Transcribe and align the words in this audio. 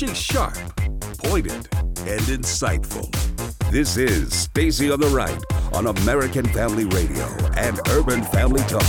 She's 0.00 0.16
sharp, 0.16 0.56
pointed, 1.18 1.68
and 1.76 2.22
insightful. 2.22 3.10
This 3.70 3.98
is 3.98 4.32
Stacy 4.32 4.90
on 4.90 4.98
the 4.98 5.08
Right 5.08 5.38
on 5.74 5.88
American 5.88 6.46
Family 6.46 6.86
Radio 6.86 7.26
and 7.58 7.78
Urban 7.88 8.22
Family 8.22 8.62
Talk. 8.62 8.82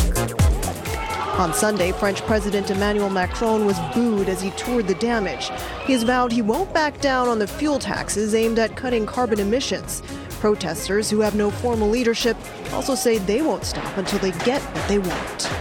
On 1.37 1.53
Sunday, 1.53 1.91
French 1.91 2.21
President 2.21 2.71
Emmanuel 2.71 3.09
Macron 3.09 3.65
was 3.65 3.77
booed 3.93 4.29
as 4.29 4.41
he 4.41 4.51
toured 4.51 4.87
the 4.87 4.95
damage. 4.95 5.51
He 5.85 5.91
has 5.91 6.03
vowed 6.03 6.31
he 6.31 6.41
won't 6.41 6.73
back 6.73 7.01
down 7.01 7.27
on 7.27 7.39
the 7.39 7.47
fuel 7.47 7.77
taxes 7.77 8.33
aimed 8.33 8.57
at 8.57 8.77
cutting 8.77 9.05
carbon 9.05 9.41
emissions. 9.41 10.01
Protesters 10.39 11.09
who 11.09 11.19
have 11.19 11.35
no 11.35 11.51
formal 11.51 11.89
leadership 11.89 12.37
also 12.71 12.95
say 12.95 13.17
they 13.17 13.41
won't 13.41 13.65
stop 13.65 13.97
until 13.97 14.19
they 14.19 14.31
get 14.45 14.61
what 14.61 14.87
they 14.87 14.99
want. 14.99 15.51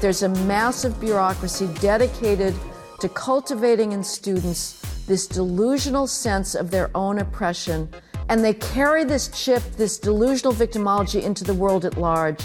There's 0.00 0.22
a 0.22 0.28
massive 0.28 1.00
bureaucracy 1.00 1.66
dedicated 1.80 2.54
to 3.00 3.08
cultivating 3.08 3.92
in 3.92 4.02
students 4.02 4.80
this 5.06 5.26
delusional 5.26 6.06
sense 6.06 6.54
of 6.54 6.70
their 6.70 6.90
own 6.94 7.18
oppression, 7.18 7.88
and 8.28 8.42
they 8.42 8.54
carry 8.54 9.04
this 9.04 9.28
chip, 9.28 9.62
this 9.76 9.98
delusional 9.98 10.52
victimology, 10.52 11.22
into 11.22 11.44
the 11.44 11.54
world 11.54 11.84
at 11.84 11.98
large 11.98 12.40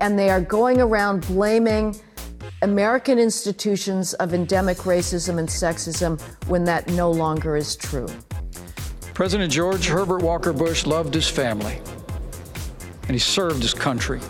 and 0.00 0.18
they 0.18 0.30
are 0.30 0.40
going 0.40 0.80
around 0.80 1.26
blaming 1.26 1.98
American 2.62 3.18
institutions 3.18 4.14
of 4.14 4.34
endemic 4.34 4.78
racism 4.78 5.38
and 5.38 5.48
sexism 5.48 6.20
when 6.48 6.64
that 6.64 6.88
no 6.88 7.10
longer 7.10 7.56
is 7.56 7.76
true. 7.76 8.08
President 9.14 9.52
George 9.52 9.86
Herbert 9.86 10.22
Walker 10.22 10.52
Bush 10.52 10.86
loved 10.86 11.14
his 11.14 11.28
family 11.28 11.80
and 13.02 13.10
he 13.10 13.18
served 13.18 13.62
his 13.62 13.74
country. 13.74 14.20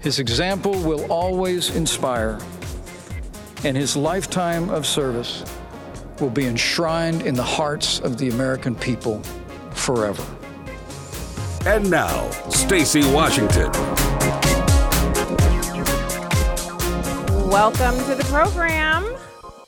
His 0.00 0.18
example 0.18 0.72
will 0.72 1.10
always 1.10 1.74
inspire, 1.74 2.38
and 3.64 3.76
his 3.76 3.96
lifetime 3.96 4.70
of 4.70 4.86
service 4.86 5.44
will 6.20 6.30
be 6.30 6.46
enshrined 6.46 7.22
in 7.22 7.34
the 7.34 7.42
hearts 7.42 7.98
of 8.00 8.16
the 8.16 8.28
American 8.28 8.74
people 8.74 9.20
forever. 9.72 10.24
And 11.66 11.90
now, 11.90 12.30
Stacy 12.50 13.00
Washington. 13.12 13.70
Welcome 17.50 17.96
to 18.04 18.14
the 18.14 18.26
program. 18.30 19.04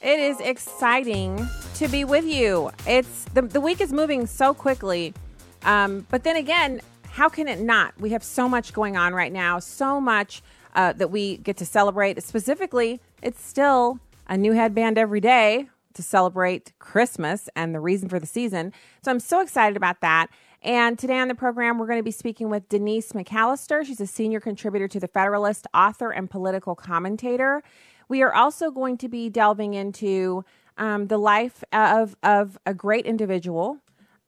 It 0.00 0.20
is 0.20 0.41
exciting 0.41 1.48
to 1.74 1.88
be 1.88 2.05
with 2.05 2.24
you. 2.24 2.70
It's 2.86 3.24
the, 3.34 3.42
the 3.42 3.61
week 3.61 3.80
is 3.80 3.92
moving 3.92 4.27
so 4.27 4.55
quickly. 4.55 5.14
Um, 5.62 6.06
but 6.11 6.22
then 6.22 6.36
again, 6.36 6.80
how 7.11 7.28
can 7.28 7.48
it 7.48 7.61
not? 7.61 7.98
We 8.00 8.11
have 8.11 8.22
so 8.22 8.48
much 8.48 8.72
going 8.72 8.96
on 8.96 9.14
right 9.14 9.33
now, 9.33 9.58
so 9.58 10.00
much 10.00 10.42
uh, 10.74 10.92
that 10.94 11.11
we 11.11 11.38
get 11.38 11.56
to 11.58 11.66
celebrate. 11.66 12.22
Specifically, 12.22 13.00
it's 13.22 13.44
still 13.44 13.98
a 14.26 14.36
new 14.36 14.52
headband 14.52 14.98
every 14.98 15.20
day 15.20 15.68
to 15.94 16.02
celebrate 16.02 16.72
Christmas 16.78 17.48
and 17.56 17.74
the 17.74 17.80
reason 17.80 18.08
for 18.08 18.18
the 18.18 18.27
season. 18.27 18.72
So 19.02 19.10
I'm 19.10 19.20
so 19.20 19.40
excited 19.40 19.77
about 19.77 20.00
that. 20.00 20.28
And 20.62 20.98
today 20.98 21.18
on 21.18 21.28
the 21.28 21.34
program, 21.34 21.78
we're 21.78 21.86
going 21.86 21.98
to 21.98 22.04
be 22.04 22.10
speaking 22.10 22.50
with 22.50 22.68
Denise 22.68 23.12
McAllister. 23.12 23.84
She's 23.84 24.00
a 24.00 24.06
senior 24.06 24.40
contributor 24.40 24.88
to 24.88 25.00
The 25.00 25.08
Federalist, 25.08 25.66
author, 25.72 26.10
and 26.10 26.28
political 26.28 26.74
commentator. 26.74 27.62
We 28.08 28.22
are 28.22 28.34
also 28.34 28.70
going 28.70 28.98
to 28.98 29.08
be 29.08 29.30
delving 29.30 29.74
into 29.74 30.44
um, 30.77 31.06
the 31.06 31.18
life 31.18 31.64
of, 31.72 32.14
of 32.22 32.58
a 32.66 32.74
great 32.74 33.06
individual, 33.06 33.78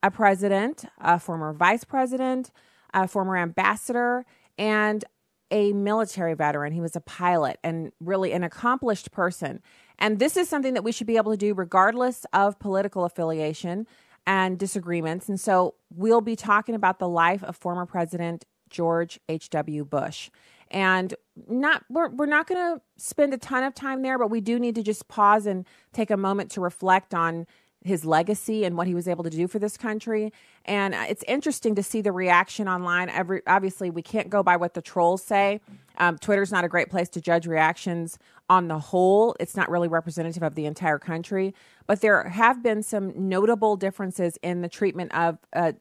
a 0.02 0.10
president, 0.10 0.84
a 1.00 1.18
former 1.18 1.52
vice 1.52 1.84
president, 1.84 2.50
a 2.94 3.06
former 3.06 3.36
ambassador, 3.36 4.24
and 4.58 5.04
a 5.52 5.72
military 5.72 6.34
veteran. 6.34 6.72
He 6.72 6.80
was 6.80 6.96
a 6.96 7.00
pilot 7.00 7.58
and 7.62 7.92
really 8.00 8.32
an 8.32 8.42
accomplished 8.42 9.12
person. 9.12 9.60
And 9.98 10.18
this 10.18 10.36
is 10.36 10.48
something 10.48 10.74
that 10.74 10.82
we 10.82 10.90
should 10.90 11.06
be 11.06 11.18
able 11.18 11.30
to 11.30 11.36
do 11.36 11.54
regardless 11.54 12.26
of 12.32 12.58
political 12.58 13.04
affiliation 13.04 13.86
and 14.26 14.58
disagreements. 14.58 15.28
And 15.28 15.38
so 15.38 15.74
we'll 15.94 16.22
be 16.22 16.34
talking 16.34 16.74
about 16.74 16.98
the 16.98 17.08
life 17.08 17.44
of 17.44 17.54
former 17.54 17.86
President 17.86 18.44
George 18.70 19.20
H.W. 19.28 19.84
Bush. 19.84 20.30
And 20.70 21.14
not 21.48 21.84
we're, 21.90 22.08
we're 22.08 22.26
not 22.26 22.46
going 22.46 22.76
to 22.76 22.82
spend 22.96 23.34
a 23.34 23.38
ton 23.38 23.62
of 23.62 23.74
time 23.74 24.00
there, 24.00 24.18
but 24.18 24.30
we 24.30 24.40
do 24.40 24.58
need 24.58 24.74
to 24.76 24.82
just 24.82 25.06
pause 25.06 25.44
and 25.44 25.66
take 25.92 26.10
a 26.10 26.16
moment 26.16 26.50
to 26.52 26.62
reflect 26.62 27.12
on 27.12 27.46
his 27.84 28.04
legacy 28.04 28.64
and 28.64 28.76
what 28.76 28.86
he 28.86 28.94
was 28.94 29.08
able 29.08 29.24
to 29.24 29.30
do 29.30 29.46
for 29.46 29.58
this 29.58 29.76
country. 29.76 30.32
And 30.64 30.94
uh, 30.94 31.04
it's 31.08 31.24
interesting 31.26 31.74
to 31.74 31.82
see 31.82 32.00
the 32.00 32.12
reaction 32.12 32.68
online. 32.68 33.08
Every 33.08 33.42
obviously 33.46 33.90
we 33.90 34.02
can't 34.02 34.30
go 34.30 34.42
by 34.42 34.56
what 34.56 34.74
the 34.74 34.82
trolls 34.82 35.22
say. 35.22 35.60
Um, 35.98 36.18
Twitter's 36.18 36.52
not 36.52 36.64
a 36.64 36.68
great 36.68 36.90
place 36.90 37.08
to 37.10 37.20
judge 37.20 37.46
reactions 37.46 38.18
on 38.48 38.68
the 38.68 38.78
whole. 38.78 39.36
It's 39.40 39.56
not 39.56 39.70
really 39.70 39.88
representative 39.88 40.42
of 40.42 40.54
the 40.54 40.66
entire 40.66 40.98
country, 40.98 41.54
but 41.86 42.00
there 42.00 42.28
have 42.28 42.62
been 42.62 42.82
some 42.82 43.12
notable 43.28 43.76
differences 43.76 44.38
in 44.42 44.62
the 44.62 44.68
treatment 44.68 45.14
of 45.14 45.38
uh, 45.52 45.72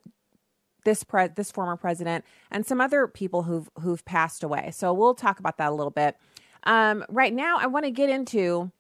this 0.84 1.04
pre- 1.04 1.28
this 1.28 1.52
former 1.52 1.78
president 1.78 2.26
and 2.50 2.66
some 2.66 2.82
other 2.82 3.08
people 3.08 3.44
who've 3.44 3.70
who've 3.82 4.04
passed 4.06 4.44
away. 4.44 4.72
So 4.74 4.94
we'll 4.94 5.16
talk 5.16 5.40
about 5.40 5.58
that 5.58 5.70
a 5.70 5.76
little 5.76 5.92
bit. 5.92 6.18
Um, 6.64 7.04
right 7.10 7.34
now, 7.34 7.58
I 7.60 7.68
want 7.68 7.86
to 7.86 7.92
get 7.92 8.10
into 8.10 8.72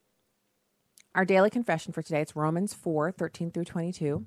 our 1.15 1.25
daily 1.25 1.49
confession 1.49 1.93
for 1.93 2.01
today. 2.01 2.21
It's 2.21 2.35
Romans 2.35 2.73
4 2.73 3.11
13 3.11 3.51
through 3.51 3.65
22. 3.65 4.25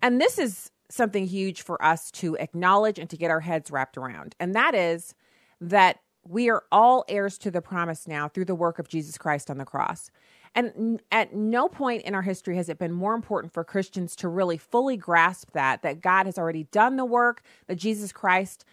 And 0.00 0.20
this 0.20 0.38
is 0.38 0.70
something 0.90 1.26
huge 1.26 1.62
for 1.62 1.82
us 1.82 2.10
to 2.10 2.36
acknowledge 2.36 2.98
and 2.98 3.08
to 3.08 3.16
get 3.16 3.30
our 3.30 3.40
heads 3.40 3.70
wrapped 3.70 3.96
around. 3.96 4.34
And 4.38 4.54
that 4.54 4.74
is 4.74 5.14
that 5.60 6.00
we 6.24 6.50
are 6.50 6.64
all 6.70 7.04
heirs 7.08 7.38
to 7.38 7.50
the 7.50 7.62
promise 7.62 8.06
now 8.06 8.28
through 8.28 8.44
the 8.44 8.54
work 8.54 8.78
of 8.78 8.88
Jesus 8.88 9.16
Christ 9.16 9.50
on 9.50 9.58
the 9.58 9.64
cross. 9.64 10.10
And 10.54 11.00
at 11.10 11.34
no 11.34 11.68
point 11.68 12.02
in 12.02 12.14
our 12.14 12.22
history 12.22 12.56
has 12.56 12.68
it 12.68 12.78
been 12.78 12.92
more 12.92 13.14
important 13.14 13.54
for 13.54 13.64
Christians 13.64 14.14
to 14.16 14.28
really 14.28 14.58
fully 14.58 14.98
grasp 14.98 15.52
that, 15.52 15.82
that 15.82 16.02
God 16.02 16.26
has 16.26 16.36
already 16.36 16.64
done 16.64 16.96
the 16.96 17.06
work, 17.06 17.42
that 17.66 17.76
Jesus 17.76 18.12
Christ 18.12 18.64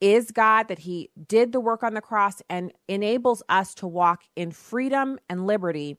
is 0.00 0.30
God, 0.30 0.68
that 0.68 0.80
He 0.80 1.10
did 1.26 1.52
the 1.52 1.60
work 1.60 1.82
on 1.82 1.94
the 1.94 2.00
cross 2.00 2.40
and 2.48 2.72
enables 2.88 3.42
us 3.48 3.74
to 3.74 3.86
walk 3.86 4.22
in 4.36 4.52
freedom 4.52 5.18
and 5.28 5.46
liberty 5.46 5.98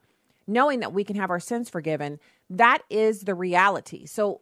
knowing 0.50 0.80
that 0.80 0.94
we 0.94 1.04
can 1.04 1.16
have 1.16 1.30
our 1.30 1.40
sins 1.40 1.70
forgiven, 1.70 2.20
that 2.50 2.80
is 2.90 3.22
the 3.22 3.36
reality. 3.36 4.06
So 4.06 4.42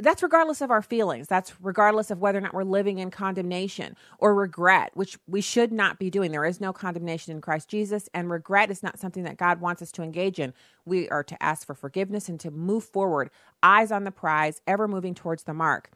that's 0.00 0.22
regardless 0.22 0.60
of 0.60 0.70
our 0.70 0.82
feelings. 0.82 1.26
That's 1.26 1.54
regardless 1.60 2.10
of 2.10 2.20
whether 2.20 2.38
or 2.38 2.40
not 2.40 2.54
we're 2.54 2.62
living 2.62 2.98
in 2.98 3.10
condemnation 3.10 3.96
or 4.18 4.32
regret, 4.32 4.92
which 4.94 5.18
we 5.26 5.40
should 5.40 5.72
not 5.72 5.98
be 5.98 6.08
doing. 6.08 6.30
There 6.30 6.44
is 6.44 6.60
no 6.60 6.72
condemnation 6.72 7.32
in 7.32 7.40
Christ 7.40 7.68
Jesus, 7.68 8.08
and 8.14 8.30
regret 8.30 8.70
is 8.70 8.82
not 8.82 9.00
something 9.00 9.24
that 9.24 9.36
God 9.36 9.60
wants 9.60 9.82
us 9.82 9.90
to 9.92 10.02
engage 10.02 10.38
in. 10.38 10.54
We 10.84 11.08
are 11.08 11.24
to 11.24 11.42
ask 11.42 11.66
for 11.66 11.74
forgiveness 11.74 12.28
and 12.28 12.38
to 12.40 12.52
move 12.52 12.84
forward, 12.84 13.30
eyes 13.60 13.90
on 13.90 14.04
the 14.04 14.12
prize, 14.12 14.60
ever 14.68 14.86
moving 14.86 15.14
towards 15.14 15.42
the 15.42 15.54
mark. 15.54 15.90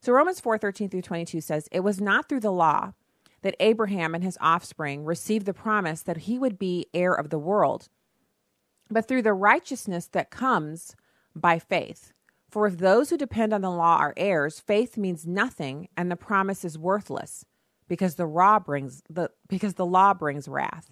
So 0.00 0.12
Romans 0.12 0.38
4 0.38 0.58
13 0.58 0.88
through 0.88 1.02
22 1.02 1.40
says, 1.40 1.68
It 1.72 1.80
was 1.80 2.00
not 2.00 2.28
through 2.28 2.40
the 2.40 2.52
law 2.52 2.92
that 3.42 3.56
Abraham 3.58 4.14
and 4.14 4.22
his 4.22 4.38
offspring 4.40 5.04
received 5.04 5.46
the 5.46 5.54
promise 5.54 6.02
that 6.02 6.18
he 6.18 6.38
would 6.38 6.58
be 6.58 6.86
heir 6.94 7.12
of 7.12 7.30
the 7.30 7.38
world 7.38 7.88
but 8.90 9.06
through 9.06 9.22
the 9.22 9.32
righteousness 9.32 10.06
that 10.06 10.30
comes 10.30 10.96
by 11.34 11.58
faith. 11.58 12.12
For 12.50 12.66
if 12.66 12.78
those 12.78 13.10
who 13.10 13.18
depend 13.18 13.52
on 13.52 13.60
the 13.60 13.70
law 13.70 13.98
are 13.98 14.14
heirs, 14.16 14.58
faith 14.58 14.96
means 14.96 15.26
nothing 15.26 15.88
and 15.96 16.10
the 16.10 16.16
promise 16.16 16.64
is 16.64 16.78
worthless 16.78 17.44
because 17.88 18.14
the 18.14 18.26
law 18.26 18.58
brings 18.58 19.02
the 19.08 19.30
because 19.48 19.74
the 19.74 19.86
law 19.86 20.14
brings 20.14 20.48
wrath. 20.48 20.90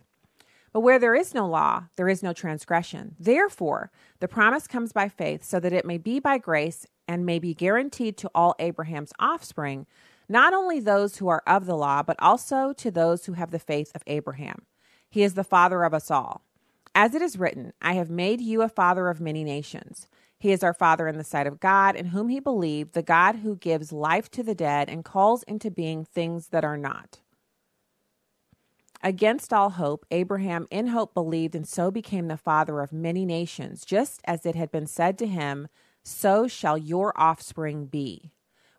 But 0.72 0.80
where 0.80 0.98
there 0.98 1.14
is 1.14 1.32
no 1.32 1.46
law, 1.46 1.84
there 1.96 2.08
is 2.08 2.22
no 2.22 2.34
transgression. 2.34 3.14
Therefore, 3.18 3.90
the 4.20 4.28
promise 4.28 4.66
comes 4.66 4.92
by 4.92 5.08
faith 5.08 5.42
so 5.42 5.58
that 5.60 5.72
it 5.72 5.86
may 5.86 5.96
be 5.96 6.20
by 6.20 6.36
grace 6.36 6.86
and 7.08 7.24
may 7.24 7.38
be 7.38 7.54
guaranteed 7.54 8.18
to 8.18 8.30
all 8.34 8.54
Abraham's 8.58 9.12
offspring, 9.18 9.86
not 10.28 10.52
only 10.52 10.80
those 10.80 11.16
who 11.16 11.28
are 11.28 11.42
of 11.46 11.64
the 11.64 11.76
law, 11.76 12.02
but 12.02 12.16
also 12.18 12.74
to 12.74 12.90
those 12.90 13.24
who 13.24 13.32
have 13.34 13.52
the 13.52 13.58
faith 13.58 13.90
of 13.94 14.02
Abraham. 14.06 14.66
He 15.08 15.22
is 15.22 15.32
the 15.32 15.44
father 15.44 15.82
of 15.82 15.94
us 15.94 16.10
all. 16.10 16.42
As 16.98 17.14
it 17.14 17.20
is 17.20 17.38
written, 17.38 17.74
I 17.82 17.92
have 17.92 18.08
made 18.08 18.40
you 18.40 18.62
a 18.62 18.70
father 18.70 19.08
of 19.08 19.20
many 19.20 19.44
nations. 19.44 20.08
He 20.38 20.50
is 20.50 20.62
our 20.62 20.72
Father 20.72 21.06
in 21.06 21.18
the 21.18 21.24
sight 21.24 21.46
of 21.46 21.60
God, 21.60 21.94
in 21.94 22.06
whom 22.06 22.30
he 22.30 22.40
believed, 22.40 22.94
the 22.94 23.02
God 23.02 23.36
who 23.36 23.54
gives 23.54 23.92
life 23.92 24.30
to 24.30 24.42
the 24.42 24.54
dead 24.54 24.88
and 24.88 25.04
calls 25.04 25.42
into 25.42 25.70
being 25.70 26.06
things 26.06 26.48
that 26.48 26.64
are 26.64 26.78
not. 26.78 27.20
Against 29.02 29.52
all 29.52 29.70
hope, 29.70 30.06
Abraham 30.10 30.66
in 30.70 30.86
hope 30.86 31.12
believed 31.12 31.54
and 31.54 31.68
so 31.68 31.90
became 31.90 32.28
the 32.28 32.38
father 32.38 32.80
of 32.80 32.94
many 32.94 33.26
nations, 33.26 33.84
just 33.84 34.22
as 34.24 34.46
it 34.46 34.54
had 34.54 34.70
been 34.70 34.86
said 34.86 35.18
to 35.18 35.26
him, 35.26 35.68
So 36.02 36.48
shall 36.48 36.78
your 36.78 37.12
offspring 37.20 37.88
be. 37.88 38.32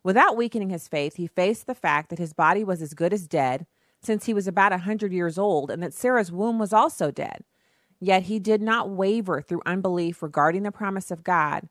Without 0.03 0.35
weakening 0.35 0.71
his 0.71 0.87
faith, 0.87 1.17
he 1.17 1.27
faced 1.27 1.67
the 1.67 1.75
fact 1.75 2.09
that 2.09 2.17
his 2.17 2.33
body 2.33 2.63
was 2.63 2.81
as 2.81 2.95
good 2.95 3.13
as 3.13 3.27
dead, 3.27 3.67
since 4.01 4.25
he 4.25 4.33
was 4.33 4.47
about 4.47 4.73
a 4.73 4.79
hundred 4.79 5.13
years 5.13 5.37
old, 5.37 5.69
and 5.69 5.83
that 5.83 5.93
Sarah's 5.93 6.31
womb 6.31 6.57
was 6.57 6.73
also 6.73 7.11
dead. 7.11 7.43
Yet 7.99 8.23
he 8.23 8.39
did 8.39 8.61
not 8.61 8.89
waver 8.89 9.41
through 9.41 9.61
unbelief 9.65 10.21
regarding 10.21 10.63
the 10.63 10.71
promise 10.71 11.09
of 11.11 11.23
God, 11.23 11.67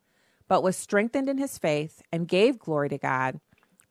but 0.48 0.62
was 0.62 0.76
strengthened 0.76 1.28
in 1.28 1.38
his 1.38 1.58
faith 1.58 2.02
and 2.12 2.28
gave 2.28 2.58
glory 2.58 2.88
to 2.88 2.98
God, 2.98 3.40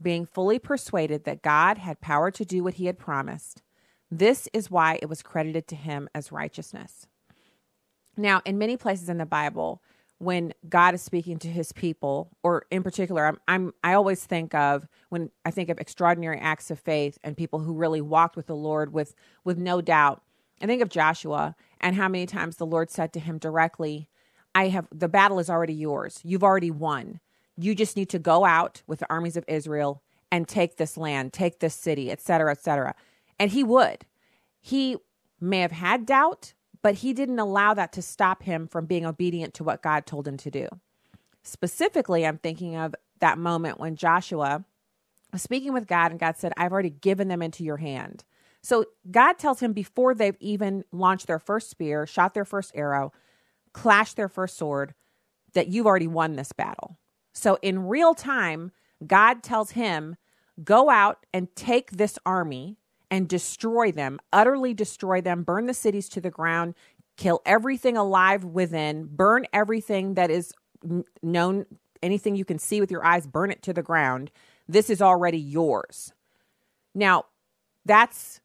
being 0.02 0.26
fully 0.26 0.60
persuaded 0.60 1.24
that 1.24 1.42
God 1.42 1.78
had 1.78 2.02
power 2.02 2.32
to 2.32 2.46
do 2.46 2.64
what 2.64 2.76
he 2.76 2.86
had 2.86 3.00
promised. 3.00 3.62
This 4.12 4.48
is 4.54 4.70
why 4.70 5.00
it 5.02 5.10
was 5.10 5.22
credited 5.22 5.68
to 5.70 5.76
him 5.76 6.10
as 6.14 6.32
righteousness. 6.32 7.08
Now, 8.18 8.42
in 8.46 8.58
many 8.58 8.78
places 8.78 9.10
in 9.10 9.18
the 9.18 9.26
Bible, 9.26 9.82
when 10.18 10.54
God 10.70 10.94
is 10.94 11.02
speaking 11.02 11.40
to 11.40 11.48
his 11.50 11.74
people, 11.74 12.30
or 12.44 12.66
in 12.72 12.84
particular, 12.84 13.26
I'm, 13.26 13.38
I'm 13.48 13.74
I 13.84 13.94
always 13.94 14.24
think 14.24 14.54
of 14.56 14.88
when 15.10 15.30
I 15.44 15.52
think 15.52 15.70
of 15.70 15.80
extraordinary 15.80 16.40
acts 16.40 16.72
of 16.72 16.80
faith 16.80 17.18
and 17.24 17.36
people 17.36 17.60
who 17.60 17.74
really 17.74 18.02
walked 18.02 18.38
with 18.38 18.48
the 18.48 18.56
Lord 18.56 18.94
with 18.94 19.16
with 19.44 19.58
no 19.58 19.82
doubt. 19.82 20.22
I 20.62 20.66
think 20.66 20.82
of 20.82 20.90
Joshua 20.90 21.56
and 21.82 21.96
how 21.96 22.08
many 22.08 22.26
times 22.26 22.58
the 22.58 22.66
Lord 22.66 22.90
said 22.90 23.14
to 23.14 23.20
him 23.20 23.38
directly, 23.38 24.10
I 24.54 24.70
have 24.70 24.88
the 24.92 25.10
battle 25.10 25.40
is 25.40 25.50
already 25.50 25.74
yours. 25.74 26.22
You've 26.24 26.44
already 26.44 26.72
won. 26.72 27.20
You 27.58 27.76
just 27.76 27.98
need 27.98 28.10
to 28.10 28.20
go 28.20 28.46
out 28.46 28.82
with 28.88 29.00
the 29.00 29.10
armies 29.10 29.38
of 29.38 29.46
Israel 29.48 30.02
and 30.32 30.48
take 30.48 30.78
this 30.78 30.98
land, 30.98 31.34
take 31.34 31.60
this 31.60 31.76
city, 31.76 32.12
etc., 32.12 32.52
etc. 32.52 32.96
And 33.40 33.52
he 33.52 33.64
would. 33.64 34.06
He 34.60 34.98
may 35.40 35.60
have 35.60 35.72
had 35.72 36.06
doubt, 36.06 36.54
but 36.82 36.96
he 36.96 37.14
didn't 37.14 37.40
allow 37.40 37.74
that 37.74 37.92
to 37.94 38.02
stop 38.02 38.44
him 38.44 38.68
from 38.68 38.86
being 38.86 39.06
obedient 39.06 39.54
to 39.56 39.64
what 39.64 39.82
God 39.82 40.06
told 40.06 40.28
him 40.28 40.38
to 40.38 40.52
do. 40.52 40.68
Specifically, 41.44 42.26
I'm 42.26 42.38
thinking 42.38 42.76
of 42.76 42.96
that 43.20 43.38
moment 43.38 43.80
when 43.80 43.96
Joshua 43.96 44.66
was 45.32 45.42
speaking 45.42 45.74
with 45.74 45.88
God 45.88 46.12
and 46.12 46.20
God 46.20 46.38
said, 46.38 46.54
I've 46.58 46.72
already 46.72 46.90
given 46.90 47.28
them 47.28 47.42
into 47.42 47.64
your 47.64 47.78
hand. 47.78 48.24
So 48.66 48.86
God 49.12 49.38
tells 49.38 49.60
him 49.60 49.74
before 49.74 50.16
they've 50.16 50.38
even 50.40 50.86
launched 50.92 51.28
their 51.28 51.38
first 51.38 51.70
spear, 51.70 52.08
shot 52.08 52.34
their 52.34 52.46
first 52.46 52.72
arrow, 52.74 53.14
clashed 53.74 54.16
their 54.16 54.28
first 54.28 54.58
sword, 54.58 54.96
that 55.54 55.68
you've 55.68 55.86
already 55.86 56.08
won 56.08 56.36
this 56.36 56.52
battle. 56.52 56.98
So 57.32 57.60
in 57.62 57.88
real 57.88 58.16
time, 58.16 58.72
God 59.06 59.44
tells 59.44 59.72
him, 59.72 60.16
go 60.64 60.90
out 60.90 61.28
and 61.32 61.56
take 61.56 61.92
this 61.92 62.18
army 62.26 62.78
and 63.12 63.30
destroy 63.30 63.92
them, 63.92 64.20
utterly 64.34 64.74
destroy 64.74 65.22
them, 65.22 65.44
burn 65.44 65.68
the 65.68 65.74
cities 65.76 66.10
to 66.10 66.20
the 66.20 66.32
ground, 66.32 66.74
kill 67.18 67.44
everything 67.46 67.96
alive 67.98 68.44
within, 68.44 69.06
burn 69.06 69.46
everything 69.54 70.16
that 70.16 70.32
is 70.32 70.52
known, 71.22 71.68
anything 72.02 72.36
you 72.36 72.46
can 72.46 72.58
see 72.58 72.82
with 72.82 72.90
your 72.90 73.06
eyes, 73.06 73.28
burn 73.28 73.52
it 73.52 73.62
to 73.62 73.74
the 73.74 73.84
ground. 73.84 74.32
This 74.68 74.90
is 74.90 75.04
already 75.04 75.38
yours. 75.38 76.14
Now, 76.96 77.26
that's 77.86 78.42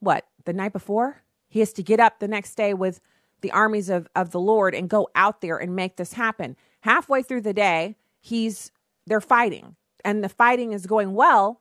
what, 0.00 0.26
the 0.44 0.52
night 0.52 0.72
before? 0.72 1.22
He 1.48 1.60
has 1.60 1.72
to 1.74 1.82
get 1.82 2.00
up 2.00 2.18
the 2.18 2.28
next 2.28 2.54
day 2.54 2.74
with 2.74 3.00
the 3.40 3.50
armies 3.52 3.88
of, 3.88 4.08
of 4.14 4.30
the 4.30 4.40
Lord 4.40 4.74
and 4.74 4.88
go 4.88 5.08
out 5.14 5.40
there 5.40 5.56
and 5.56 5.74
make 5.74 5.96
this 5.96 6.14
happen. 6.14 6.56
Halfway 6.80 7.22
through 7.22 7.42
the 7.42 7.54
day, 7.54 7.96
he's 8.20 8.72
they're 9.06 9.20
fighting. 9.20 9.76
And 10.04 10.22
the 10.22 10.28
fighting 10.28 10.72
is 10.72 10.86
going 10.86 11.14
well, 11.14 11.60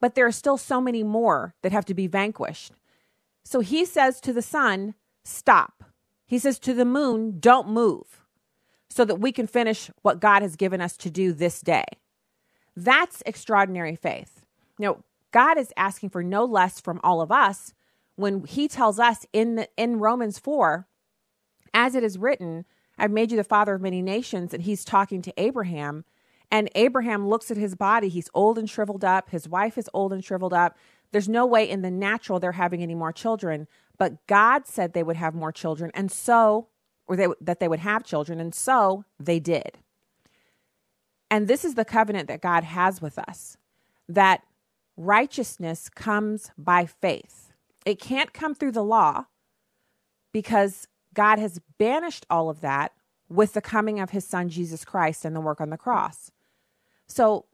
but 0.00 0.14
there 0.14 0.26
are 0.26 0.32
still 0.32 0.56
so 0.56 0.80
many 0.80 1.02
more 1.02 1.54
that 1.62 1.72
have 1.72 1.84
to 1.86 1.94
be 1.94 2.06
vanquished. 2.06 2.72
So 3.44 3.60
he 3.60 3.84
says 3.84 4.20
to 4.22 4.32
the 4.32 4.42
sun, 4.42 4.94
Stop. 5.24 5.84
He 6.26 6.38
says 6.38 6.58
to 6.60 6.74
the 6.74 6.84
moon, 6.84 7.40
Don't 7.40 7.68
move, 7.68 8.20
so 8.88 9.04
that 9.04 9.20
we 9.20 9.32
can 9.32 9.46
finish 9.46 9.90
what 10.02 10.20
God 10.20 10.42
has 10.42 10.56
given 10.56 10.80
us 10.80 10.96
to 10.98 11.10
do 11.10 11.32
this 11.32 11.60
day. 11.60 11.84
That's 12.76 13.22
extraordinary 13.26 13.96
faith. 13.96 14.44
Now, 14.78 15.04
God 15.34 15.58
is 15.58 15.72
asking 15.76 16.10
for 16.10 16.22
no 16.22 16.44
less 16.44 16.80
from 16.80 17.00
all 17.02 17.20
of 17.20 17.32
us 17.32 17.74
when 18.14 18.44
he 18.44 18.68
tells 18.68 19.00
us 19.00 19.26
in 19.32 19.56
the, 19.56 19.68
in 19.76 19.98
Romans 19.98 20.38
4 20.38 20.86
as 21.74 21.96
it 21.96 22.04
is 22.04 22.16
written 22.16 22.64
I've 22.96 23.10
made 23.10 23.32
you 23.32 23.36
the 23.36 23.42
father 23.42 23.74
of 23.74 23.82
many 23.82 24.00
nations 24.00 24.54
and 24.54 24.62
he's 24.62 24.84
talking 24.84 25.20
to 25.22 25.34
Abraham. 25.36 26.04
And 26.48 26.70
Abraham 26.76 27.26
looks 27.26 27.50
at 27.50 27.56
his 27.56 27.74
body. 27.74 28.08
He's 28.08 28.30
old 28.32 28.56
and 28.56 28.70
shriveled 28.70 29.04
up. 29.04 29.30
His 29.30 29.48
wife 29.48 29.76
is 29.76 29.90
old 29.92 30.12
and 30.12 30.24
shriveled 30.24 30.52
up. 30.52 30.78
There's 31.10 31.28
no 31.28 31.44
way 31.44 31.68
in 31.68 31.82
the 31.82 31.90
natural 31.90 32.38
they're 32.38 32.52
having 32.52 32.84
any 32.84 32.94
more 32.94 33.12
children 33.12 33.66
but 33.98 34.26
God 34.26 34.66
said 34.66 34.92
they 34.92 35.02
would 35.02 35.16
have 35.16 35.34
more 35.34 35.52
children 35.52 35.90
and 35.94 36.10
so 36.10 36.68
or 37.06 37.16
they, 37.16 37.26
that 37.40 37.60
they 37.60 37.68
would 37.68 37.80
have 37.80 38.04
children 38.04 38.40
and 38.40 38.54
so 38.54 39.04
they 39.18 39.40
did. 39.40 39.78
And 41.30 41.48
this 41.48 41.64
is 41.64 41.74
the 41.74 41.84
covenant 41.84 42.28
that 42.28 42.40
God 42.40 42.62
has 42.64 43.02
with 43.02 43.18
us 43.18 43.56
that 44.08 44.42
righteousness 44.96 45.88
comes 45.88 46.50
by 46.56 46.86
faith. 46.86 47.52
It 47.84 48.00
can't 48.00 48.32
come 48.32 48.54
through 48.54 48.72
the 48.72 48.84
law 48.84 49.26
because 50.32 50.88
God 51.12 51.38
has 51.38 51.60
banished 51.78 52.26
all 52.28 52.50
of 52.50 52.60
that 52.60 52.92
with 53.28 53.54
the 53.54 53.60
coming 53.60 54.00
of 54.00 54.10
his 54.10 54.26
son 54.26 54.48
Jesus 54.48 54.84
Christ 54.84 55.24
and 55.24 55.34
the 55.34 55.40
work 55.40 55.60
on 55.60 55.70
the 55.70 55.76
cross. 55.76 56.30
So, 57.06 57.46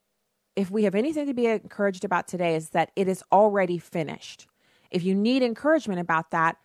if 0.56 0.70
we 0.70 0.84
have 0.84 0.94
anything 0.94 1.26
to 1.26 1.34
be 1.34 1.46
encouraged 1.46 2.04
about 2.04 2.26
today, 2.26 2.56
is 2.56 2.70
that 2.70 2.90
it 2.96 3.08
is 3.08 3.22
already 3.31 3.78
finished. 3.78 4.46
If 4.90 5.04
you 5.04 5.14
need 5.14 5.42
encouragement 5.42 6.00
about 6.00 6.32
that, 6.32 6.56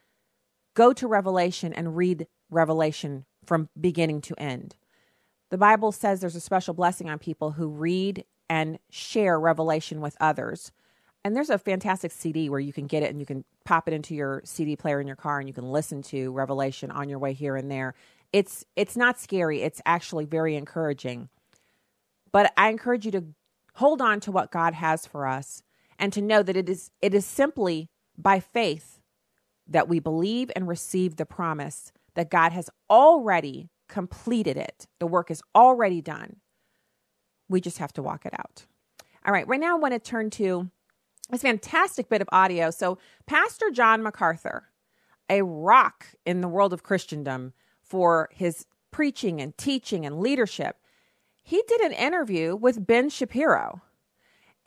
go 0.74 0.92
to 0.94 1.08
Revelation 1.08 1.72
and 1.72 1.96
read 1.96 2.28
Revelation 2.50 3.26
from 3.46 3.70
beginning 3.80 4.22
to 4.22 4.36
end. 4.42 4.76
The 5.52 5.58
Bible 5.58 5.92
says 5.92 6.20
there's 6.20 6.36
a 6.36 6.42
special 6.42 6.74
blessing 6.74 7.10
on 7.10 7.20
people 7.20 7.52
who 7.52 7.68
read 7.68 8.26
and 8.50 8.80
share 8.90 9.40
Revelation 9.40 10.02
with 10.02 10.16
others. 10.20 10.72
And 11.24 11.36
there's 11.36 11.50
a 11.50 11.58
fantastic 11.58 12.12
CD 12.12 12.50
where 12.50 12.60
you 12.60 12.72
can 12.72 12.86
get 12.86 13.02
it 13.02 13.10
and 13.10 13.20
you 13.20 13.26
can 13.26 13.44
pop 13.64 13.88
it 13.88 13.94
into 13.94 14.14
your 14.14 14.42
CD 14.46 14.76
player 14.76 15.02
in 15.02 15.08
your 15.08 15.16
car 15.16 15.40
and 15.40 15.48
you 15.50 15.54
can 15.54 15.72
listen 15.72 16.02
to 16.04 16.32
Revelation 16.32 16.92
on 16.92 17.10
your 17.10 17.18
way 17.20 17.34
here 17.34 17.56
and 17.56 17.72
there. 17.72 17.96
It's 18.32 18.64
it's 18.76 18.96
not 18.96 19.20
scary, 19.20 19.62
it's 19.62 19.82
actually 19.86 20.26
very 20.26 20.56
encouraging. 20.56 21.30
But 22.32 22.54
I 22.58 22.70
encourage 22.70 23.06
you 23.06 23.12
to 23.14 23.24
hold 23.76 24.02
on 24.02 24.20
to 24.22 24.32
what 24.32 24.52
God 24.52 24.74
has 24.74 25.06
for 25.06 25.26
us 25.26 25.64
and 25.98 26.14
to 26.14 26.22
know 26.22 26.44
that 26.44 26.58
it 26.58 26.70
is 26.70 26.92
it 27.02 27.14
is 27.14 27.26
simply 27.26 27.90
by 28.18 28.40
faith 28.40 29.00
that 29.68 29.88
we 29.88 30.00
believe 30.00 30.52
and 30.56 30.68
receive 30.68 31.16
the 31.16 31.26
promise 31.26 31.92
that 32.14 32.30
God 32.30 32.52
has 32.52 32.70
already 32.90 33.70
completed 33.90 34.58
it. 34.58 34.88
The 35.00 35.08
work 35.08 35.32
is 35.32 35.42
already 35.54 36.02
done. 36.02 36.38
We 37.50 37.62
just 37.62 37.78
have 37.78 37.94
to 37.94 38.04
walk 38.04 38.26
it 38.26 38.34
out. 38.38 38.66
All 39.26 39.34
right, 39.34 39.48
right 39.48 39.60
now 39.60 39.76
I 39.76 39.80
want 39.80 39.94
to 39.94 40.00
turn 40.00 40.30
to 40.32 40.70
this 41.30 41.42
fantastic 41.42 42.10
bit 42.10 42.22
of 42.22 42.30
audio. 42.32 42.70
So, 42.72 42.98
Pastor 43.26 43.72
John 43.72 44.04
MacArthur, 44.04 44.70
a 45.30 45.42
rock 45.42 46.08
in 46.26 46.42
the 46.42 46.48
world 46.48 46.74
of 46.74 46.84
Christendom 46.84 47.54
for 47.82 48.30
his 48.32 48.66
preaching 48.92 49.42
and 49.42 49.58
teaching 49.58 50.06
and 50.06 50.20
leadership, 50.20 50.78
he 51.44 51.64
did 51.68 51.82
an 51.82 51.92
interview 51.92 52.56
with 52.56 52.86
Ben 52.86 53.10
Shapiro. 53.10 53.82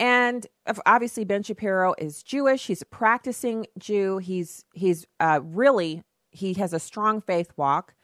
And 0.01 0.47
obviously, 0.87 1.25
Ben 1.25 1.43
Shapiro 1.43 1.95
is 1.99 2.23
Jewish. 2.23 2.67
He's 2.67 2.83
a 2.83 2.87
practicing 2.87 3.67
Jew. 3.79 4.19
He's 4.19 4.65
he's 4.73 5.07
uh, 5.19 5.41
really 5.43 6.05
he 6.31 6.55
has 6.55 6.73
a 6.73 6.79
strong 6.79 7.21
faith 7.21 7.53
walk, 7.57 7.94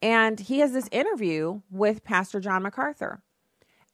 and 0.00 0.38
he 0.38 0.60
has 0.60 0.72
this 0.72 0.88
interview 0.92 1.60
with 1.70 2.04
Pastor 2.04 2.38
John 2.38 2.62
MacArthur, 2.62 3.22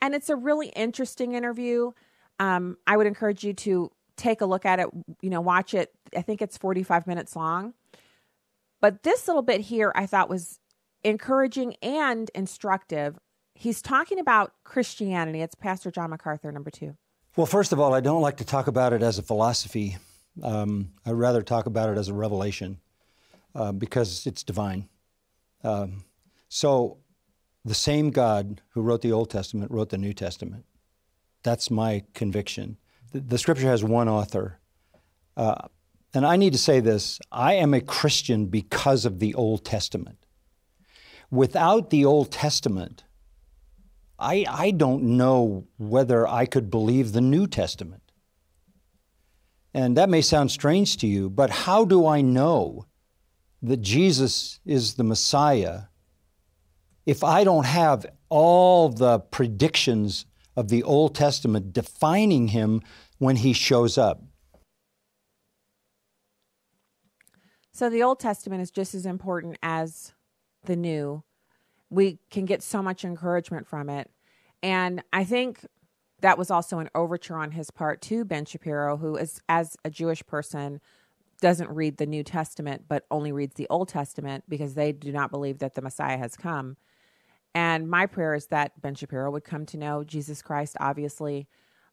and 0.01 0.15
it's 0.15 0.29
a 0.29 0.37
really 0.37 0.69
interesting 0.69 1.35
interview. 1.35 1.93
Um, 2.39 2.77
I 2.87 2.97
would 2.97 3.07
encourage 3.07 3.45
you 3.45 3.53
to 3.55 3.91
take 4.17 4.41
a 4.41 4.47
look 4.47 4.65
at 4.65 4.79
it, 4.79 4.89
you 5.23 5.31
know, 5.31 5.41
watch 5.41 5.75
it. 5.75 5.93
I 6.17 6.23
think 6.23 6.43
it's 6.43 6.57
45 6.57 7.07
minutes 7.07 7.37
long. 7.37 7.75
But 8.81 9.03
this 9.03 9.29
little 9.29 9.43
bit 9.43 9.61
here 9.61 9.93
I 9.95 10.07
thought 10.07 10.29
was 10.29 10.59
encouraging 11.05 11.77
and 11.83 12.31
instructive. 12.35 13.19
He's 13.55 13.83
talking 13.83 14.19
about 14.19 14.53
Christianity. 14.65 15.43
It's 15.43 15.55
Pastor 15.55 15.91
John 15.91 16.11
MacArthur, 16.11 16.51
number 16.51 16.71
two. 16.71 16.97
Well, 17.37 17.47
first 17.47 17.73
of 17.73 17.81
all, 17.81 17.95
I 17.95 18.01
don't 18.01 18.23
like 18.23 18.39
to 18.39 18.45
talk 18.45 18.67
about 18.67 18.93
it 18.93 19.03
as 19.03 19.19
a 19.19 19.23
philosophy. 19.23 19.99
Um, 20.43 20.93
I'd 21.05 21.13
rather 21.13 21.43
talk 21.43 21.67
about 21.67 21.91
it 21.91 21.99
as 21.99 22.09
a 22.09 22.15
revelation 22.15 22.81
uh, 23.55 23.73
because 23.73 24.27
it's 24.27 24.43
divine. 24.43 24.89
Um, 25.63 26.05
so, 26.49 26.99
the 27.65 27.75
same 27.75 28.11
God 28.11 28.63
who 28.71 28.83
wrote 28.83 29.03
the 29.03 29.13
Old 29.13 29.31
Testament 29.31 29.71
wrote 29.71 29.91
the 29.91 29.99
New 29.99 30.13
Testament. 30.15 30.65
That's 31.43 31.71
my 31.71 32.05
conviction. 32.15 32.79
The, 33.13 33.21
the 33.21 33.39
scripture 33.39 33.67
has 33.67 33.85
one 33.85 34.09
author. 34.09 34.59
Uh, 35.37 35.69
and 36.13 36.27
I 36.27 36.37
need 36.37 36.53
to 36.53 36.59
say 36.59 36.81
this 36.81 37.19
I 37.31 37.55
am 37.55 37.75
a 37.75 37.81
Christian 37.81 38.47
because 38.47 39.05
of 39.05 39.19
the 39.19 39.35
Old 39.35 39.65
Testament. 39.65 40.27
Without 41.31 41.91
the 41.91 42.05
Old 42.05 42.33
Testament, 42.33 43.05
I, 44.19 44.45
I 44.49 44.71
don't 44.73 45.03
know 45.17 45.67
whether 45.79 46.27
I 46.27 46.45
could 46.45 46.71
believe 46.71 47.13
the 47.13 47.21
New 47.21 47.47
Testament. 47.47 48.03
And 49.73 49.97
that 49.97 50.11
may 50.11 50.21
sound 50.21 50.51
strange 50.51 50.97
to 50.99 51.07
you, 51.07 51.31
but 51.31 51.51
how 51.51 51.85
do 51.85 52.07
I 52.07 52.21
know 52.21 52.87
that 53.63 53.81
Jesus 53.81 54.59
is 54.67 54.95
the 54.95 55.05
Messiah 55.05 55.83
if 57.11 57.25
I 57.25 57.43
don't 57.43 57.67
have 57.67 58.07
all 58.29 58.89
the 58.89 59.19
predictions 59.19 60.27
of 60.55 60.69
the 60.69 60.85
Old 60.85 61.13
Testament 61.13 61.73
defining 61.73 62.47
him 62.47 62.83
when 63.19 63.35
he 63.35 63.53
shows 63.53 63.99
up. 63.99 64.23
So 67.73 67.91
the 67.91 68.05
Old 68.05 68.21
Testament 68.21 68.63
is 68.63 68.71
just 68.71 68.95
as 68.95 69.07
important 69.07 69.59
as 69.61 70.13
the 70.67 70.77
New. 70.77 71.25
We 71.89 72.21
can 72.31 72.45
get 72.45 72.63
so 72.63 72.81
much 72.81 73.05
encouragement 73.05 73.67
from 73.67 73.91
it. 73.91 74.09
And 74.63 75.03
I 75.13 75.25
think 75.25 75.67
that 76.21 76.39
was 76.39 76.49
also 76.49 76.79
an 76.79 76.91
overture 76.95 77.39
on 77.39 77.51
his 77.51 77.73
part 77.73 78.01
to 78.03 78.25
Ben 78.25 78.45
Shapiro, 78.45 78.99
who 78.99 79.17
is, 79.17 79.43
as 79.49 79.77
a 79.85 79.91
Jewish 79.91 80.25
person, 80.27 80.81
doesn't 81.41 81.71
read 81.71 81.97
the 81.97 82.07
New 82.07 82.23
Testament, 82.23 82.85
but 82.87 83.05
only 83.11 83.33
reads 83.33 83.57
the 83.57 83.67
Old 83.69 83.89
Testament 83.89 84.45
because 84.49 84.75
they 84.75 84.93
do 84.93 85.11
not 85.11 85.33
believe 85.33 85.59
that 85.59 85.75
the 85.75 85.83
Messiah 85.83 86.17
has 86.17 86.37
come. 86.37 86.77
And 87.55 87.89
my 87.89 88.07
prayer 88.07 88.35
is 88.35 88.47
that 88.47 88.81
Ben 88.81 88.95
Shapiro 88.95 89.31
would 89.31 89.45
come 89.45 89.67
to 89.67 89.77
know 89.77 90.05
Jesus 90.05 90.41
Christ, 90.41 90.77
obviously, 90.79 91.49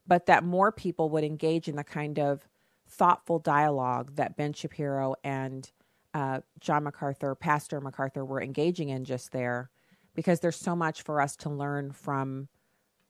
but 0.05 0.27
that 0.27 0.43
more 0.43 0.71
people 0.71 1.09
would 1.09 1.23
engage 1.23 1.67
in 1.67 1.75
the 1.75 1.83
kind 1.83 2.19
of 2.19 2.47
thoughtful 2.87 3.39
dialogue 3.39 4.15
that 4.15 4.37
Ben 4.37 4.53
Shapiro 4.53 5.15
and 5.23 5.71
uh, 6.13 6.41
John 6.59 6.83
MacArthur, 6.83 7.35
Pastor 7.35 7.81
MacArthur, 7.81 8.23
were 8.23 8.41
engaging 8.41 8.89
in 8.89 9.03
just 9.03 9.31
there, 9.31 9.69
because 10.15 10.39
there's 10.39 10.55
so 10.55 10.75
much 10.75 11.01
for 11.01 11.21
us 11.21 11.35
to 11.37 11.49
learn 11.49 11.91
from 11.91 12.47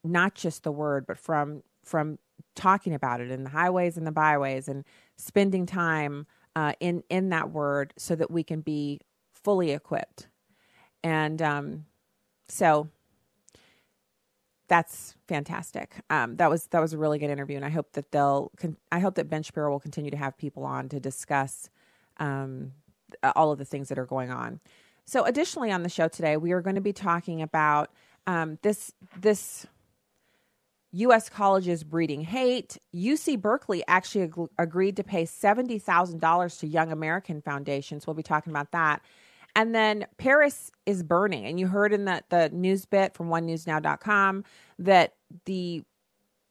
not 0.04 0.36
just 0.36 0.64
the 0.64 0.72
word, 0.72 1.06
but 1.06 1.18
from 1.18 1.64
from 1.84 2.18
talking 2.56 2.94
about 2.94 3.22
it 3.22 3.32
in 3.32 3.44
the 3.44 3.50
highways 3.50 3.98
and 3.98 4.06
the 4.06 4.12
byways 4.12 4.68
and 4.68 4.84
spending 5.18 5.66
time 5.66 6.26
uh, 6.56 6.74
in 6.80 7.04
in 7.10 7.30
that 7.30 7.52
word 7.52 7.94
so 7.98 8.16
that 8.16 8.32
we 8.32 8.44
can 8.44 8.62
be 8.62 9.00
fully 9.34 9.72
equipped. 9.72 10.28
And 11.04 11.42
um, 11.42 11.86
so 12.48 12.90
that's 14.68 15.16
fantastic. 15.28 15.96
Um, 16.10 16.36
that 16.38 16.50
was 16.50 16.68
that 16.68 16.80
was 16.82 16.94
a 16.94 16.98
really 16.98 17.20
good 17.20 17.30
interview, 17.30 17.56
and 17.56 17.66
I 17.66 17.70
hope 17.70 17.94
that 17.94 18.12
they'll. 18.12 18.52
Con- 18.58 18.78
I 18.92 19.00
hope 19.00 19.16
that 19.16 19.30
Ben 19.30 19.44
Shapiro 19.44 19.72
will 19.72 19.80
continue 19.80 20.12
to 20.12 20.18
have 20.18 20.38
people 20.38 20.66
on 20.66 20.90
to 20.90 21.00
discuss 21.00 21.70
um, 22.18 22.74
all 23.36 23.52
of 23.52 23.60
the 23.60 23.66
things 23.66 23.90
that 23.90 23.98
are 23.98 24.06
going 24.06 24.32
on. 24.32 24.60
So, 25.06 25.24
additionally, 25.24 25.72
on 25.72 25.84
the 25.84 25.90
show 25.90 26.08
today, 26.08 26.36
we 26.36 26.52
are 26.52 26.62
going 26.62 26.76
to 26.76 26.82
be 26.82 26.94
talking 26.94 27.42
about 27.42 27.92
um, 28.26 28.60
this 28.62 28.92
this 29.20 29.66
U.S. 30.92 31.30
colleges 31.30 31.84
breeding 31.84 32.22
hate. 32.22 32.78
UC 32.94 33.40
Berkeley 33.40 33.84
actually 33.88 34.24
ag- 34.24 34.50
agreed 34.58 34.98
to 34.98 35.04
pay 35.04 35.26
seventy 35.26 35.80
thousand 35.80 36.20
dollars 36.20 36.58
to 36.58 36.68
Young 36.68 36.92
American 36.92 37.42
Foundations. 37.42 38.06
We'll 38.06 38.16
be 38.16 38.24
talking 38.24 38.52
about 38.52 38.72
that. 38.72 39.02
And 39.58 39.74
then 39.74 40.06
Paris 40.20 40.72
is 40.86 41.02
burning. 41.02 41.44
And 41.46 41.60
you 41.60 41.68
heard 41.68 41.92
in 41.92 42.06
the, 42.06 42.24
the 42.30 42.50
news 42.50 42.86
bit 42.86 43.16
from 43.16 43.30
onenewsnow.com 43.30 44.44
that 44.78 45.16
the 45.46 45.84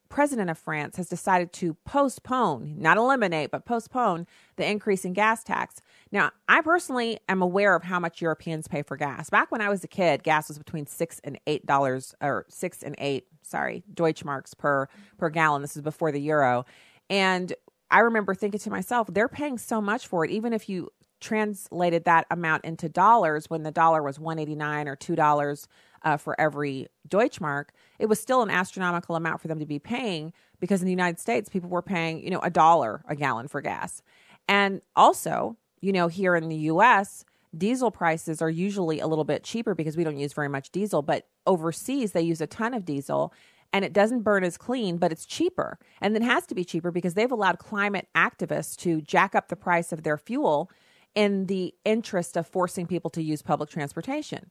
president 0.08 0.50
of 0.50 0.58
France 0.58 0.96
has 0.96 1.08
decided 1.08 1.52
to 1.52 1.74
postpone, 1.84 2.74
not 2.78 2.96
eliminate, 2.96 3.52
but 3.52 3.64
postpone 3.64 4.26
the 4.56 4.68
increase 4.68 5.04
in 5.04 5.12
gas 5.12 5.44
tax. 5.44 5.76
Now, 6.10 6.32
I 6.48 6.62
personally 6.62 7.20
am 7.28 7.42
aware 7.42 7.76
of 7.76 7.84
how 7.84 8.00
much 8.00 8.20
Europeans 8.20 8.66
pay 8.66 8.82
for 8.82 8.96
gas. 8.96 9.30
Back 9.30 9.52
when 9.52 9.60
I 9.60 9.68
was 9.68 9.84
a 9.84 9.88
kid, 9.88 10.24
gas 10.24 10.48
was 10.48 10.58
between 10.58 10.86
six 10.86 11.20
and 11.22 11.38
eight 11.46 11.64
dollars, 11.64 12.12
or 12.20 12.44
six 12.48 12.82
and 12.82 12.96
eight, 12.98 13.28
sorry, 13.42 13.84
Deutschmarks 13.94 14.56
per 14.58 14.88
per 15.16 15.30
gallon. 15.30 15.62
This 15.62 15.76
is 15.76 15.82
before 15.82 16.10
the 16.10 16.20
euro, 16.20 16.64
and 17.08 17.52
I 17.90 18.00
remember 18.00 18.34
thinking 18.34 18.60
to 18.60 18.70
myself, 18.70 19.08
they're 19.12 19.28
paying 19.28 19.58
so 19.58 19.80
much 19.80 20.06
for 20.06 20.24
it, 20.24 20.30
even 20.30 20.52
if 20.52 20.68
you 20.68 20.90
translated 21.20 22.04
that 22.04 22.26
amount 22.30 22.64
into 22.64 22.88
dollars 22.88 23.48
when 23.48 23.62
the 23.62 23.70
dollar 23.70 24.02
was 24.02 24.18
189 24.18 24.88
or 24.88 24.96
$2 24.96 25.66
uh, 26.02 26.16
for 26.16 26.38
every 26.40 26.86
Deutschmark, 27.08 27.66
it 27.98 28.06
was 28.06 28.20
still 28.20 28.42
an 28.42 28.50
astronomical 28.50 29.16
amount 29.16 29.40
for 29.40 29.48
them 29.48 29.58
to 29.58 29.66
be 29.66 29.78
paying 29.78 30.32
because 30.60 30.80
in 30.80 30.86
the 30.86 30.92
United 30.92 31.18
States, 31.18 31.48
people 31.48 31.70
were 31.70 31.82
paying, 31.82 32.22
you 32.22 32.30
know, 32.30 32.40
a 32.40 32.50
dollar 32.50 33.02
a 33.08 33.16
gallon 33.16 33.48
for 33.48 33.60
gas. 33.60 34.02
And 34.48 34.80
also, 34.94 35.56
you 35.80 35.92
know, 35.92 36.08
here 36.08 36.36
in 36.36 36.48
the 36.48 36.56
US, 36.56 37.24
diesel 37.56 37.90
prices 37.90 38.42
are 38.42 38.50
usually 38.50 39.00
a 39.00 39.06
little 39.06 39.24
bit 39.24 39.42
cheaper 39.42 39.74
because 39.74 39.96
we 39.96 40.04
don't 40.04 40.18
use 40.18 40.32
very 40.32 40.48
much 40.48 40.70
diesel, 40.70 41.02
but 41.02 41.26
overseas, 41.46 42.12
they 42.12 42.22
use 42.22 42.40
a 42.40 42.46
ton 42.46 42.74
of 42.74 42.84
diesel 42.84 43.32
and 43.72 43.84
it 43.84 43.92
doesn't 43.92 44.22
burn 44.22 44.44
as 44.44 44.56
clean, 44.56 44.96
but 44.96 45.12
it's 45.12 45.26
cheaper. 45.26 45.78
And 46.00 46.16
it 46.16 46.22
has 46.22 46.46
to 46.46 46.54
be 46.54 46.64
cheaper 46.64 46.90
because 46.90 47.14
they've 47.14 47.30
allowed 47.30 47.58
climate 47.58 48.08
activists 48.14 48.76
to 48.78 49.00
jack 49.00 49.34
up 49.34 49.48
the 49.48 49.56
price 49.56 49.92
of 49.92 50.02
their 50.02 50.16
fuel 50.16 50.70
in 51.16 51.46
the 51.46 51.74
interest 51.84 52.36
of 52.36 52.46
forcing 52.46 52.86
people 52.86 53.10
to 53.10 53.22
use 53.22 53.42
public 53.42 53.70
transportation. 53.70 54.50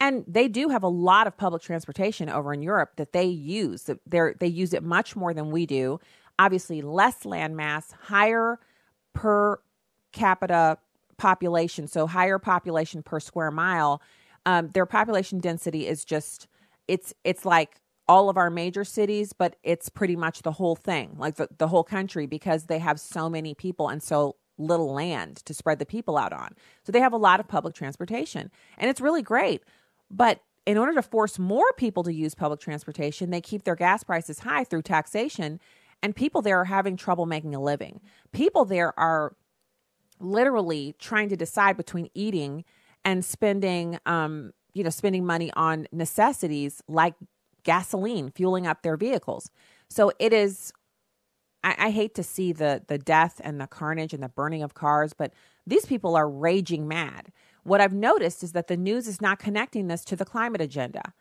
And 0.00 0.24
they 0.26 0.48
do 0.48 0.68
have 0.70 0.82
a 0.82 0.88
lot 0.88 1.26
of 1.26 1.36
public 1.36 1.62
transportation 1.62 2.28
over 2.28 2.52
in 2.52 2.62
Europe 2.62 2.96
that 2.96 3.12
they 3.12 3.26
use. 3.26 3.84
They 3.84 4.32
they 4.38 4.46
use 4.48 4.74
it 4.74 4.82
much 4.82 5.14
more 5.14 5.32
than 5.32 5.50
we 5.50 5.64
do. 5.66 6.00
Obviously, 6.38 6.82
less 6.82 7.24
land 7.24 7.56
mass, 7.56 7.92
higher 7.92 8.58
per 9.14 9.60
capita 10.12 10.78
population, 11.16 11.86
so 11.86 12.06
higher 12.06 12.38
population 12.38 13.02
per 13.02 13.20
square 13.20 13.50
mile. 13.50 14.02
Um, 14.44 14.70
their 14.74 14.86
population 14.86 15.38
density 15.38 15.86
is 15.86 16.04
just 16.04 16.46
it's 16.88 17.14
it's 17.24 17.46
like 17.46 17.80
all 18.08 18.28
of 18.28 18.36
our 18.36 18.50
major 18.50 18.84
cities, 18.84 19.32
but 19.32 19.56
it's 19.62 19.88
pretty 19.88 20.14
much 20.14 20.42
the 20.42 20.52
whole 20.52 20.76
thing, 20.76 21.16
like 21.18 21.36
the, 21.36 21.48
the 21.58 21.68
whole 21.68 21.82
country, 21.82 22.26
because 22.26 22.66
they 22.66 22.78
have 22.78 23.00
so 23.00 23.28
many 23.28 23.54
people 23.54 23.88
and 23.88 24.02
so 24.02 24.36
little 24.58 24.92
land 24.92 25.36
to 25.44 25.54
spread 25.54 25.78
the 25.78 25.86
people 25.86 26.16
out 26.16 26.32
on. 26.32 26.54
So 26.84 26.92
they 26.92 27.00
have 27.00 27.12
a 27.12 27.18
lot 27.18 27.40
of 27.40 27.48
public 27.48 27.74
transportation, 27.74 28.50
and 28.78 28.90
it's 28.90 29.00
really 29.00 29.22
great. 29.22 29.62
But 30.10 30.40
in 30.64 30.78
order 30.78 30.94
to 30.94 31.02
force 31.02 31.38
more 31.38 31.72
people 31.76 32.02
to 32.04 32.12
use 32.12 32.34
public 32.34 32.60
transportation, 32.60 33.30
they 33.30 33.40
keep 33.40 33.64
their 33.64 33.76
gas 33.76 34.02
prices 34.02 34.40
high 34.40 34.64
through 34.64 34.82
taxation, 34.82 35.60
and 36.02 36.14
people 36.14 36.42
there 36.42 36.60
are 36.60 36.64
having 36.64 36.96
trouble 36.96 37.26
making 37.26 37.54
a 37.54 37.60
living. 37.60 38.00
People 38.32 38.64
there 38.64 38.98
are 38.98 39.34
literally 40.18 40.94
trying 40.98 41.28
to 41.28 41.36
decide 41.36 41.76
between 41.76 42.08
eating 42.14 42.64
and 43.04 43.24
spending, 43.24 43.98
um, 44.06 44.52
you 44.74 44.82
know, 44.82 44.90
spending 44.90 45.24
money 45.24 45.50
on 45.54 45.86
necessities 45.92 46.82
like 46.88 47.14
gasoline, 47.62 48.30
fueling 48.30 48.66
up 48.66 48.82
their 48.82 48.96
vehicles. 48.96 49.50
So 49.88 50.12
it 50.18 50.32
is 50.32 50.72
I, 51.66 51.74
I 51.86 51.90
hate 51.90 52.14
to 52.14 52.22
see 52.22 52.52
the 52.52 52.82
the 52.86 52.96
death 52.96 53.40
and 53.44 53.60
the 53.60 53.66
carnage 53.66 54.14
and 54.14 54.22
the 54.22 54.28
burning 54.28 54.62
of 54.62 54.74
cars, 54.74 55.12
but 55.12 55.32
these 55.66 55.84
people 55.84 56.16
are 56.16 56.30
raging 56.30 56.86
mad. 56.86 57.32
What 57.64 57.80
I've 57.80 57.92
noticed 57.92 58.44
is 58.44 58.52
that 58.52 58.68
the 58.68 58.76
news 58.76 59.08
is 59.08 59.20
not 59.20 59.40
connecting 59.40 59.88
this 59.88 60.04
to 60.06 60.16
the 60.16 60.24
climate 60.24 60.60
agenda. 60.60 61.12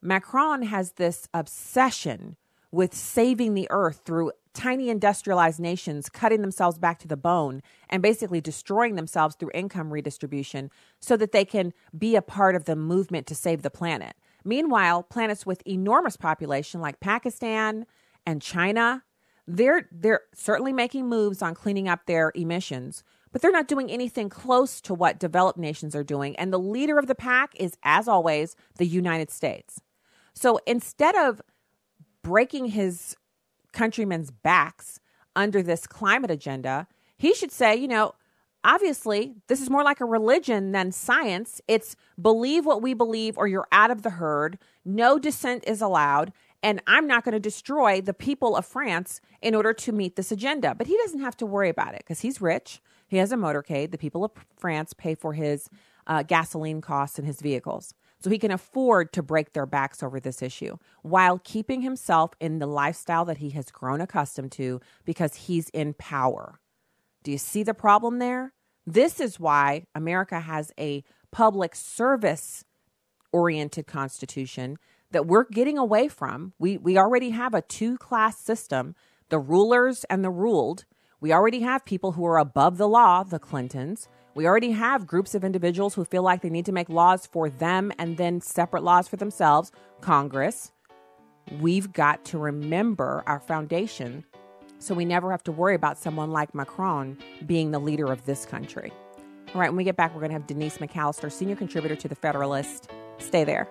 Macron 0.00 0.62
has 0.62 0.92
this 0.92 1.28
obsession 1.34 2.36
with 2.72 2.94
saving 2.94 3.52
the 3.52 3.66
earth 3.70 4.00
through 4.06 4.32
tiny 4.54 4.88
industrialized 4.88 5.60
nations 5.60 6.08
cutting 6.08 6.40
themselves 6.40 6.78
back 6.78 6.98
to 6.98 7.08
the 7.08 7.16
bone 7.16 7.62
and 7.90 8.02
basically 8.02 8.40
destroying 8.40 8.94
themselves 8.94 9.36
through 9.36 9.50
income 9.52 9.92
redistribution 9.92 10.70
so 10.98 11.16
that 11.16 11.32
they 11.32 11.44
can 11.44 11.72
be 11.96 12.16
a 12.16 12.22
part 12.22 12.54
of 12.56 12.64
the 12.64 12.76
movement 12.76 13.26
to 13.26 13.34
save 13.34 13.60
the 13.60 13.70
planet. 13.70 14.14
Meanwhile, 14.44 15.04
planets 15.04 15.44
with 15.44 15.62
enormous 15.66 16.16
population 16.16 16.80
like 16.80 17.00
Pakistan 17.00 17.86
and 18.26 18.40
China 18.40 19.04
they're 19.46 19.88
they're 19.90 20.22
certainly 20.34 20.72
making 20.72 21.08
moves 21.08 21.42
on 21.42 21.54
cleaning 21.54 21.88
up 21.88 22.06
their 22.06 22.32
emissions, 22.34 23.02
but 23.32 23.42
they're 23.42 23.50
not 23.50 23.68
doing 23.68 23.90
anything 23.90 24.28
close 24.28 24.80
to 24.82 24.94
what 24.94 25.18
developed 25.18 25.58
nations 25.58 25.96
are 25.96 26.04
doing. 26.04 26.36
And 26.36 26.52
the 26.52 26.58
leader 26.58 26.98
of 26.98 27.06
the 27.06 27.14
pack 27.14 27.54
is, 27.56 27.76
as 27.82 28.06
always, 28.08 28.56
the 28.76 28.86
United 28.86 29.30
States. 29.30 29.80
So 30.34 30.60
instead 30.66 31.16
of 31.16 31.42
breaking 32.22 32.66
his 32.66 33.16
countrymen's 33.72 34.30
backs 34.30 35.00
under 35.34 35.62
this 35.62 35.86
climate 35.86 36.30
agenda, 36.30 36.86
he 37.16 37.34
should 37.34 37.50
say, 37.50 37.74
you 37.74 37.88
know, 37.88 38.12
obviously, 38.64 39.34
this 39.48 39.60
is 39.60 39.70
more 39.70 39.82
like 39.82 40.00
a 40.00 40.04
religion 40.04 40.72
than 40.72 40.92
science. 40.92 41.60
It's 41.66 41.96
believe 42.20 42.64
what 42.64 42.82
we 42.82 42.94
believe 42.94 43.36
or 43.36 43.46
you're 43.46 43.68
out 43.72 43.90
of 43.90 44.02
the 44.02 44.10
herd. 44.10 44.58
No 44.84 45.18
dissent 45.18 45.64
is 45.66 45.80
allowed 45.80 46.32
and 46.62 46.80
I'm 46.86 47.06
not 47.06 47.24
going 47.24 47.32
to 47.32 47.40
destroy 47.40 48.00
the 48.00 48.14
people 48.14 48.56
of 48.56 48.64
France 48.64 49.20
in 49.40 49.54
order 49.54 49.72
to 49.72 49.92
meet 49.92 50.16
this 50.16 50.30
agenda. 50.30 50.74
But 50.74 50.86
he 50.86 50.96
doesn't 50.98 51.20
have 51.20 51.36
to 51.38 51.46
worry 51.46 51.68
about 51.68 51.94
it 51.94 52.02
because 52.04 52.20
he's 52.20 52.40
rich. 52.40 52.80
He 53.08 53.16
has 53.16 53.32
a 53.32 53.36
motorcade. 53.36 53.90
The 53.90 53.98
people 53.98 54.24
of 54.24 54.32
France 54.56 54.92
pay 54.92 55.14
for 55.14 55.32
his 55.32 55.68
uh, 56.06 56.22
gasoline 56.22 56.80
costs 56.80 57.18
and 57.18 57.26
his 57.26 57.40
vehicles. 57.40 57.94
So 58.20 58.30
he 58.30 58.38
can 58.38 58.52
afford 58.52 59.12
to 59.14 59.22
break 59.22 59.52
their 59.52 59.66
backs 59.66 60.02
over 60.02 60.20
this 60.20 60.42
issue 60.42 60.76
while 61.02 61.40
keeping 61.42 61.82
himself 61.82 62.32
in 62.40 62.60
the 62.60 62.66
lifestyle 62.66 63.24
that 63.24 63.38
he 63.38 63.50
has 63.50 63.70
grown 63.70 64.00
accustomed 64.00 64.52
to 64.52 64.80
because 65.04 65.34
he's 65.34 65.68
in 65.70 65.94
power. 65.94 66.60
Do 67.24 67.32
you 67.32 67.38
see 67.38 67.64
the 67.64 67.74
problem 67.74 68.20
there? 68.20 68.52
This 68.86 69.20
is 69.20 69.40
why 69.40 69.86
America 69.94 70.40
has 70.40 70.72
a 70.78 71.02
public 71.32 71.74
service 71.74 72.64
oriented 73.32 73.86
constitution 73.86 74.78
that 75.12 75.26
we're 75.26 75.44
getting 75.44 75.78
away 75.78 76.08
from. 76.08 76.52
We 76.58 76.76
we 76.76 76.98
already 76.98 77.30
have 77.30 77.54
a 77.54 77.62
two-class 77.62 78.38
system, 78.38 78.94
the 79.28 79.38
rulers 79.38 80.04
and 80.04 80.24
the 80.24 80.30
ruled. 80.30 80.84
We 81.20 81.32
already 81.32 81.60
have 81.60 81.84
people 81.84 82.12
who 82.12 82.24
are 82.26 82.38
above 82.38 82.78
the 82.78 82.88
law, 82.88 83.22
the 83.22 83.38
Clintons. 83.38 84.08
We 84.34 84.46
already 84.46 84.72
have 84.72 85.06
groups 85.06 85.34
of 85.34 85.44
individuals 85.44 85.94
who 85.94 86.04
feel 86.04 86.22
like 86.22 86.40
they 86.40 86.50
need 86.50 86.66
to 86.66 86.72
make 86.72 86.88
laws 86.88 87.26
for 87.26 87.48
them 87.48 87.92
and 87.98 88.16
then 88.16 88.40
separate 88.40 88.82
laws 88.82 89.06
for 89.06 89.16
themselves, 89.16 89.70
Congress. 90.00 90.72
We've 91.60 91.92
got 91.92 92.24
to 92.26 92.38
remember 92.38 93.22
our 93.26 93.40
foundation 93.40 94.24
so 94.82 94.94
we 94.94 95.04
never 95.04 95.30
have 95.30 95.44
to 95.44 95.52
worry 95.52 95.76
about 95.76 95.96
someone 95.96 96.32
like 96.32 96.54
Macron 96.56 97.16
being 97.46 97.70
the 97.70 97.78
leader 97.78 98.10
of 98.10 98.24
this 98.26 98.44
country. 98.44 98.92
All 99.54 99.60
right, 99.60 99.68
when 99.68 99.76
we 99.76 99.84
get 99.84 99.96
back, 99.96 100.12
we're 100.12 100.20
going 100.20 100.30
to 100.30 100.34
have 100.34 100.46
Denise 100.46 100.78
McAllister, 100.78 101.30
senior 101.30 101.54
contributor 101.54 101.94
to 101.94 102.08
The 102.08 102.16
Federalist. 102.16 102.90
Stay 103.18 103.44
there. 103.44 103.70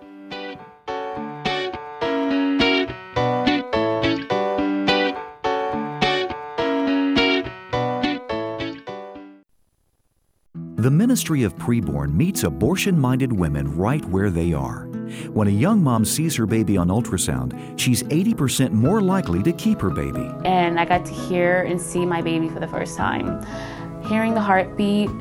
The 10.81 10.89
Ministry 10.89 11.43
of 11.43 11.55
Preborn 11.57 12.11
meets 12.15 12.41
abortion 12.41 12.97
minded 12.97 13.31
women 13.31 13.77
right 13.77 14.03
where 14.05 14.31
they 14.31 14.51
are. 14.51 14.87
When 15.31 15.47
a 15.47 15.51
young 15.51 15.83
mom 15.83 16.03
sees 16.03 16.35
her 16.37 16.47
baby 16.47 16.75
on 16.75 16.87
ultrasound, 16.87 17.79
she's 17.79 18.01
80% 18.01 18.71
more 18.71 18.99
likely 18.99 19.43
to 19.43 19.53
keep 19.53 19.79
her 19.79 19.91
baby. 19.91 20.27
And 20.43 20.79
I 20.79 20.85
got 20.85 21.05
to 21.05 21.13
hear 21.13 21.61
and 21.61 21.79
see 21.79 22.03
my 22.03 22.23
baby 22.23 22.49
for 22.49 22.59
the 22.59 22.67
first 22.67 22.97
time. 22.97 23.45
Hearing 24.07 24.33
the 24.33 24.41
heartbeat 24.41 25.11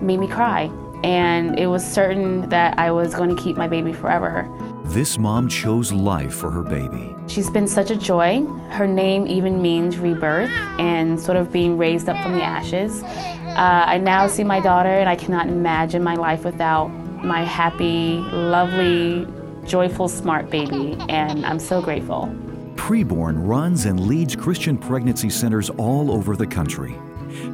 made 0.00 0.20
me 0.20 0.26
cry, 0.26 0.70
and 1.04 1.58
it 1.58 1.66
was 1.66 1.86
certain 1.86 2.48
that 2.48 2.78
I 2.78 2.90
was 2.90 3.14
going 3.14 3.36
to 3.36 3.42
keep 3.42 3.58
my 3.58 3.68
baby 3.68 3.92
forever. 3.92 4.48
This 4.88 5.18
mom 5.18 5.48
chose 5.48 5.92
life 5.92 6.32
for 6.32 6.50
her 6.50 6.62
baby. 6.62 7.14
She's 7.26 7.50
been 7.50 7.68
such 7.68 7.90
a 7.90 7.96
joy. 7.96 8.42
Her 8.70 8.86
name 8.86 9.26
even 9.26 9.60
means 9.60 9.98
rebirth 9.98 10.48
and 10.78 11.20
sort 11.20 11.36
of 11.36 11.52
being 11.52 11.76
raised 11.76 12.08
up 12.08 12.16
from 12.22 12.32
the 12.32 12.42
ashes. 12.42 13.02
Uh, 13.02 13.84
I 13.86 13.98
now 13.98 14.26
see 14.28 14.44
my 14.44 14.60
daughter, 14.60 14.88
and 14.88 15.06
I 15.06 15.14
cannot 15.14 15.48
imagine 15.48 16.02
my 16.02 16.14
life 16.14 16.42
without 16.42 16.88
my 16.88 17.44
happy, 17.44 18.16
lovely, 18.32 19.26
joyful, 19.66 20.08
smart 20.08 20.48
baby, 20.48 20.96
and 21.10 21.44
I'm 21.44 21.58
so 21.58 21.82
grateful. 21.82 22.34
Preborn 22.76 23.46
runs 23.46 23.84
and 23.84 24.00
leads 24.00 24.34
Christian 24.34 24.78
pregnancy 24.78 25.28
centers 25.28 25.68
all 25.68 26.10
over 26.10 26.34
the 26.34 26.46
country. 26.46 26.96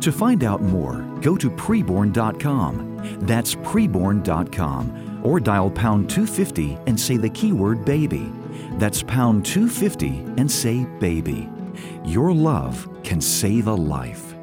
To 0.03 0.13
find 0.13 0.45
out 0.45 0.63
more, 0.63 1.03
go 1.21 1.37
to 1.37 1.51
preborn.com. 1.51 3.19
That's 3.23 3.57
preborn.com 3.57 5.14
or 5.25 5.41
dial 5.41 5.71
pound 5.71 6.09
250 6.09 6.79
and 6.87 6.99
say 6.99 7.17
the 7.17 7.31
keyword 7.31 7.85
baby. 7.85 8.33
That's 8.75 9.03
pound 9.03 9.45
250 9.45 10.09
and 10.37 10.49
say 10.49 10.85
baby. 11.01 11.49
Your 12.05 12.33
love 12.33 12.89
can 13.03 13.21
save 13.21 13.67
a 13.67 13.75
life. 13.75 14.35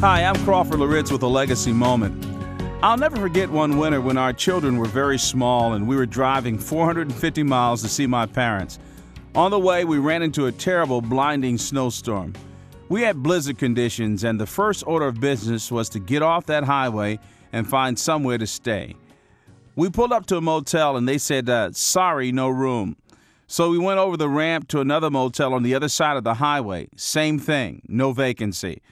Hi, 0.00 0.24
I'm 0.24 0.36
Crawford 0.44 0.80
Loritts 0.80 1.12
with 1.12 1.22
a 1.22 1.28
legacy 1.28 1.72
moment. 1.72 2.26
I'll 2.82 2.96
never 2.96 3.16
forget 3.16 3.48
one 3.48 3.78
winter 3.78 4.00
when 4.00 4.18
our 4.18 4.32
children 4.32 4.76
were 4.76 4.88
very 4.88 5.16
small 5.16 5.74
and 5.74 5.86
we 5.86 5.94
were 5.94 6.06
driving 6.06 6.58
450 6.58 7.44
miles 7.44 7.82
to 7.82 7.88
see 7.88 8.08
my 8.08 8.26
parents. 8.26 8.80
On 9.36 9.52
the 9.52 9.58
way, 9.60 9.84
we 9.84 9.98
ran 9.98 10.22
into 10.22 10.46
a 10.46 10.52
terrible, 10.52 11.00
blinding 11.00 11.56
snowstorm. 11.56 12.34
We 12.92 13.00
had 13.00 13.22
blizzard 13.22 13.56
conditions, 13.56 14.22
and 14.22 14.38
the 14.38 14.46
first 14.46 14.84
order 14.86 15.06
of 15.06 15.18
business 15.18 15.72
was 15.72 15.88
to 15.88 15.98
get 15.98 16.20
off 16.20 16.44
that 16.44 16.64
highway 16.64 17.20
and 17.50 17.66
find 17.66 17.98
somewhere 17.98 18.36
to 18.36 18.46
stay. 18.46 18.96
We 19.76 19.88
pulled 19.88 20.12
up 20.12 20.26
to 20.26 20.36
a 20.36 20.42
motel 20.42 20.98
and 20.98 21.08
they 21.08 21.16
said, 21.16 21.48
uh, 21.48 21.70
Sorry, 21.72 22.32
no 22.32 22.50
room. 22.50 22.98
So 23.46 23.70
we 23.70 23.78
went 23.78 23.98
over 23.98 24.18
the 24.18 24.28
ramp 24.28 24.68
to 24.68 24.80
another 24.80 25.08
motel 25.08 25.54
on 25.54 25.62
the 25.62 25.74
other 25.74 25.88
side 25.88 26.18
of 26.18 26.24
the 26.24 26.34
highway. 26.34 26.90
Same 26.94 27.38
thing, 27.38 27.80
no 27.88 28.12
vacancy. 28.12 28.82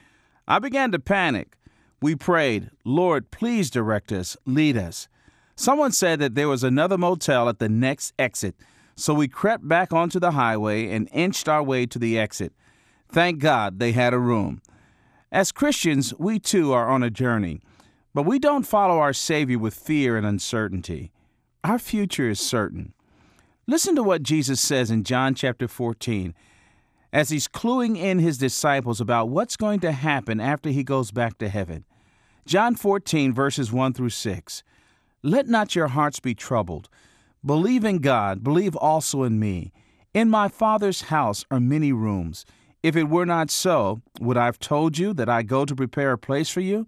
I 0.47 0.57
began 0.57 0.91
to 0.93 0.99
panic. 0.99 1.55
We 2.01 2.15
prayed, 2.15 2.71
Lord, 2.83 3.29
please 3.29 3.69
direct 3.69 4.11
us, 4.11 4.35
lead 4.47 4.77
us. 4.77 5.09
Someone 5.55 5.91
said 5.91 6.17
that 6.21 6.33
there 6.33 6.49
was 6.49 6.63
another 6.63 6.97
motel 6.97 7.47
at 7.47 7.59
the 7.59 7.69
next 7.69 8.15
exit, 8.17 8.55
so 8.95 9.13
we 9.13 9.27
crept 9.27 9.67
back 9.67 9.93
onto 9.93 10.19
the 10.19 10.31
highway 10.31 10.89
and 10.89 11.07
inched 11.13 11.47
our 11.47 11.61
way 11.61 11.85
to 11.85 11.99
the 11.99 12.17
exit. 12.17 12.51
Thank 13.11 13.39
God 13.39 13.79
they 13.79 13.91
had 13.91 14.13
a 14.13 14.19
room. 14.19 14.61
As 15.31 15.51
Christians, 15.51 16.13
we 16.17 16.39
too 16.39 16.71
are 16.71 16.89
on 16.89 17.03
a 17.03 17.09
journey, 17.09 17.61
but 18.13 18.23
we 18.23 18.39
don't 18.39 18.63
follow 18.63 18.99
our 18.99 19.13
Savior 19.13 19.59
with 19.59 19.73
fear 19.73 20.17
and 20.17 20.25
uncertainty. 20.25 21.11
Our 21.63 21.77
future 21.77 22.29
is 22.29 22.39
certain. 22.39 22.93
Listen 23.67 23.95
to 23.95 24.03
what 24.03 24.23
Jesus 24.23 24.59
says 24.61 24.89
in 24.89 25.03
John 25.03 25.35
chapter 25.35 25.67
14 25.67 26.33
as 27.13 27.29
he's 27.29 27.47
cluing 27.47 27.97
in 27.97 28.19
his 28.19 28.37
disciples 28.37 29.01
about 29.01 29.29
what's 29.29 29.57
going 29.57 29.81
to 29.81 29.91
happen 29.91 30.39
after 30.39 30.69
he 30.69 30.83
goes 30.83 31.11
back 31.11 31.37
to 31.37 31.49
heaven. 31.49 31.83
John 32.45 32.75
14, 32.75 33.33
verses 33.33 33.71
1 33.71 33.93
through 33.93 34.09
6. 34.09 34.63
Let 35.21 35.47
not 35.47 35.75
your 35.75 35.89
hearts 35.89 36.19
be 36.19 36.33
troubled. 36.33 36.89
Believe 37.45 37.83
in 37.83 37.99
God, 37.99 38.43
believe 38.43 38.75
also 38.75 39.23
in 39.23 39.39
me. 39.39 39.73
In 40.13 40.29
my 40.29 40.47
Father's 40.47 41.03
house 41.03 41.45
are 41.51 41.59
many 41.59 41.91
rooms. 41.91 42.45
If 42.83 42.95
it 42.95 43.09
were 43.09 43.25
not 43.25 43.51
so, 43.51 44.01
would 44.19 44.37
I 44.37 44.45
have 44.45 44.59
told 44.59 44.97
you 44.97 45.13
that 45.13 45.29
I 45.29 45.43
go 45.43 45.65
to 45.65 45.75
prepare 45.75 46.11
a 46.13 46.17
place 46.17 46.49
for 46.49 46.61
you? 46.61 46.87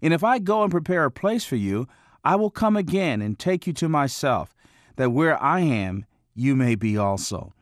And 0.00 0.14
if 0.14 0.24
I 0.24 0.38
go 0.38 0.62
and 0.62 0.70
prepare 0.70 1.04
a 1.04 1.10
place 1.10 1.44
for 1.44 1.56
you, 1.56 1.88
I 2.24 2.36
will 2.36 2.50
come 2.50 2.76
again 2.76 3.20
and 3.20 3.38
take 3.38 3.66
you 3.66 3.72
to 3.74 3.88
myself, 3.88 4.54
that 4.96 5.10
where 5.10 5.40
I 5.42 5.60
am, 5.60 6.06
you 6.34 6.56
may 6.56 6.74
be 6.74 6.96
also. 6.96 7.52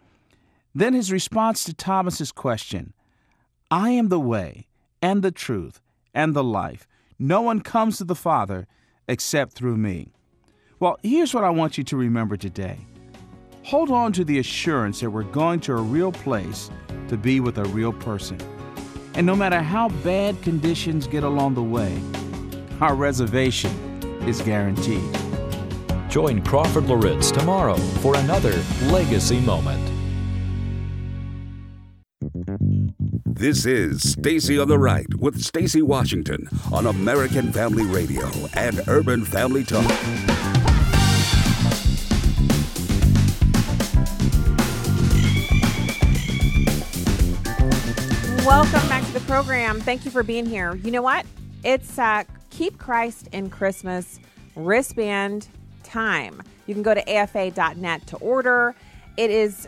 Then 0.75 0.95
his 0.95 1.13
response 1.13 1.65
to 1.65 1.75
Thomas's 1.75 2.33
question 2.33 2.93
I 3.71 3.91
am 3.91 4.09
the 4.09 4.21
way, 4.21 4.69
and 5.03 5.23
the 5.23 5.33
truth, 5.33 5.81
and 6.15 6.35
the 6.35 6.45
life. 6.45 6.87
No 7.19 7.43
one 7.43 7.61
comes 7.61 7.99
to 7.99 8.05
the 8.05 8.15
Father 8.15 8.67
except 9.09 9.53
through 9.53 9.77
me. 9.77 10.13
Well, 10.81 10.99
here's 11.03 11.35
what 11.35 11.45
I 11.45 11.51
want 11.51 11.79
you 11.79 11.85
to 11.85 11.97
remember 11.97 12.37
today 12.37 12.79
hold 13.65 13.91
on 13.91 14.13
to 14.13 14.25
the 14.25 14.39
assurance 14.39 15.01
that 15.01 15.11
we're 15.11 15.23
going 15.23 15.59
to 15.59 15.73
a 15.73 15.81
real 15.81 16.13
place 16.13 16.71
to 17.09 17.17
be 17.17 17.41
with 17.41 17.59
a 17.59 17.65
real 17.65 17.93
person. 17.93 18.39
And 19.15 19.27
no 19.27 19.35
matter 19.35 19.61
how 19.61 19.89
bad 19.89 20.41
conditions 20.43 21.07
get 21.07 21.25
along 21.25 21.55
the 21.55 21.63
way, 21.63 21.99
our 22.81 22.95
reservation 22.95 23.71
is 24.27 24.43
guaranteed. 24.43 25.03
Join 26.11 26.43
Crawford 26.45 26.85
Loritts 26.85 27.31
tomorrow 27.31 27.77
for 27.77 28.17
another 28.17 28.55
Legacy 28.85 29.41
Moment. 29.41 29.91
This 33.25 33.67
is 33.67 34.13
Stacy 34.13 34.59
on 34.59 34.69
the 34.69 34.79
Right 34.79 35.13
with 35.19 35.43
Stacy 35.43 35.83
Washington 35.83 36.49
on 36.71 36.87
American 36.87 37.53
Family 37.53 37.85
Radio 37.85 38.29
and 38.55 38.81
Urban 38.89 39.25
Family 39.25 39.65
Talk. 39.65 39.91
Welcome 48.55 48.89
back 48.89 49.05
to 49.05 49.13
the 49.13 49.21
program. 49.23 49.81
Thank 49.81 50.05
you 50.05 50.13
for 50.13 50.23
being 50.23 50.47
here. 50.47 50.77
You 50.77 50.93
know 50.93 51.03
what? 51.03 51.27
It's 51.65 51.99
uh, 51.99 52.23
Keep 52.51 52.79
Christ 52.79 53.29
in 53.33 53.51
Christmas 53.51 54.21
wristband 54.55 55.49
time. 55.83 56.41
You 56.69 56.75
can 56.75 56.85
go 56.85 56.95
to 56.95 57.03
afa.net 57.13 58.07
to 58.07 58.17
order. 58.19 58.77
It 59.17 59.33
is 59.33 59.67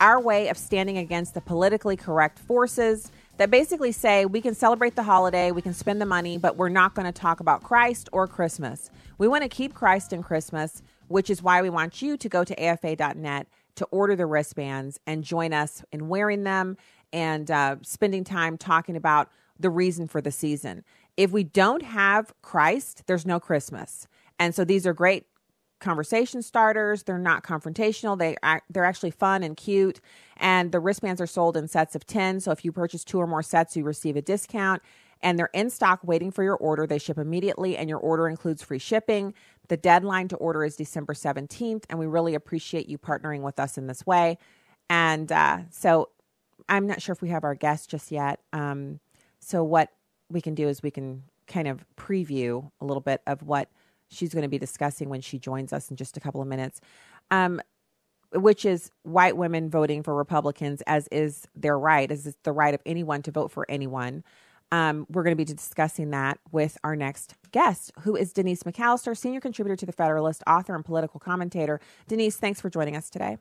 our 0.00 0.20
way 0.20 0.46
of 0.50 0.56
standing 0.56 0.98
against 0.98 1.34
the 1.34 1.40
politically 1.40 1.96
correct 1.96 2.38
forces 2.38 3.10
that 3.38 3.50
basically 3.50 3.90
say 3.90 4.24
we 4.24 4.40
can 4.40 4.54
celebrate 4.54 4.94
the 4.94 5.02
holiday, 5.02 5.50
we 5.50 5.60
can 5.60 5.74
spend 5.74 6.00
the 6.00 6.06
money, 6.06 6.38
but 6.38 6.56
we're 6.56 6.68
not 6.68 6.94
going 6.94 7.06
to 7.06 7.12
talk 7.12 7.40
about 7.40 7.64
Christ 7.64 8.08
or 8.12 8.28
Christmas. 8.28 8.88
We 9.18 9.26
want 9.26 9.42
to 9.42 9.48
keep 9.48 9.74
Christ 9.74 10.12
in 10.12 10.22
Christmas, 10.22 10.80
which 11.08 11.28
is 11.28 11.42
why 11.42 11.60
we 11.60 11.70
want 11.70 12.00
you 12.00 12.16
to 12.16 12.28
go 12.28 12.44
to 12.44 12.54
afa.net 12.64 13.48
to 13.74 13.84
order 13.86 14.14
the 14.14 14.26
wristbands 14.26 15.00
and 15.08 15.24
join 15.24 15.52
us 15.52 15.82
in 15.90 16.08
wearing 16.08 16.44
them 16.44 16.76
and 17.12 17.50
uh, 17.50 17.76
spending 17.82 18.24
time 18.24 18.56
talking 18.56 18.96
about 18.96 19.30
the 19.58 19.70
reason 19.70 20.06
for 20.06 20.20
the 20.20 20.30
season. 20.30 20.84
If 21.16 21.30
we 21.30 21.44
don't 21.44 21.82
have 21.82 22.32
Christ, 22.42 23.04
there's 23.06 23.26
no 23.26 23.38
Christmas. 23.38 24.08
And 24.38 24.54
so 24.54 24.64
these 24.64 24.86
are 24.86 24.94
great 24.94 25.26
conversation 25.82 26.42
starters. 26.42 27.02
They're 27.02 27.18
not 27.18 27.42
confrontational. 27.42 28.18
They 28.18 28.36
they're 28.70 28.84
actually 28.84 29.10
fun 29.10 29.42
and 29.42 29.56
cute. 29.56 30.00
And 30.38 30.72
the 30.72 30.80
wristbands 30.80 31.20
are 31.20 31.26
sold 31.26 31.56
in 31.56 31.68
sets 31.68 31.94
of 31.94 32.06
10. 32.06 32.40
So 32.40 32.50
if 32.50 32.64
you 32.64 32.72
purchase 32.72 33.04
two 33.04 33.18
or 33.18 33.26
more 33.26 33.42
sets, 33.42 33.76
you 33.76 33.84
receive 33.84 34.16
a 34.16 34.22
discount. 34.22 34.82
And 35.20 35.38
they're 35.38 35.50
in 35.52 35.70
stock 35.70 36.00
waiting 36.02 36.32
for 36.32 36.42
your 36.42 36.56
order. 36.56 36.84
They 36.84 36.98
ship 36.98 37.16
immediately, 37.16 37.76
and 37.76 37.88
your 37.88 38.00
order 38.00 38.28
includes 38.28 38.60
free 38.60 38.80
shipping. 38.80 39.34
The 39.68 39.76
deadline 39.76 40.26
to 40.28 40.36
order 40.36 40.64
is 40.64 40.74
December 40.74 41.14
17th, 41.14 41.84
and 41.88 41.98
we 41.98 42.06
really 42.06 42.34
appreciate 42.34 42.88
you 42.88 42.98
partnering 42.98 43.42
with 43.42 43.60
us 43.60 43.78
in 43.78 43.86
this 43.86 44.04
way. 44.04 44.38
And 44.90 45.30
uh, 45.30 45.58
so 45.70 46.08
I'm 46.72 46.86
not 46.86 47.02
sure 47.02 47.12
if 47.12 47.20
we 47.20 47.28
have 47.28 47.44
our 47.44 47.54
guest 47.54 47.90
just 47.90 48.10
yet. 48.10 48.40
Um, 48.54 48.98
so, 49.40 49.62
what 49.62 49.90
we 50.30 50.40
can 50.40 50.54
do 50.54 50.68
is 50.68 50.82
we 50.82 50.90
can 50.90 51.22
kind 51.46 51.68
of 51.68 51.84
preview 51.96 52.70
a 52.80 52.86
little 52.86 53.02
bit 53.02 53.20
of 53.26 53.42
what 53.42 53.68
she's 54.08 54.32
going 54.32 54.42
to 54.42 54.48
be 54.48 54.58
discussing 54.58 55.10
when 55.10 55.20
she 55.20 55.38
joins 55.38 55.74
us 55.74 55.90
in 55.90 55.96
just 55.96 56.16
a 56.16 56.20
couple 56.20 56.40
of 56.40 56.48
minutes, 56.48 56.80
um, 57.30 57.60
which 58.32 58.64
is 58.64 58.90
white 59.02 59.36
women 59.36 59.68
voting 59.68 60.02
for 60.02 60.14
Republicans, 60.14 60.80
as 60.86 61.08
is 61.08 61.46
their 61.54 61.78
right, 61.78 62.10
as 62.10 62.26
is 62.26 62.36
the 62.42 62.52
right 62.52 62.72
of 62.72 62.80
anyone 62.86 63.20
to 63.20 63.30
vote 63.30 63.50
for 63.50 63.66
anyone. 63.68 64.24
Um, 64.70 65.06
we're 65.10 65.24
going 65.24 65.36
to 65.36 65.44
be 65.44 65.44
discussing 65.44 66.08
that 66.10 66.38
with 66.52 66.78
our 66.82 66.96
next 66.96 67.34
guest, 67.50 67.92
who 68.00 68.16
is 68.16 68.32
Denise 68.32 68.62
McAllister, 68.62 69.14
senior 69.14 69.40
contributor 69.40 69.76
to 69.76 69.84
the 69.84 69.92
Federalist, 69.92 70.42
author 70.46 70.74
and 70.74 70.82
political 70.82 71.20
commentator. 71.20 71.78
Denise, 72.08 72.38
thanks 72.38 72.62
for 72.62 72.70
joining 72.70 72.96
us 72.96 73.10
today. 73.10 73.36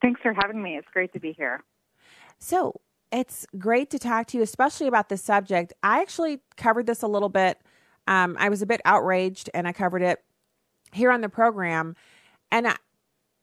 Thanks 0.00 0.22
for 0.22 0.32
having 0.32 0.62
me. 0.62 0.78
It's 0.78 0.88
great 0.94 1.12
to 1.12 1.20
be 1.20 1.34
here. 1.34 1.62
So, 2.42 2.80
it's 3.10 3.46
great 3.58 3.90
to 3.90 3.98
talk 3.98 4.26
to 4.28 4.38
you, 4.38 4.42
especially 4.42 4.86
about 4.86 5.10
this 5.10 5.22
subject. 5.22 5.74
I 5.82 6.00
actually 6.00 6.40
covered 6.56 6.86
this 6.86 7.02
a 7.02 7.06
little 7.06 7.28
bit 7.28 7.58
um, 8.06 8.36
I 8.38 8.48
was 8.48 8.62
a 8.62 8.66
bit 8.66 8.80
outraged 8.84 9.50
and 9.54 9.66
I 9.66 9.72
covered 9.72 10.02
it 10.02 10.22
here 10.92 11.10
on 11.10 11.20
the 11.20 11.28
program. 11.28 11.96
And 12.50 12.68
I, 12.68 12.76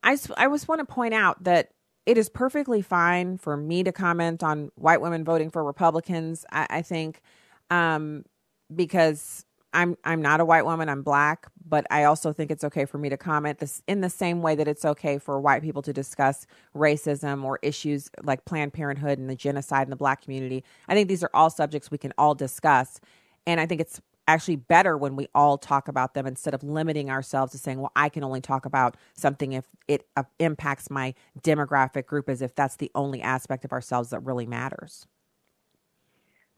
I, 0.03 0.17
I 0.37 0.47
just 0.47 0.67
want 0.67 0.79
to 0.79 0.85
point 0.85 1.13
out 1.13 1.43
that 1.43 1.69
it 2.05 2.17
is 2.17 2.29
perfectly 2.29 2.81
fine 2.81 3.37
for 3.37 3.55
me 3.55 3.83
to 3.83 3.91
comment 3.91 4.43
on 4.43 4.71
white 4.75 5.01
women 5.01 5.23
voting 5.23 5.49
for 5.49 5.63
Republicans. 5.63 6.45
I, 6.51 6.67
I 6.69 6.81
think 6.81 7.21
um, 7.69 8.25
because 8.73 9.45
I'm 9.73 9.97
I'm 10.03 10.21
not 10.21 10.39
a 10.39 10.45
white 10.45 10.65
woman. 10.65 10.89
I'm 10.89 11.03
black, 11.03 11.47
but 11.67 11.85
I 11.91 12.03
also 12.05 12.33
think 12.33 12.49
it's 12.49 12.63
okay 12.63 12.85
for 12.85 12.97
me 12.97 13.09
to 13.09 13.17
comment 13.17 13.59
this 13.59 13.83
in 13.87 14.01
the 14.01 14.09
same 14.09 14.41
way 14.41 14.55
that 14.55 14.67
it's 14.67 14.83
okay 14.83 15.17
for 15.19 15.39
white 15.39 15.61
people 15.61 15.81
to 15.83 15.93
discuss 15.93 16.47
racism 16.75 17.43
or 17.43 17.59
issues 17.61 18.09
like 18.23 18.45
Planned 18.45 18.73
Parenthood 18.73 19.19
and 19.19 19.29
the 19.29 19.35
genocide 19.35 19.85
in 19.85 19.89
the 19.91 19.95
black 19.95 20.23
community. 20.23 20.63
I 20.87 20.95
think 20.95 21.07
these 21.07 21.23
are 21.23 21.29
all 21.33 21.49
subjects 21.49 21.91
we 21.91 21.99
can 21.99 22.13
all 22.17 22.33
discuss, 22.33 22.99
and 23.45 23.59
I 23.59 23.67
think 23.67 23.79
it's 23.79 24.01
actually 24.27 24.55
better 24.55 24.97
when 24.97 25.15
we 25.15 25.27
all 25.33 25.57
talk 25.57 25.87
about 25.87 26.13
them 26.13 26.27
instead 26.27 26.53
of 26.53 26.63
limiting 26.63 27.09
ourselves 27.11 27.51
to 27.51 27.59
saying, 27.59 27.79
"Well, 27.79 27.91
I 27.95 28.09
can 28.09 28.23
only 28.23 28.41
talk 28.41 28.65
about 28.65 28.97
something 29.13 29.53
if 29.53 29.65
it 29.87 30.07
uh, 30.17 30.23
impacts 30.39 30.89
my 30.89 31.13
demographic 31.41 32.07
group," 32.07 32.27
as 32.27 32.41
if 32.41 32.55
that's 32.55 32.77
the 32.77 32.91
only 32.95 33.21
aspect 33.21 33.65
of 33.65 33.71
ourselves 33.71 34.09
that 34.09 34.21
really 34.21 34.47
matters. 34.47 35.05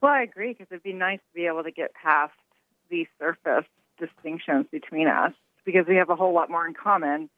Well, 0.02 0.14
I 0.14 0.24
agree 0.24 0.54
because 0.54 0.68
it'd 0.72 0.82
be 0.82 0.94
nice 0.94 1.20
to 1.20 1.34
be 1.36 1.46
able 1.46 1.64
to 1.64 1.72
get 1.72 1.94
past 1.94 2.34
surface 3.20 3.66
distinctions 4.00 4.66
between 4.72 5.08
us 5.08 5.34
because 5.66 5.86
we 5.88 5.96
have 5.96 6.10
a 6.10 6.16
whole 6.16 6.34
lot 6.34 6.50
more 6.50 6.68
in 6.68 6.74
common 6.74 7.30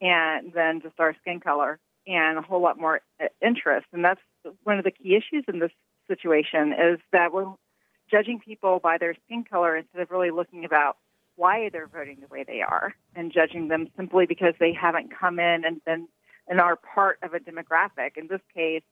and 0.00 0.52
than 0.52 0.80
just 0.80 0.98
our 0.98 1.14
skin 1.20 1.40
color 1.40 1.78
and 2.06 2.38
a 2.38 2.42
whole 2.42 2.62
lot 2.62 2.78
more 2.78 3.00
uh, 3.22 3.26
interest. 3.40 3.86
And 3.92 4.04
that's 4.04 4.20
one 4.64 4.78
of 4.78 4.84
the 4.84 4.90
key 4.90 5.14
issues 5.14 5.44
in 5.46 5.58
this 5.58 5.70
situation 6.08 6.72
is 6.72 6.98
that 7.12 7.32
we're 7.32 7.46
judging 8.10 8.40
people 8.40 8.80
by 8.82 8.98
their 8.98 9.14
skin 9.26 9.44
color 9.44 9.76
instead 9.76 10.02
of 10.02 10.10
really 10.10 10.30
looking 10.30 10.64
about 10.64 10.96
why 11.36 11.70
they're 11.72 11.86
voting 11.86 12.18
the 12.20 12.26
way 12.26 12.44
they 12.46 12.60
are 12.60 12.94
and 13.14 13.32
judging 13.32 13.68
them 13.68 13.88
simply 13.96 14.26
because 14.26 14.54
they 14.58 14.72
haven't 14.72 15.10
come 15.16 15.38
in 15.38 15.64
and 15.64 15.84
been 15.84 16.08
and 16.48 16.60
are 16.60 16.76
part 16.76 17.18
of 17.22 17.32
a 17.32 17.38
demographic. 17.38 18.16
In 18.16 18.26
this 18.26 18.40
case, 18.54 18.82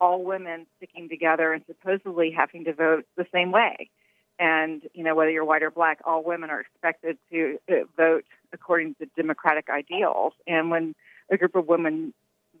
all 0.00 0.24
women 0.24 0.66
sticking 0.76 1.08
together 1.08 1.52
and 1.52 1.62
supposedly 1.66 2.32
having 2.36 2.64
to 2.64 2.72
vote 2.72 3.04
the 3.16 3.26
same 3.32 3.52
way. 3.52 3.90
And, 4.38 4.82
you 4.94 5.04
know, 5.04 5.14
whether 5.14 5.30
you're 5.30 5.44
white 5.44 5.62
or 5.62 5.70
black, 5.70 6.00
all 6.04 6.24
women 6.24 6.50
are 6.50 6.60
expected 6.60 7.18
to 7.30 7.58
uh, 7.70 7.84
vote 7.96 8.24
according 8.52 8.94
to 8.96 9.06
democratic 9.16 9.68
ideals. 9.70 10.32
And 10.46 10.70
when 10.70 10.94
a 11.30 11.36
group 11.36 11.54
of 11.54 11.66
women, 11.66 12.12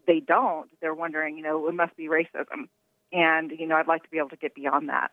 they 0.06 0.20
don't, 0.20 0.68
they're 0.80 0.94
wondering, 0.94 1.36
you 1.36 1.42
know, 1.42 1.68
it 1.68 1.74
must 1.74 1.96
be 1.96 2.08
racism. 2.08 2.68
And, 3.12 3.50
you 3.50 3.66
know, 3.66 3.76
I'd 3.76 3.88
like 3.88 4.02
to 4.04 4.10
be 4.10 4.18
able 4.18 4.30
to 4.30 4.36
get 4.36 4.54
beyond 4.54 4.88
that. 4.88 5.10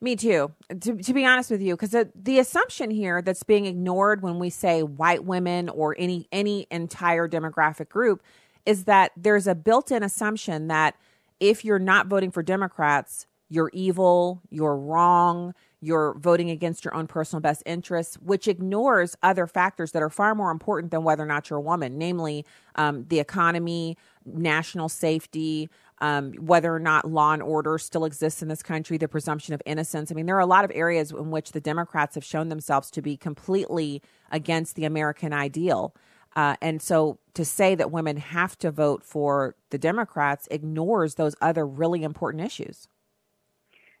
Me 0.00 0.14
too, 0.14 0.52
to, 0.80 0.96
to 0.96 1.12
be 1.12 1.26
honest 1.26 1.50
with 1.50 1.60
you, 1.60 1.74
because 1.74 1.90
the, 1.90 2.08
the 2.14 2.38
assumption 2.38 2.90
here 2.90 3.20
that's 3.20 3.42
being 3.42 3.66
ignored 3.66 4.22
when 4.22 4.38
we 4.38 4.48
say 4.48 4.84
white 4.84 5.24
women 5.24 5.68
or 5.68 5.96
any 5.98 6.28
any 6.30 6.68
entire 6.70 7.28
demographic 7.28 7.88
group 7.88 8.22
is 8.64 8.84
that 8.84 9.10
there's 9.16 9.48
a 9.48 9.56
built-in 9.56 10.04
assumption 10.04 10.68
that 10.68 10.94
if 11.40 11.64
you're 11.64 11.80
not 11.80 12.06
voting 12.06 12.30
for 12.30 12.44
Democrats, 12.44 13.26
you're 13.48 13.70
evil, 13.72 14.42
you're 14.50 14.76
wrong, 14.76 15.54
you're 15.80 16.14
voting 16.18 16.50
against 16.50 16.84
your 16.84 16.94
own 16.94 17.06
personal 17.06 17.40
best 17.40 17.62
interests, 17.64 18.16
which 18.16 18.48
ignores 18.48 19.16
other 19.22 19.46
factors 19.46 19.92
that 19.92 20.02
are 20.02 20.10
far 20.10 20.34
more 20.34 20.50
important 20.50 20.90
than 20.90 21.04
whether 21.04 21.22
or 21.22 21.26
not 21.26 21.48
you're 21.48 21.58
a 21.58 21.62
woman, 21.62 21.98
namely 21.98 22.44
um, 22.74 23.06
the 23.08 23.20
economy, 23.20 23.96
national 24.24 24.88
safety, 24.88 25.68
um, 26.00 26.32
whether 26.34 26.74
or 26.74 26.80
not 26.80 27.10
law 27.10 27.32
and 27.32 27.42
order 27.42 27.78
still 27.78 28.04
exists 28.04 28.42
in 28.42 28.48
this 28.48 28.62
country, 28.62 28.98
the 28.98 29.08
presumption 29.08 29.54
of 29.54 29.62
innocence. 29.66 30.10
I 30.10 30.14
mean, 30.14 30.26
there 30.26 30.36
are 30.36 30.40
a 30.40 30.46
lot 30.46 30.64
of 30.64 30.72
areas 30.74 31.10
in 31.10 31.30
which 31.30 31.52
the 31.52 31.60
Democrats 31.60 32.14
have 32.14 32.24
shown 32.24 32.48
themselves 32.48 32.90
to 32.92 33.02
be 33.02 33.16
completely 33.16 34.02
against 34.30 34.76
the 34.76 34.84
American 34.84 35.32
ideal. 35.32 35.94
Uh, 36.36 36.56
and 36.60 36.80
so 36.82 37.18
to 37.34 37.44
say 37.44 37.74
that 37.74 37.90
women 37.90 38.16
have 38.16 38.56
to 38.58 38.70
vote 38.70 39.02
for 39.02 39.56
the 39.70 39.78
Democrats 39.78 40.46
ignores 40.50 41.14
those 41.14 41.34
other 41.40 41.66
really 41.66 42.02
important 42.02 42.44
issues. 42.44 42.86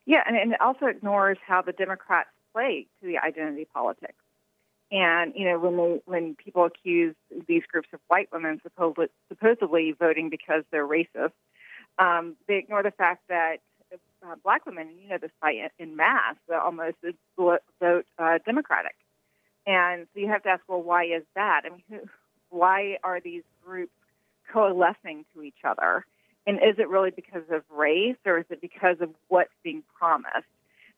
Yeah, 0.08 0.22
and, 0.26 0.38
and 0.38 0.52
it 0.54 0.60
also 0.62 0.86
ignores 0.86 1.36
how 1.46 1.60
the 1.60 1.72
Democrats 1.72 2.30
play 2.54 2.86
to 2.98 3.06
the 3.06 3.18
identity 3.18 3.66
politics. 3.66 4.14
And 4.90 5.34
you 5.36 5.44
know, 5.44 5.58
when 5.58 5.76
they, 5.76 6.00
when 6.06 6.34
people 6.34 6.64
accuse 6.64 7.14
these 7.46 7.62
groups 7.70 7.88
of 7.92 8.00
white 8.08 8.30
women 8.32 8.58
supposedly, 8.62 9.08
supposedly 9.28 9.92
voting 9.92 10.30
because 10.30 10.64
they're 10.72 10.88
racist, 10.88 11.32
um, 11.98 12.36
they 12.48 12.56
ignore 12.56 12.82
the 12.82 12.90
fact 12.90 13.24
that 13.28 13.58
uh, 14.26 14.34
black 14.42 14.64
women, 14.64 14.88
you 15.02 15.10
know, 15.10 15.18
this 15.20 15.30
fight 15.42 15.56
in 15.78 15.94
mass, 15.94 16.36
almost 16.50 16.96
vote 17.36 17.60
uh, 18.18 18.38
Democratic. 18.46 18.96
And 19.66 20.06
so 20.14 20.20
you 20.20 20.28
have 20.28 20.42
to 20.44 20.48
ask, 20.48 20.62
well, 20.68 20.80
why 20.80 21.04
is 21.04 21.24
that? 21.34 21.62
I 21.66 21.68
mean, 21.68 21.82
who, 21.90 21.98
why 22.48 22.96
are 23.04 23.20
these 23.20 23.42
groups 23.62 23.92
coalescing 24.50 25.26
to 25.34 25.42
each 25.42 25.62
other? 25.64 26.06
And 26.48 26.56
is 26.56 26.78
it 26.78 26.88
really 26.88 27.10
because 27.10 27.42
of 27.50 27.62
race 27.68 28.16
or 28.24 28.38
is 28.38 28.46
it 28.48 28.62
because 28.62 28.96
of 29.02 29.10
what's 29.28 29.52
being 29.62 29.82
promised? 29.98 30.48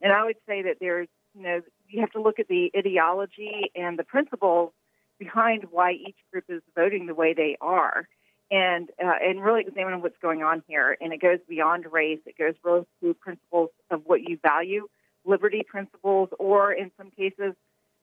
And 0.00 0.12
I 0.12 0.24
would 0.24 0.36
say 0.46 0.62
that 0.62 0.76
there's, 0.80 1.08
you 1.34 1.42
know, 1.42 1.60
you 1.88 2.00
have 2.00 2.12
to 2.12 2.22
look 2.22 2.38
at 2.38 2.46
the 2.46 2.70
ideology 2.76 3.72
and 3.74 3.98
the 3.98 4.04
principles 4.04 4.70
behind 5.18 5.64
why 5.72 5.90
each 5.90 6.16
group 6.30 6.44
is 6.48 6.62
voting 6.76 7.06
the 7.06 7.16
way 7.16 7.34
they 7.34 7.56
are 7.60 8.08
and 8.48 8.90
uh, 9.04 9.16
and 9.20 9.42
really 9.42 9.62
examine 9.66 10.00
what's 10.02 10.16
going 10.22 10.44
on 10.44 10.62
here. 10.68 10.96
And 11.00 11.12
it 11.12 11.20
goes 11.20 11.40
beyond 11.48 11.84
race. 11.90 12.20
It 12.26 12.38
goes 12.38 12.54
really 12.62 12.86
to 13.02 13.12
principles 13.14 13.70
of 13.90 14.02
what 14.04 14.22
you 14.22 14.38
value, 14.40 14.86
liberty 15.24 15.64
principles, 15.68 16.28
or 16.38 16.72
in 16.72 16.92
some 16.96 17.10
cases, 17.10 17.54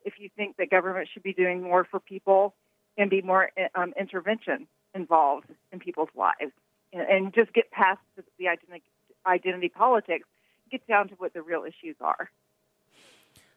if 0.04 0.16
you 0.20 0.30
think 0.36 0.58
that 0.58 0.70
government 0.70 1.08
should 1.14 1.24
be 1.24 1.34
doing 1.34 1.62
more 1.64 1.86
for 1.90 2.02
people 2.02 2.56
and 2.98 3.10
be 3.10 3.22
more 3.22 3.52
um, 3.74 3.94
intervention 3.98 4.68
involved 4.94 5.48
in 5.72 5.80
people's 5.80 6.10
lives, 6.14 6.52
and, 6.94 7.34
just 7.34 7.54
get 7.54 7.70
past 7.72 8.00
the 8.40 8.48
identity, 8.48 8.84
identity 9.26 9.70
politics, 9.70 10.28
get 10.72 10.86
down 10.88 11.08
to 11.10 11.16
what 11.16 11.34
the 11.34 11.42
real 11.42 11.64
issues 11.64 11.96
are. 12.02 12.30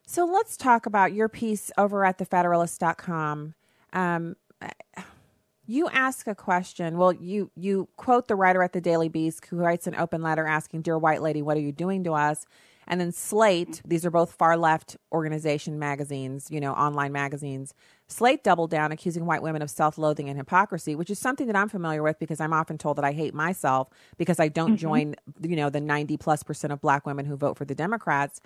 So 0.07 0.25
let's 0.25 0.57
talk 0.57 0.87
about 0.87 1.13
your 1.13 1.29
piece 1.29 1.71
over 1.79 2.05
at 2.05 2.19
thefederalist.com. 2.19 3.55
Um, 3.93 4.37
you 5.67 5.89
ask 5.89 6.27
a 6.27 6.35
question. 6.35 6.99
Well, 6.99 7.13
you 7.13 7.53
you 7.55 7.89
quote 7.97 8.27
the 8.27 8.35
writer 8.35 8.61
at 8.61 8.73
the 8.73 8.81
Daily 8.81 9.09
Beast 9.09 9.47
who 9.47 9.59
writes 9.59 9.87
an 9.87 9.95
open 9.95 10.21
letter 10.21 10.45
asking, 10.45 10.83
"Dear 10.83 10.99
White 10.99 11.23
Lady, 11.23 11.43
what 11.43 11.57
are 11.57 11.61
you 11.61 11.71
doing 11.71 12.03
to 12.05 12.15
us?" 12.15 12.45
And 12.91 13.01
then 13.01 13.13
Slate, 13.13 13.81
these 13.85 14.05
are 14.05 14.11
both 14.11 14.33
far 14.33 14.57
left 14.57 14.97
organization 15.13 15.79
magazines, 15.79 16.49
you 16.51 16.59
know, 16.59 16.73
online 16.73 17.13
magazines. 17.13 17.73
Slate 18.09 18.43
doubled 18.43 18.71
down, 18.71 18.91
accusing 18.91 19.27
white 19.27 19.43
women 19.43 19.63
of 19.63 19.71
self 19.71 19.97
loathing 19.97 20.29
and 20.29 20.37
hypocrisy, 20.37 20.97
which 20.97 21.09
is 21.09 21.17
something 21.17 21.47
that 21.47 21.55
I'm 21.55 21.69
familiar 21.69 22.03
with 22.03 22.19
because 22.19 22.41
I'm 22.41 22.53
often 22.53 22.79
told 22.79 22.99
that 22.99 23.05
I 23.05 23.13
hate 23.13 23.33
myself 23.33 23.89
because 24.19 24.41
I 24.41 24.49
don't 24.49 24.71
mm-hmm. 24.71 24.77
join, 24.77 25.15
you 25.41 25.55
know, 25.55 25.71
the 25.71 25.81
90 25.81 26.17
plus 26.17 26.43
percent 26.43 26.73
of 26.73 26.81
black 26.81 27.07
women 27.07 27.27
who 27.27 27.37
vote 27.37 27.57
for 27.57 27.65
the 27.65 27.77
Democrats. 27.77 28.41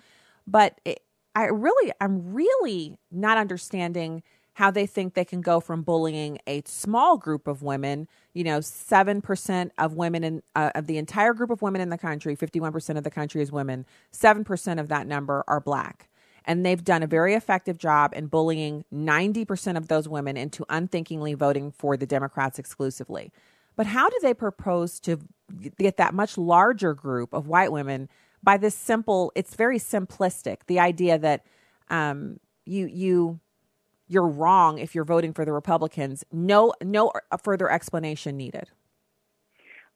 But 0.45 0.79
it, 0.85 1.01
I 1.33 1.45
really, 1.45 1.91
I'm 1.99 2.31
really 2.31 2.99
not 3.11 3.39
understanding 3.39 4.21
how 4.55 4.71
they 4.71 4.85
think 4.85 5.13
they 5.13 5.25
can 5.25 5.41
go 5.41 5.59
from 5.59 5.81
bullying 5.81 6.39
a 6.47 6.63
small 6.65 7.17
group 7.17 7.45
of 7.45 7.61
women, 7.61 8.07
you 8.33 8.43
know, 8.43 8.59
7% 8.59 9.71
of 9.77 9.93
women 9.93 10.23
in 10.23 10.43
uh, 10.55 10.71
of 10.73 10.87
the 10.87 10.97
entire 10.97 11.33
group 11.33 11.49
of 11.49 11.61
women 11.61 11.81
in 11.81 11.89
the 11.89 11.97
country, 11.97 12.37
51% 12.37 12.97
of 12.97 13.03
the 13.03 13.11
country 13.11 13.41
is 13.41 13.51
women, 13.51 13.85
7% 14.13 14.79
of 14.79 14.87
that 14.87 15.07
number 15.07 15.43
are 15.47 15.59
black. 15.59 16.09
And 16.45 16.65
they've 16.65 16.83
done 16.83 17.03
a 17.03 17.07
very 17.07 17.33
effective 17.33 17.77
job 17.77 18.13
in 18.15 18.27
bullying 18.27 18.85
90% 18.93 19.75
of 19.75 19.89
those 19.89 20.07
women 20.07 20.37
into 20.37 20.65
unthinkingly 20.69 21.33
voting 21.33 21.71
for 21.71 21.97
the 21.97 22.05
Democrats 22.05 22.57
exclusively. 22.57 23.33
But 23.75 23.87
how 23.87 24.09
do 24.09 24.17
they 24.21 24.33
propose 24.33 25.01
to 25.01 25.19
get 25.77 25.97
that 25.97 26.13
much 26.13 26.37
larger 26.37 26.93
group 26.93 27.33
of 27.33 27.47
white 27.47 27.73
women 27.73 28.07
by 28.41 28.55
this 28.55 28.75
simple, 28.75 29.33
it's 29.35 29.55
very 29.55 29.79
simplistic, 29.79 30.59
the 30.67 30.79
idea 30.79 31.17
that 31.17 31.45
um, 31.89 32.39
you, 32.63 32.85
you, 32.85 33.39
you're 34.07 34.27
wrong 34.27 34.77
if 34.77 34.93
you're 34.93 35.05
voting 35.05 35.33
for 35.33 35.45
the 35.45 35.53
Republicans. 35.53 36.23
No, 36.31 36.73
no 36.81 37.11
further 37.43 37.69
explanation 37.69 38.37
needed. 38.37 38.69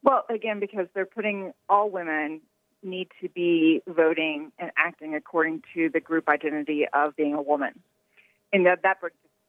Well, 0.03 0.25
again, 0.29 0.59
because 0.59 0.87
they're 0.93 1.05
putting 1.05 1.53
all 1.67 1.89
women 1.89 2.41
need 2.81 3.09
to 3.21 3.29
be 3.29 3.81
voting 3.87 4.51
and 4.57 4.71
acting 4.77 5.15
according 5.15 5.63
to 5.73 5.89
the 5.89 5.99
group 5.99 6.29
identity 6.29 6.85
of 6.93 7.15
being 7.15 7.33
a 7.33 7.41
woman, 7.41 7.79
and 8.53 8.65
that 8.65 8.83
that 8.83 8.97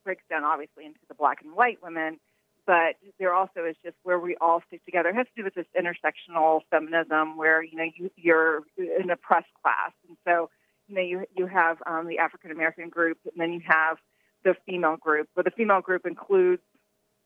breaks 0.05 0.23
down 0.29 0.45
obviously 0.45 0.85
into 0.85 0.99
the 1.09 1.15
black 1.15 1.43
and 1.43 1.55
white 1.55 1.79
women. 1.83 2.19
But 2.67 2.97
there 3.19 3.33
also 3.33 3.65
is 3.65 3.77
just 3.83 3.97
where 4.03 4.19
we 4.19 4.37
all 4.41 4.63
stick 4.67 4.85
together. 4.85 5.09
It 5.09 5.15
has 5.17 5.27
to 5.35 5.43
do 5.43 5.45
with 5.45 5.55
this 5.55 5.67
intersectional 5.79 6.61
feminism, 6.71 7.37
where 7.37 7.63
you 7.63 7.77
know 7.77 7.87
you, 7.97 8.11
you're 8.17 8.63
an 8.77 9.11
oppressed 9.11 9.53
class, 9.63 9.93
and 10.09 10.17
so 10.27 10.51
you 10.89 10.95
know 10.97 11.03
you 11.03 11.25
you 11.37 11.47
have 11.47 11.79
um, 11.87 12.09
the 12.09 12.19
African 12.19 12.51
American 12.51 12.89
group, 12.89 13.19
and 13.25 13.41
then 13.41 13.53
you 13.53 13.61
have 13.65 13.99
the 14.45 14.55
female 14.67 14.97
group, 14.97 15.29
but 15.35 15.45
the 15.45 15.51
female 15.51 15.81
group 15.81 16.07
includes 16.07 16.63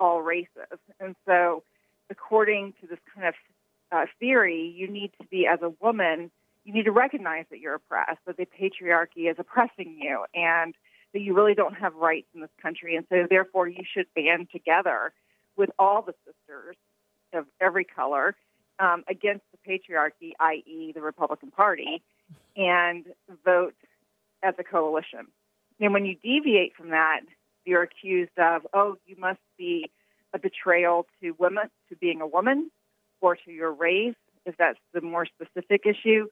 all 0.00 0.22
races. 0.22 0.78
And 1.00 1.14
so, 1.26 1.62
according 2.10 2.74
to 2.80 2.86
this 2.86 2.98
kind 3.14 3.28
of 3.28 3.34
uh, 3.92 4.06
theory, 4.18 4.74
you 4.76 4.88
need 4.88 5.12
to 5.20 5.26
be, 5.26 5.46
as 5.46 5.60
a 5.62 5.72
woman, 5.80 6.30
you 6.64 6.72
need 6.72 6.84
to 6.84 6.92
recognize 6.92 7.44
that 7.50 7.60
you're 7.60 7.74
oppressed, 7.74 8.18
that 8.26 8.36
the 8.36 8.46
patriarchy 8.46 9.30
is 9.30 9.36
oppressing 9.38 9.96
you, 10.00 10.24
and 10.34 10.74
that 11.12 11.20
you 11.20 11.34
really 11.34 11.54
don't 11.54 11.74
have 11.74 11.94
rights 11.94 12.26
in 12.34 12.40
this 12.40 12.50
country. 12.60 12.96
And 12.96 13.06
so, 13.08 13.26
therefore, 13.28 13.68
you 13.68 13.84
should 13.92 14.06
band 14.14 14.48
together 14.50 15.12
with 15.56 15.70
all 15.78 16.02
the 16.02 16.14
sisters 16.26 16.76
of 17.32 17.46
every 17.60 17.84
color 17.84 18.34
um, 18.78 19.04
against 19.08 19.44
the 19.52 19.70
patriarchy, 19.70 20.32
i.e., 20.40 20.92
the 20.92 21.00
Republican 21.00 21.50
Party, 21.50 22.02
and 22.56 23.04
vote 23.44 23.74
as 24.42 24.54
a 24.58 24.64
coalition. 24.64 25.26
And 25.80 25.92
when 25.92 26.04
you 26.04 26.16
deviate 26.22 26.74
from 26.76 26.90
that, 26.90 27.20
you're 27.64 27.82
accused 27.82 28.38
of, 28.38 28.66
oh, 28.72 28.96
you 29.06 29.16
must 29.18 29.40
be 29.58 29.90
a 30.32 30.38
betrayal 30.38 31.06
to 31.20 31.34
women, 31.38 31.70
to 31.88 31.96
being 31.96 32.20
a 32.20 32.26
woman, 32.26 32.70
or 33.20 33.36
to 33.36 33.50
your 33.50 33.72
race, 33.72 34.14
if 34.44 34.56
that's 34.56 34.78
the 34.92 35.00
more 35.00 35.26
specific 35.26 35.82
issue, 35.86 36.26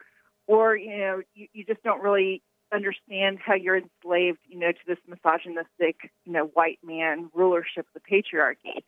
or 0.46 0.76
you 0.76 0.98
know, 0.98 1.22
you, 1.34 1.46
you 1.52 1.64
just 1.64 1.82
don't 1.82 2.02
really 2.02 2.42
understand 2.72 3.38
how 3.38 3.54
you're 3.54 3.76
enslaved, 3.78 4.38
you 4.48 4.58
know, 4.58 4.72
to 4.72 4.78
this 4.86 4.98
misogynistic, 5.06 6.10
you 6.24 6.32
know, 6.32 6.50
white 6.54 6.78
man 6.84 7.30
rulership 7.34 7.86
the 7.94 8.00
patriarchy. 8.00 8.82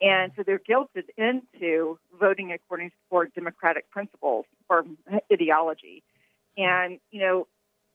And 0.00 0.32
so 0.36 0.42
they're 0.44 0.60
guilted 0.60 1.08
into 1.16 1.98
voting 2.18 2.52
according 2.52 2.90
to 2.90 2.96
core 3.10 3.26
democratic 3.26 3.90
principles 3.90 4.44
or 4.68 4.84
ideology. 5.32 6.04
And, 6.56 6.98
you 7.10 7.20
know, 7.20 7.46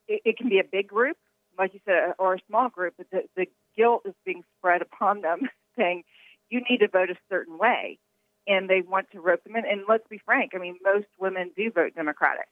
it, 0.08 0.22
it 0.26 0.38
can 0.38 0.50
be 0.50 0.60
a 0.60 0.64
big 0.64 0.88
group, 0.88 1.18
like 1.58 1.74
you 1.74 1.80
said, 1.86 2.14
or 2.20 2.36
a 2.36 2.40
small 2.48 2.70
group, 2.70 2.96
but 2.98 3.08
the, 3.12 3.24
the 3.36 3.48
guilt 3.76 4.04
is 4.06 4.14
being 4.26 4.44
spread 4.58 4.82
upon 4.82 5.22
them, 5.22 5.50
saying, 5.78 6.04
you 6.50 6.62
need 6.70 6.80
to 6.80 6.88
vote 6.88 7.10
a 7.10 7.16
certain 7.30 7.58
way. 7.58 8.00
And 8.46 8.70
they 8.70 8.82
want 8.82 9.10
to 9.12 9.22
rope 9.22 9.44
them 9.44 9.56
in. 9.56 9.66
And 9.66 9.84
let's 9.88 10.08
be 10.10 10.20
frank, 10.26 10.52
I 10.54 10.58
mean, 10.58 10.78
most 10.84 11.08
women 11.18 11.52
do 11.56 11.72
vote 11.72 11.96
Democratic. 11.96 12.48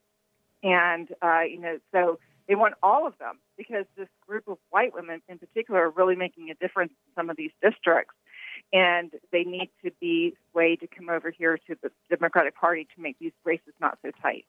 And, 0.63 1.09
uh, 1.21 1.41
you 1.41 1.59
know, 1.59 1.79
so 1.91 2.19
they 2.47 2.55
want 2.55 2.75
all 2.81 3.05
of 3.07 3.17
them 3.17 3.39
because 3.57 3.85
this 3.97 4.07
group 4.27 4.47
of 4.47 4.57
white 4.69 4.93
women 4.93 5.21
in 5.27 5.37
particular 5.37 5.87
are 5.87 5.89
really 5.89 6.15
making 6.15 6.49
a 6.49 6.55
difference 6.55 6.91
in 6.91 7.13
some 7.15 7.29
of 7.29 7.35
these 7.35 7.51
districts. 7.61 8.15
And 8.71 9.11
they 9.31 9.43
need 9.43 9.69
to 9.83 9.91
be 9.99 10.35
swayed 10.51 10.79
to 10.79 10.87
come 10.87 11.09
over 11.09 11.29
here 11.29 11.57
to 11.67 11.75
the 11.81 11.91
Democratic 12.09 12.55
Party 12.55 12.87
to 12.95 13.01
make 13.01 13.17
these 13.19 13.33
races 13.43 13.73
not 13.81 13.97
so 14.01 14.11
tight. 14.21 14.45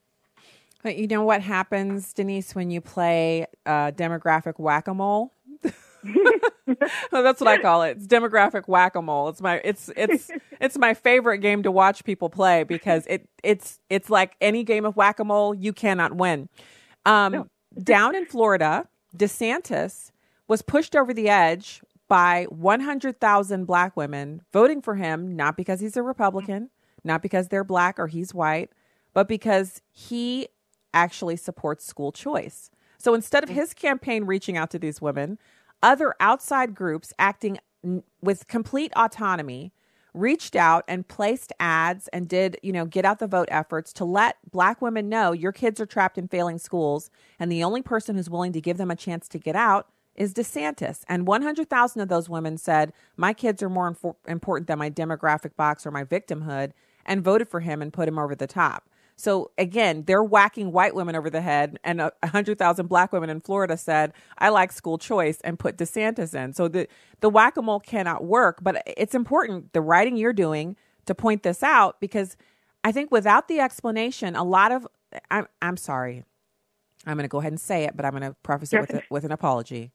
But 0.82 0.96
you 0.96 1.06
know 1.06 1.22
what 1.22 1.42
happens, 1.42 2.12
Denise, 2.12 2.54
when 2.54 2.70
you 2.70 2.80
play 2.80 3.46
uh, 3.66 3.92
demographic 3.92 4.58
whack 4.58 4.88
a 4.88 4.94
mole? 4.94 5.32
That's 7.12 7.40
what 7.40 7.46
I 7.46 7.58
call 7.58 7.82
it. 7.82 7.96
It's 7.98 8.06
demographic 8.06 8.66
whack 8.66 8.96
a 8.96 9.02
mole. 9.02 9.28
It's 9.28 9.40
my 9.40 9.60
it's 9.64 9.90
it's 9.96 10.30
it's 10.60 10.76
my 10.76 10.94
favorite 10.94 11.38
game 11.38 11.62
to 11.62 11.70
watch 11.70 12.04
people 12.04 12.28
play 12.28 12.64
because 12.64 13.06
it 13.06 13.28
it's 13.44 13.78
it's 13.88 14.10
like 14.10 14.34
any 14.40 14.64
game 14.64 14.84
of 14.84 14.96
whack 14.96 15.20
a 15.20 15.24
mole. 15.24 15.54
You 15.54 15.72
cannot 15.72 16.16
win. 16.16 16.48
Um, 17.06 17.32
no. 17.32 17.46
down 17.80 18.14
in 18.14 18.26
Florida, 18.26 18.88
DeSantis 19.16 20.10
was 20.48 20.62
pushed 20.62 20.96
over 20.96 21.14
the 21.14 21.28
edge 21.28 21.82
by 22.08 22.44
100,000 22.50 23.64
black 23.64 23.96
women 23.96 24.42
voting 24.52 24.82
for 24.82 24.96
him, 24.96 25.34
not 25.34 25.56
because 25.56 25.80
he's 25.80 25.96
a 25.96 26.02
Republican, 26.02 26.70
not 27.02 27.22
because 27.22 27.48
they're 27.48 27.64
black 27.64 27.98
or 27.98 28.06
he's 28.06 28.34
white, 28.34 28.70
but 29.14 29.26
because 29.28 29.80
he 29.90 30.48
actually 30.94 31.36
supports 31.36 31.84
school 31.84 32.12
choice. 32.12 32.70
So 32.98 33.14
instead 33.14 33.42
of 33.42 33.50
mm. 33.50 33.54
his 33.54 33.74
campaign 33.74 34.24
reaching 34.24 34.56
out 34.56 34.70
to 34.70 34.78
these 34.78 35.00
women, 35.00 35.38
other 35.82 36.14
outside 36.20 36.74
groups 36.74 37.12
acting 37.18 37.58
with 38.20 38.46
complete 38.46 38.92
autonomy 38.94 39.72
reached 40.14 40.54
out 40.54 40.84
and 40.86 41.08
placed 41.08 41.52
ads 41.58 42.06
and 42.08 42.28
did, 42.28 42.58
you 42.62 42.72
know, 42.72 42.84
get 42.84 43.04
out 43.04 43.18
the 43.18 43.26
vote 43.26 43.48
efforts 43.50 43.92
to 43.94 44.04
let 44.04 44.36
black 44.50 44.82
women 44.82 45.08
know 45.08 45.32
your 45.32 45.52
kids 45.52 45.80
are 45.80 45.86
trapped 45.86 46.18
in 46.18 46.28
failing 46.28 46.58
schools 46.58 47.10
and 47.40 47.50
the 47.50 47.64
only 47.64 47.82
person 47.82 48.14
who's 48.14 48.30
willing 48.30 48.52
to 48.52 48.60
give 48.60 48.76
them 48.76 48.90
a 48.90 48.96
chance 48.96 49.26
to 49.28 49.38
get 49.38 49.56
out 49.56 49.88
is 50.14 50.34
DeSantis. 50.34 51.02
And 51.08 51.26
100,000 51.26 52.02
of 52.02 52.08
those 52.08 52.28
women 52.28 52.58
said, 52.58 52.92
"My 53.16 53.32
kids 53.32 53.62
are 53.62 53.70
more 53.70 53.90
infor- 53.90 54.16
important 54.28 54.66
than 54.68 54.78
my 54.78 54.90
demographic 54.90 55.56
box 55.56 55.86
or 55.86 55.90
my 55.90 56.04
victimhood." 56.04 56.72
and 57.04 57.22
voted 57.22 57.48
for 57.48 57.60
him 57.60 57.82
and 57.82 57.92
put 57.92 58.08
him 58.08 58.18
over 58.18 58.34
the 58.34 58.46
top. 58.46 58.88
So 59.22 59.52
again, 59.56 60.02
they're 60.08 60.24
whacking 60.24 60.72
white 60.72 60.96
women 60.96 61.14
over 61.14 61.30
the 61.30 61.42
head, 61.42 61.78
and 61.84 62.00
a 62.00 62.12
hundred 62.24 62.58
thousand 62.58 62.88
black 62.88 63.12
women 63.12 63.30
in 63.30 63.40
Florida 63.40 63.76
said, 63.76 64.12
"I 64.36 64.48
like 64.48 64.72
school 64.72 64.98
choice," 64.98 65.40
and 65.42 65.60
put 65.60 65.76
DeSantis 65.76 66.34
in. 66.34 66.54
So 66.54 66.66
the 66.66 66.88
the 67.20 67.30
whack 67.30 67.56
a 67.56 67.62
mole 67.62 67.78
cannot 67.78 68.24
work. 68.24 68.58
But 68.64 68.82
it's 68.84 69.14
important 69.14 69.74
the 69.74 69.80
writing 69.80 70.16
you're 70.16 70.32
doing 70.32 70.74
to 71.06 71.14
point 71.14 71.44
this 71.44 71.62
out 71.62 72.00
because 72.00 72.36
I 72.82 72.90
think 72.90 73.12
without 73.12 73.46
the 73.46 73.60
explanation, 73.60 74.34
a 74.34 74.42
lot 74.42 74.72
of 74.72 74.88
I'm 75.30 75.46
I'm 75.62 75.76
sorry, 75.76 76.24
I'm 77.06 77.16
going 77.16 77.22
to 77.22 77.28
go 77.28 77.38
ahead 77.38 77.52
and 77.52 77.60
say 77.60 77.84
it, 77.84 77.96
but 77.96 78.04
I'm 78.04 78.10
going 78.10 78.24
to 78.24 78.34
preface 78.42 78.72
it 78.72 78.80
with 78.80 78.90
a, 78.90 79.02
with 79.08 79.24
an 79.24 79.30
apology. 79.30 79.92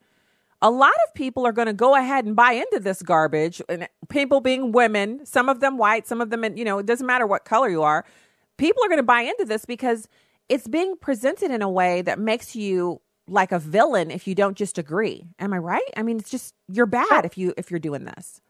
A 0.62 0.72
lot 0.72 0.96
of 1.06 1.14
people 1.16 1.46
are 1.46 1.52
going 1.52 1.68
to 1.68 1.74
go 1.74 1.96
ahead 1.96 2.24
and 2.24 2.34
buy 2.34 2.54
into 2.54 2.80
this 2.80 3.02
garbage, 3.02 3.62
and 3.68 3.90
people 4.08 4.40
being 4.40 4.72
women, 4.72 5.26
some 5.26 5.50
of 5.50 5.60
them 5.60 5.78
white, 5.78 6.08
some 6.08 6.22
of 6.22 6.30
them, 6.30 6.46
you 6.58 6.64
know, 6.64 6.80
it 6.80 6.86
doesn't 6.86 7.06
matter 7.06 7.28
what 7.28 7.44
color 7.44 7.70
you 7.70 7.84
are 7.84 8.06
people 8.58 8.84
are 8.84 8.90
going 8.90 8.98
to 8.98 9.04
buy 9.04 9.22
into 9.22 9.46
this 9.46 9.66
because 9.66 10.08
it's 10.50 10.68
being 10.68 10.96
presented 10.98 11.52
in 11.52 11.62
a 11.62 11.70
way 11.70 12.02
that 12.02 12.20
makes 12.20 12.56
you 12.56 13.02
like 13.28 13.52
a 13.52 13.60
villain 13.60 14.12
if 14.12 14.28
you 14.28 14.36
don't 14.36 14.58
just 14.58 14.78
agree. 14.78 15.28
Am 15.40 15.54
I 15.54 15.58
right? 15.58 15.90
I 15.96 16.04
mean, 16.04 16.18
it's 16.18 16.30
just 16.30 16.56
you're 16.68 16.86
bad 16.86 17.26
if 17.26 17.38
you 17.38 17.54
if 17.58 17.70
you're 17.70 17.80
doing 17.80 18.06
this. 18.06 18.42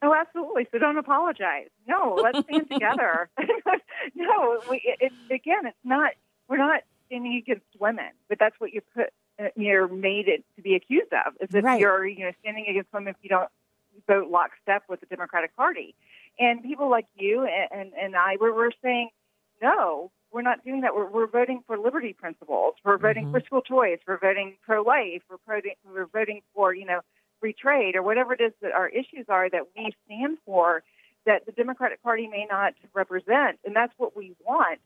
Oh, 0.00 0.14
absolutely. 0.14 0.66
So 0.72 0.78
don't 0.78 0.98
apologize. 0.98 1.68
No, 1.86 2.18
let's 2.20 2.40
stand 2.46 2.68
together. 2.70 3.30
no, 4.14 4.60
we, 4.68 4.82
it, 5.00 5.12
again, 5.30 5.66
it's 5.66 5.76
not. 5.84 6.12
We're 6.48 6.58
not 6.58 6.82
standing 7.06 7.36
against 7.36 7.66
women, 7.78 8.10
but 8.28 8.38
that's 8.38 8.58
what 8.58 8.72
you 8.72 8.80
put. 8.94 9.06
Uh, 9.38 9.48
you're 9.56 9.88
made 9.88 10.28
it 10.28 10.44
to 10.56 10.62
be 10.62 10.74
accused 10.74 11.12
of. 11.12 11.34
Is 11.40 11.54
if 11.54 11.64
right. 11.64 11.80
you're 11.80 12.06
you 12.06 12.24
know 12.24 12.32
standing 12.40 12.66
against 12.68 12.92
women 12.92 13.08
if 13.08 13.16
you 13.22 13.28
don't 13.28 13.48
vote 14.06 14.28
lockstep 14.28 14.84
with 14.88 15.00
the 15.00 15.06
Democratic 15.06 15.54
Party. 15.56 15.94
And 16.38 16.62
people 16.62 16.90
like 16.90 17.06
you 17.14 17.42
and 17.42 17.80
and, 17.80 17.92
and 17.94 18.16
I, 18.16 18.36
we're, 18.40 18.54
we're 18.54 18.70
saying 18.82 19.10
no, 19.62 20.10
we're 20.32 20.42
not 20.42 20.64
doing 20.64 20.80
that. 20.80 20.94
We're, 20.94 21.08
we're 21.08 21.26
voting 21.26 21.62
for 21.66 21.78
liberty 21.78 22.12
principles. 22.12 22.74
We're 22.84 22.98
voting 22.98 23.24
mm-hmm. 23.24 23.34
for 23.34 23.40
school 23.44 23.62
choice. 23.62 23.98
We're 24.06 24.18
voting 24.18 24.56
pro-life. 24.62 25.22
We're, 25.30 25.38
pro- 25.46 25.60
we're 25.90 26.06
voting 26.06 26.42
for, 26.54 26.74
you 26.74 26.86
know, 26.86 27.00
free 27.40 27.52
trade 27.52 27.96
or 27.96 28.02
whatever 28.02 28.32
it 28.34 28.40
is 28.40 28.52
that 28.62 28.72
our 28.72 28.88
issues 28.88 29.26
are 29.28 29.48
that 29.50 29.62
we 29.76 29.92
stand 30.06 30.38
for 30.44 30.82
that 31.26 31.46
the 31.46 31.52
Democratic 31.52 32.02
Party 32.02 32.26
may 32.26 32.46
not 32.50 32.74
represent. 32.94 33.58
And 33.64 33.76
that's 33.76 33.92
what 33.96 34.16
we 34.16 34.34
want. 34.44 34.80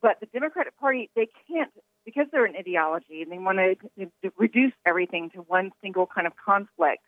But 0.00 0.20
the 0.20 0.26
Democratic 0.26 0.78
Party, 0.78 1.10
they 1.14 1.28
can't, 1.48 1.70
because 2.04 2.26
they're 2.32 2.44
an 2.44 2.56
ideology 2.56 3.22
and 3.22 3.30
they 3.30 3.38
want 3.38 3.58
to, 3.58 4.06
to 4.22 4.32
reduce 4.36 4.72
everything 4.86 5.30
to 5.30 5.38
one 5.38 5.70
single 5.82 6.06
kind 6.06 6.26
of 6.26 6.32
conflict, 6.36 7.02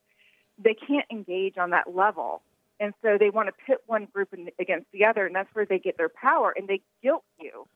they 0.63 0.75
can't 0.75 1.07
engage 1.11 1.59
on 1.59 1.71
that 1.71 1.95
level. 1.95 2.43
And 2.85 2.93
so 3.01 3.17
they 3.19 3.31
want 3.31 3.49
to 3.49 3.55
pit 3.67 3.79
one 3.87 4.07
group 4.13 4.35
in, 4.35 4.51
against 4.61 4.89
the 4.93 5.07
other, 5.07 5.25
and 5.25 5.35
that's 5.35 5.49
where 5.55 5.65
they 5.65 5.79
get 5.79 5.97
their 5.97 6.11
power. 6.11 6.53
And 6.55 6.69
they 6.69 6.83
guilt 7.03 7.25
you 7.41 7.67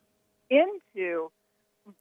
into 0.51 1.31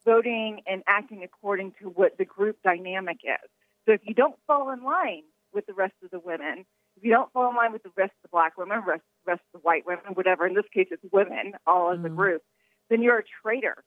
voting 0.04 0.60
and 0.67 0.84
acting 0.88 1.24
according 1.24 1.72
to 1.82 1.86
what 1.86 2.17
the 2.17 2.26
group 2.26 2.58
dynamic 2.65 3.20
is. 3.24 3.50
So 3.86 3.93
if 3.93 4.02
you 4.04 4.13
don't 4.13 4.36
fall 4.46 4.72
in 4.72 4.84
line 4.84 5.24
with 5.54 5.65
the 5.67 5.74
rest 5.74 5.93
of 6.04 6.12
the 6.12 6.20
women, 6.20 6.65
if 6.98 7.04
you 7.06 7.12
don't 7.12 7.32
fall 7.32 7.50
in 7.50 7.56
line 7.56 7.72
with 7.72 7.84
the 7.84 7.91
rest 7.96 8.12
of 8.12 8.24
the 8.24 8.30
black 8.30 8.58
women, 8.58 8.82
rest, 8.86 9.04
rest 9.26 9.39
of 9.54 9.62
the 9.62 9.65
white 9.65 9.86
women, 9.86 10.04
whatever, 10.13 10.46
in 10.46 10.54
this 10.54 10.65
case 10.74 10.88
it's 10.91 11.02
women 11.13 11.54
all 11.65 11.93
as 11.93 12.00
mm. 12.00 12.08
a 12.08 12.10
group, 12.10 12.41
then 12.89 13.02
you're 13.02 13.20
a 13.20 13.24
traitor 13.41 13.86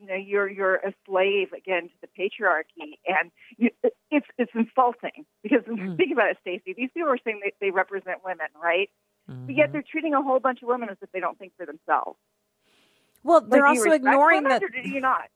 you 0.00 0.06
know 0.06 0.14
you're 0.14 0.48
you're 0.48 0.76
a 0.76 0.92
slave 1.06 1.52
again 1.52 1.88
to 1.88 1.94
the 2.00 2.08
patriarchy 2.08 2.98
and 3.06 3.30
you, 3.56 3.70
it's 4.10 4.26
it's 4.38 4.50
insulting 4.54 5.24
because 5.42 5.62
mm. 5.62 5.96
think 5.96 6.12
about 6.12 6.30
it 6.30 6.38
Stacy 6.40 6.74
these 6.76 6.90
people 6.94 7.10
are 7.10 7.18
saying 7.22 7.40
they, 7.42 7.52
they 7.60 7.70
represent 7.70 8.18
women 8.24 8.46
right 8.60 8.90
mm-hmm. 9.30 9.46
but 9.46 9.54
yet 9.54 9.64
mm-hmm. 9.66 9.72
they're 9.74 9.84
treating 9.90 10.14
a 10.14 10.22
whole 10.22 10.40
bunch 10.40 10.62
of 10.62 10.68
women 10.68 10.88
as 10.88 10.96
if 11.02 11.10
they 11.12 11.20
don't 11.20 11.38
think 11.38 11.52
for 11.56 11.66
themselves 11.66 12.18
well 13.22 13.40
they're 13.40 13.62
like, 13.62 13.78
also 13.78 13.92
ignoring 13.92 14.44
that 14.44 14.60
do 14.60 14.88
you 14.88 15.00
not 15.00 15.28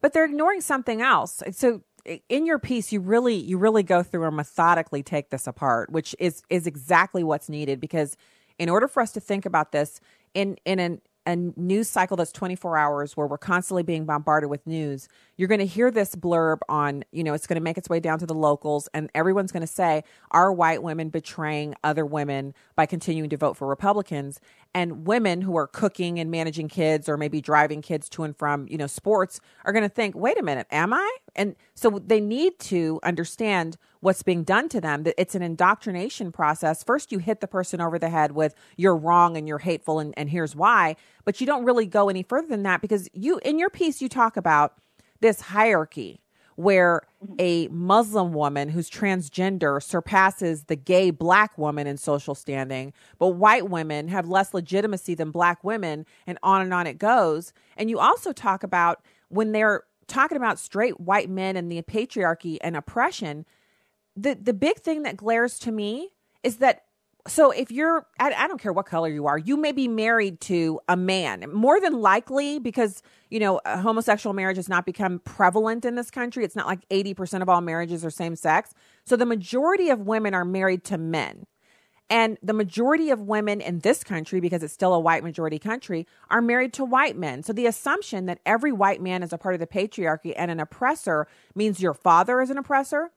but 0.00 0.12
they're 0.12 0.24
ignoring 0.24 0.60
something 0.60 1.02
else 1.02 1.42
so 1.50 1.82
in 2.28 2.46
your 2.46 2.58
piece 2.58 2.92
you 2.92 3.00
really 3.00 3.34
you 3.34 3.58
really 3.58 3.82
go 3.82 4.02
through 4.02 4.26
and 4.26 4.36
methodically 4.36 5.02
take 5.02 5.30
this 5.30 5.46
apart 5.46 5.90
which 5.90 6.14
is 6.18 6.42
is 6.48 6.66
exactly 6.66 7.24
what's 7.24 7.48
needed 7.48 7.80
because 7.80 8.16
in 8.58 8.68
order 8.68 8.86
for 8.86 9.02
us 9.02 9.12
to 9.12 9.20
think 9.20 9.46
about 9.46 9.72
this 9.72 10.00
in 10.34 10.56
in 10.64 10.78
an 10.78 11.00
a 11.26 11.36
news 11.36 11.88
cycle 11.88 12.16
that's 12.16 12.32
24 12.32 12.76
hours 12.76 13.16
where 13.16 13.26
we're 13.26 13.38
constantly 13.38 13.82
being 13.82 14.04
bombarded 14.04 14.50
with 14.50 14.66
news, 14.66 15.08
you're 15.36 15.48
going 15.48 15.60
to 15.60 15.66
hear 15.66 15.90
this 15.90 16.14
blurb 16.14 16.58
on, 16.68 17.04
you 17.12 17.22
know, 17.22 17.32
it's 17.32 17.46
going 17.46 17.56
to 17.56 17.62
make 17.62 17.78
its 17.78 17.88
way 17.88 18.00
down 18.00 18.18
to 18.18 18.26
the 18.26 18.34
locals, 18.34 18.88
and 18.92 19.10
everyone's 19.14 19.52
going 19.52 19.62
to 19.62 19.66
say, 19.66 20.02
Are 20.30 20.52
white 20.52 20.82
women 20.82 21.10
betraying 21.10 21.74
other 21.84 22.04
women 22.04 22.54
by 22.76 22.86
continuing 22.86 23.30
to 23.30 23.36
vote 23.36 23.56
for 23.56 23.68
Republicans? 23.68 24.40
And 24.74 25.06
women 25.06 25.42
who 25.42 25.56
are 25.56 25.66
cooking 25.66 26.18
and 26.18 26.30
managing 26.30 26.68
kids 26.68 27.08
or 27.08 27.18
maybe 27.18 27.42
driving 27.42 27.82
kids 27.82 28.08
to 28.10 28.22
and 28.22 28.34
from, 28.34 28.66
you 28.68 28.78
know, 28.78 28.86
sports 28.86 29.38
are 29.64 29.72
going 29.72 29.82
to 29.82 29.88
think, 29.88 30.14
Wait 30.14 30.38
a 30.38 30.42
minute, 30.42 30.66
am 30.70 30.94
I? 30.94 31.16
And 31.34 31.56
so 31.74 31.90
they 31.90 32.20
need 32.20 32.58
to 32.60 32.98
understand 33.02 33.76
what's 34.00 34.22
being 34.22 34.44
done 34.44 34.70
to 34.70 34.80
them. 34.80 35.02
That 35.02 35.14
it's 35.20 35.34
an 35.34 35.42
indoctrination 35.42 36.32
process. 36.32 36.82
First, 36.82 37.12
you 37.12 37.18
hit 37.18 37.40
the 37.40 37.46
person 37.46 37.80
over 37.80 37.98
the 37.98 38.08
head 38.08 38.32
with 38.32 38.54
you're 38.76 38.96
wrong 38.96 39.36
and 39.36 39.46
you're 39.46 39.58
hateful 39.58 39.98
and, 39.98 40.14
and 40.16 40.30
here's 40.30 40.56
why. 40.56 40.96
But 41.24 41.40
you 41.40 41.46
don't 41.46 41.64
really 41.64 41.86
go 41.86 42.08
any 42.08 42.22
further 42.22 42.48
than 42.48 42.62
that 42.62 42.80
because 42.80 43.08
you 43.12 43.40
in 43.44 43.58
your 43.58 43.70
piece 43.70 44.00
you 44.00 44.08
talk 44.08 44.38
about 44.38 44.74
this 45.20 45.40
hierarchy 45.40 46.21
where 46.56 47.02
mm-hmm. 47.24 47.34
a 47.38 47.68
Muslim 47.68 48.32
woman 48.32 48.68
who's 48.68 48.90
transgender 48.90 49.82
surpasses 49.82 50.64
the 50.64 50.76
gay 50.76 51.10
black 51.10 51.56
woman 51.56 51.86
in 51.86 51.96
social 51.96 52.34
standing, 52.34 52.92
but 53.18 53.28
white 53.28 53.68
women 53.68 54.08
have 54.08 54.28
less 54.28 54.54
legitimacy 54.54 55.14
than 55.14 55.30
black 55.30 55.62
women, 55.64 56.06
and 56.26 56.38
on 56.42 56.62
and 56.62 56.74
on 56.74 56.86
it 56.86 56.98
goes. 56.98 57.52
And 57.76 57.90
you 57.90 57.98
also 57.98 58.32
talk 58.32 58.62
about 58.62 59.02
when 59.28 59.52
they're 59.52 59.84
talking 60.06 60.36
about 60.36 60.58
straight 60.58 61.00
white 61.00 61.30
men 61.30 61.56
and 61.56 61.70
the 61.70 61.80
patriarchy 61.82 62.58
and 62.60 62.76
oppression, 62.76 63.46
the 64.16 64.34
the 64.34 64.52
big 64.52 64.76
thing 64.76 65.02
that 65.02 65.16
glares 65.16 65.58
to 65.60 65.72
me 65.72 66.10
is 66.42 66.56
that 66.58 66.84
so 67.28 67.50
if 67.50 67.70
you're 67.70 68.06
I, 68.18 68.32
I, 68.32 68.48
don't 68.48 68.60
care 68.60 68.72
what 68.72 68.86
color 68.86 69.08
you 69.08 69.26
are 69.26 69.38
you 69.38 69.56
may 69.56 69.72
be 69.72 69.86
married 69.86 70.40
to 70.42 70.80
a 70.88 70.96
man 70.96 71.44
more 71.52 71.80
than 71.80 72.00
likely 72.00 72.58
because 72.58 73.02
you 73.30 73.38
know 73.38 73.60
homosexual 73.64 74.34
marriage 74.34 74.56
has 74.56 74.68
not 74.68 74.84
become 74.84 75.20
prevalent 75.20 75.84
in 75.84 75.94
this 75.94 76.10
country. 76.10 76.44
It's 76.44 76.56
not 76.56 76.66
like 76.66 76.88
80% 76.88 77.42
of 77.42 77.48
all 77.48 77.60
marriages 77.60 78.04
are 78.04 78.10
same 78.10 78.36
sex. 78.36 78.74
So 79.04 79.16
the 79.16 79.26
majority 79.26 79.88
of 79.90 80.00
women 80.00 80.34
are 80.34 80.44
married 80.44 80.84
to 80.84 80.98
men. 80.98 81.46
And 82.10 82.36
the 82.42 82.52
majority 82.52 83.08
of 83.08 83.22
women 83.22 83.62
in 83.62 83.78
this 83.78 84.04
country 84.04 84.40
because 84.40 84.62
it's 84.62 84.74
still 84.74 84.92
a 84.92 85.00
white 85.00 85.22
majority 85.22 85.58
country 85.58 86.06
are 86.28 86.42
married 86.42 86.74
to 86.74 86.84
white 86.84 87.16
men. 87.16 87.42
So 87.42 87.54
the 87.54 87.66
assumption 87.66 88.26
that 88.26 88.40
every 88.44 88.72
white 88.72 89.00
man 89.00 89.22
is 89.22 89.32
a 89.32 89.38
part 89.38 89.54
of 89.54 89.60
the 89.60 89.66
patriarchy 89.66 90.34
and 90.36 90.50
an 90.50 90.60
oppressor 90.60 91.26
means 91.54 91.80
your 91.80 91.94
father 91.94 92.40
is 92.40 92.50
an 92.50 92.58
oppressor 92.58 93.12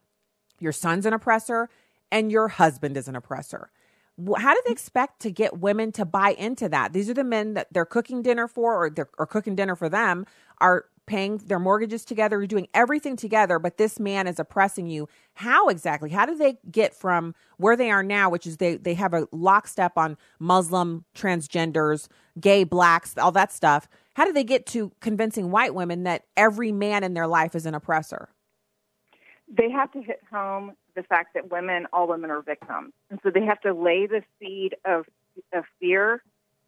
your 0.60 0.72
son's 0.72 1.06
an 1.06 1.14
oppressor 1.14 1.70
and 2.12 2.32
your 2.32 2.48
husband 2.48 2.98
is 2.98 3.08
an 3.08 3.16
oppressor 3.16 3.70
how 4.38 4.54
do 4.54 4.62
they 4.66 4.72
expect 4.72 5.22
to 5.22 5.32
get 5.32 5.60
women 5.60 5.92
to 5.94 6.06
buy 6.06 6.32
into 6.32 6.70
that? 6.70 6.94
These 6.94 7.10
are 7.10 7.14
the 7.14 7.24
men 7.24 7.54
that 7.56 7.68
they're 7.72 7.86
cooking 7.86 8.22
dinner 8.22 8.48
for, 8.48 8.86
or 8.86 8.90
they're 8.90 9.10
or 9.18 9.26
cooking 9.26 9.56
dinner 9.56 9.76
for 9.76 9.90
them, 9.90 10.26
are 10.60 10.86
paying 11.06 11.38
their 11.38 11.60
mortgages 11.60 12.04
together, 12.04 12.40
you're 12.40 12.48
doing 12.48 12.68
everything 12.74 13.16
together, 13.16 13.60
but 13.60 13.78
this 13.78 14.00
man 14.00 14.28
is 14.28 14.40
oppressing 14.40 14.88
you. 14.88 15.08
How 15.36 15.68
exactly? 15.68 16.10
How 16.10 16.26
do 16.26 16.36
they 16.36 16.58
get 16.72 16.96
from 16.96 17.36
where 17.58 17.76
they 17.76 17.92
are 17.92 18.04
now, 18.04 18.30
which 18.30 18.48
is 18.48 18.58
they 18.58 18.76
they 18.78 18.96
have 18.96 19.14
a 19.14 19.28
lockstep 19.32 19.98
on 19.98 20.18
Muslim, 20.40 21.06
transgenders, 21.16 22.08
gay, 22.40 22.64
blacks, 22.64 23.18
all 23.18 23.32
that 23.34 23.52
stuff? 23.52 23.88
How 24.16 24.26
do 24.26 24.32
they 24.32 24.44
get 24.44 24.66
to 24.68 24.92
convincing 25.02 25.52
white 25.52 25.76
women 25.76 26.04
that 26.04 26.24
every 26.38 26.72
man 26.72 27.04
in 27.04 27.14
their 27.14 27.28
life 27.28 27.54
is 27.54 27.66
an 27.66 27.76
oppressor? 27.76 28.30
They 29.48 29.70
have 29.70 29.92
to 29.92 30.02
hit 30.02 30.22
home 30.32 30.76
the 30.96 31.04
fact 31.04 31.34
that 31.34 31.52
women, 31.52 31.88
all 31.94 32.08
women 32.08 32.32
are 32.32 32.42
victims. 32.42 32.94
And 33.10 33.20
so 33.24 33.30
they 33.30 33.44
have 33.46 33.62
to 33.62 33.74
lay 33.74 34.08
the 34.08 34.22
seed 34.40 34.76
of, 34.86 35.06
of 35.54 35.66
fear 35.80 36.24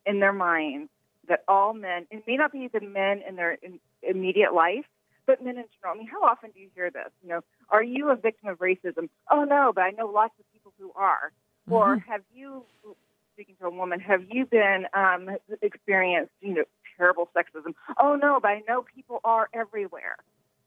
in 0.06 0.20
their 0.20 0.34
minds 0.34 0.90
that 1.28 1.44
all 1.48 1.74
men, 1.74 2.08
it 2.10 2.24
may 2.28 2.38
not 2.38 2.52
be 2.52 2.70
the 2.72 2.80
men 2.80 3.22
in 3.28 3.36
their 3.36 3.54
in, 3.54 3.80
immediate 4.02 4.54
life, 4.54 4.86
but 5.26 5.44
men 5.44 5.58
in 5.58 5.66
general. 5.80 5.96
I 5.96 5.98
mean, 5.98 6.08
how 6.08 6.24
often 6.24 6.52
do 6.52 6.60
you 6.60 6.70
hear 6.74 6.90
this? 6.90 7.10
You 7.22 7.30
know, 7.30 7.42
are 7.70 7.84
you 7.84 8.10
a 8.10 8.16
victim 8.16 8.50
of 8.50 8.60
racism? 8.60 9.10
Oh, 9.30 9.44
no, 9.44 9.72
but 9.74 9.82
I 9.82 9.92
know 9.92 10.08
lots 10.08 10.34
of 10.40 10.46
people 10.54 10.74
who 10.80 10.92
are. 10.96 11.32
Mm-hmm. 11.68 11.74
Or 11.74 11.98
have 12.08 12.22
you, 12.34 12.64
speaking 13.34 13.56
to 13.60 13.68
a 13.68 13.70
woman, 13.70 14.00
have 14.00 14.24
you 14.30 14.46
been 14.46 14.86
um, 14.94 15.30
experienced, 15.62 16.32
you 16.42 16.54
know, 16.54 16.64
terrible 16.98 17.30
sexism? 17.36 17.74
Oh, 18.00 18.16
no, 18.16 18.40
but 18.42 18.50
I 18.50 18.64
know 18.68 18.86
people 18.96 19.20
are 19.26 19.50
everywhere 19.54 20.16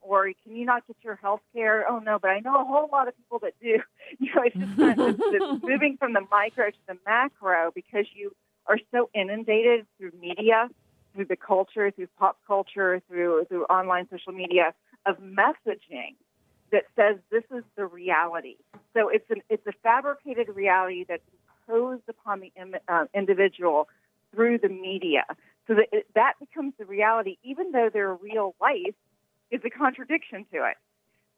or 0.01 0.31
can 0.43 0.57
you 0.57 0.65
not 0.65 0.87
get 0.87 0.97
your 1.03 1.17
health 1.17 1.41
care? 1.55 1.85
Oh 1.89 1.99
no, 1.99 2.19
but 2.19 2.31
I 2.31 2.41
know 2.41 2.61
a 2.61 2.65
whole 2.65 2.89
lot 2.91 3.09
of 3.09 3.17
people 3.17 3.39
that 3.41 3.55
do. 3.61 3.81
You 4.19 4.35
know, 4.35 4.43
it's 4.43 4.57
just 4.57 4.77
kind 4.77 5.01
of, 5.01 5.21
it's 5.21 5.63
moving 5.63 5.97
from 5.97 6.15
the 6.15 6.23
micro 6.33 6.71
to 6.71 6.77
the 6.89 6.97
macro 7.07 7.71
because 7.73 8.07
you 8.13 8.33
are 8.67 8.79
so 8.91 9.09
inundated 9.15 9.87
through 9.97 10.11
media, 10.21 10.69
through 11.15 11.27
the 11.27 11.37
culture, 11.37 11.93
through 11.93 12.09
pop 12.19 12.39
culture, 12.45 13.01
through 13.09 13.45
through 13.49 13.65
online 13.67 14.09
social 14.11 14.33
media 14.33 14.75
of 15.07 15.19
messaging 15.19 16.17
that 16.73 16.85
says 16.97 17.17
this 17.31 17.45
is 17.57 17.65
the 17.77 17.87
reality. 17.87 18.57
So 18.95 19.09
it's 19.09 19.31
an 19.31 19.43
it's 19.49 19.67
a 19.67 19.73
fabricated 19.83 20.49
reality 20.49 21.05
that's 21.09 21.23
imposed 21.69 22.09
upon 22.09 22.41
the 22.41 22.53
uh, 22.89 23.05
individual 23.15 23.89
through 24.35 24.59
the 24.59 24.69
media. 24.69 25.25
So 25.67 25.75
that 25.75 25.87
it, 25.93 26.07
that 26.15 26.35
becomes 26.41 26.75
the 26.79 26.85
reality, 26.85 27.37
even 27.43 27.73
though 27.73 27.91
their 27.93 28.15
real 28.15 28.55
life 28.61 28.95
is 29.51 29.61
a 29.65 29.71
contradiction 29.71 30.47
to 30.53 30.65
it. 30.65 30.77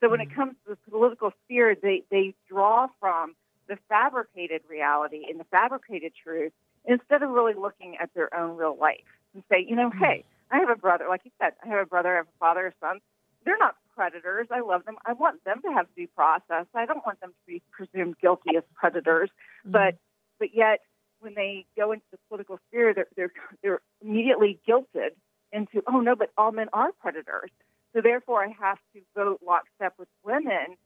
So 0.01 0.09
when 0.09 0.21
it 0.21 0.29
mm-hmm. 0.29 0.41
comes 0.41 0.55
to 0.67 0.75
the 0.75 0.91
political 0.91 1.33
sphere, 1.45 1.77
they, 1.81 2.03
they 2.11 2.35
draw 2.49 2.89
from 2.99 3.35
the 3.69 3.77
fabricated 3.89 4.63
reality 4.69 5.23
and 5.29 5.39
the 5.39 5.45
fabricated 5.45 6.13
truth 6.23 6.53
instead 6.85 7.23
of 7.23 7.31
really 7.31 7.55
looking 7.55 7.97
at 8.01 8.11
their 8.15 8.35
own 8.35 8.57
real 8.57 8.77
life 8.79 9.07
and 9.35 9.43
say, 9.51 9.65
you 9.67 9.77
know, 9.77 9.91
mm-hmm. 9.91 10.03
hey, 10.03 10.25
I 10.51 10.59
have 10.59 10.71
a 10.71 10.77
brother, 10.77 11.07
like 11.09 11.23
you 11.25 11.31
said, 11.41 11.53
I 11.65 11.69
have 11.69 11.79
a 11.79 11.87
brother, 11.87 12.13
I 12.13 12.17
have 12.17 12.27
a 12.27 12.39
father, 12.39 12.67
a 12.67 12.73
son. 12.85 12.99
They're 13.45 13.59
not 13.59 13.77
predators. 13.95 14.49
I 14.51 14.61
love 14.61 14.85
them. 14.85 14.97
I 15.07 15.13
want 15.13 15.45
them 15.45 15.61
to 15.63 15.73
have 15.73 15.87
due 15.97 16.09
process. 16.09 16.67
I 16.75 16.87
don't 16.87 17.05
want 17.05 17.21
them 17.21 17.31
to 17.31 17.47
be 17.47 17.63
presumed 17.71 18.17
guilty 18.21 18.57
as 18.57 18.63
predators. 18.75 19.31
Mm-hmm. 19.65 19.73
But 19.73 19.97
but 20.39 20.55
yet 20.55 20.81
when 21.21 21.35
they 21.35 21.67
go 21.77 21.93
into 21.93 22.05
the 22.11 22.19
political 22.29 22.59
sphere, 22.69 22.95
they're 22.95 23.09
they're 23.17 23.33
they're 23.63 23.81
immediately 24.01 24.61
guilted 24.69 25.11
into, 25.53 25.83
oh 25.87 26.01
no, 26.01 26.17
but 26.17 26.31
all 26.37 26.53
men 26.53 26.69
are 26.73 26.93
predators. 26.93 27.51
So 27.95 28.01
therefore, 28.01 28.45
I 28.45 28.49
have 28.59 28.79
to 28.95 29.01
vote 29.15 29.41
lockstep 29.47 29.95
with 29.99 30.09
women 30.25 30.77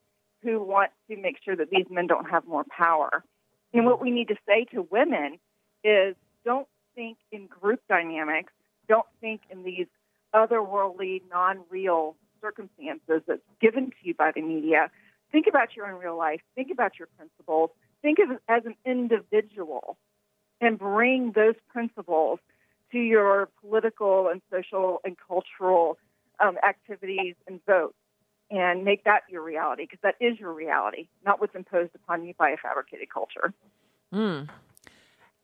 who 0.43 0.63
want 0.63 0.91
to 1.09 1.17
make 1.17 1.37
sure 1.45 1.57
that 1.57 1.71
these 1.71 1.87
men 1.91 2.07
don't 2.07 2.29
have 2.31 2.47
more 2.47 2.65
power. 2.65 3.25
And 3.73 3.87
what 3.87 4.01
we 4.01 4.11
need 4.11 4.29
to 4.29 4.37
say 4.47 4.65
to 4.73 4.83
women 4.91 5.39
is 5.85 6.15
don't 6.45 6.69
think 6.95 7.19
in 7.31 7.47
group 7.47 7.81
dynamics, 7.89 8.53
don't 8.89 9.07
think 9.21 9.43
in 9.51 9.63
these 9.63 9.87
otherworldly, 10.35 11.23
non 11.31 11.61
real 11.71 12.17
circumstances 12.41 13.23
that's 13.27 13.41
given 13.61 13.91
to 13.91 13.97
you 14.03 14.15
by 14.15 14.33
the 14.33 14.43
media. 14.43 14.91
Think 15.33 15.47
about 15.47 15.75
your 15.77 15.87
own 15.87 16.01
real 16.01 16.17
life, 16.17 16.41
think 16.55 16.71
about 16.71 16.99
your 16.99 17.09
principles, 17.17 17.71
think 18.03 18.19
of 18.19 18.39
as 18.49 18.65
an 18.65 18.77
individual, 18.85 19.97
and 20.61 20.79
bring 20.79 21.33
those 21.33 21.55
principles 21.69 22.39
to 22.93 22.99
your 22.99 23.49
political 23.61 24.29
and 24.29 24.41
social 24.51 25.01
and 25.05 25.17
cultural 25.27 25.99
um, 26.41 26.57
activities 26.67 27.35
and 27.47 27.61
vote 27.67 27.95
and 28.51 28.85
make 28.85 29.05
that 29.05 29.23
your 29.29 29.43
reality 29.43 29.85
because 29.85 29.99
that 30.03 30.15
is 30.21 30.39
your 30.39 30.53
reality, 30.53 31.09
not 31.25 31.41
what's 31.41 31.55
imposed 31.55 31.95
upon 31.95 32.25
you 32.25 32.35
by 32.39 32.51
a 32.51 32.57
fabricated 32.57 33.09
culture. 33.13 33.53
Mm. 34.15 34.49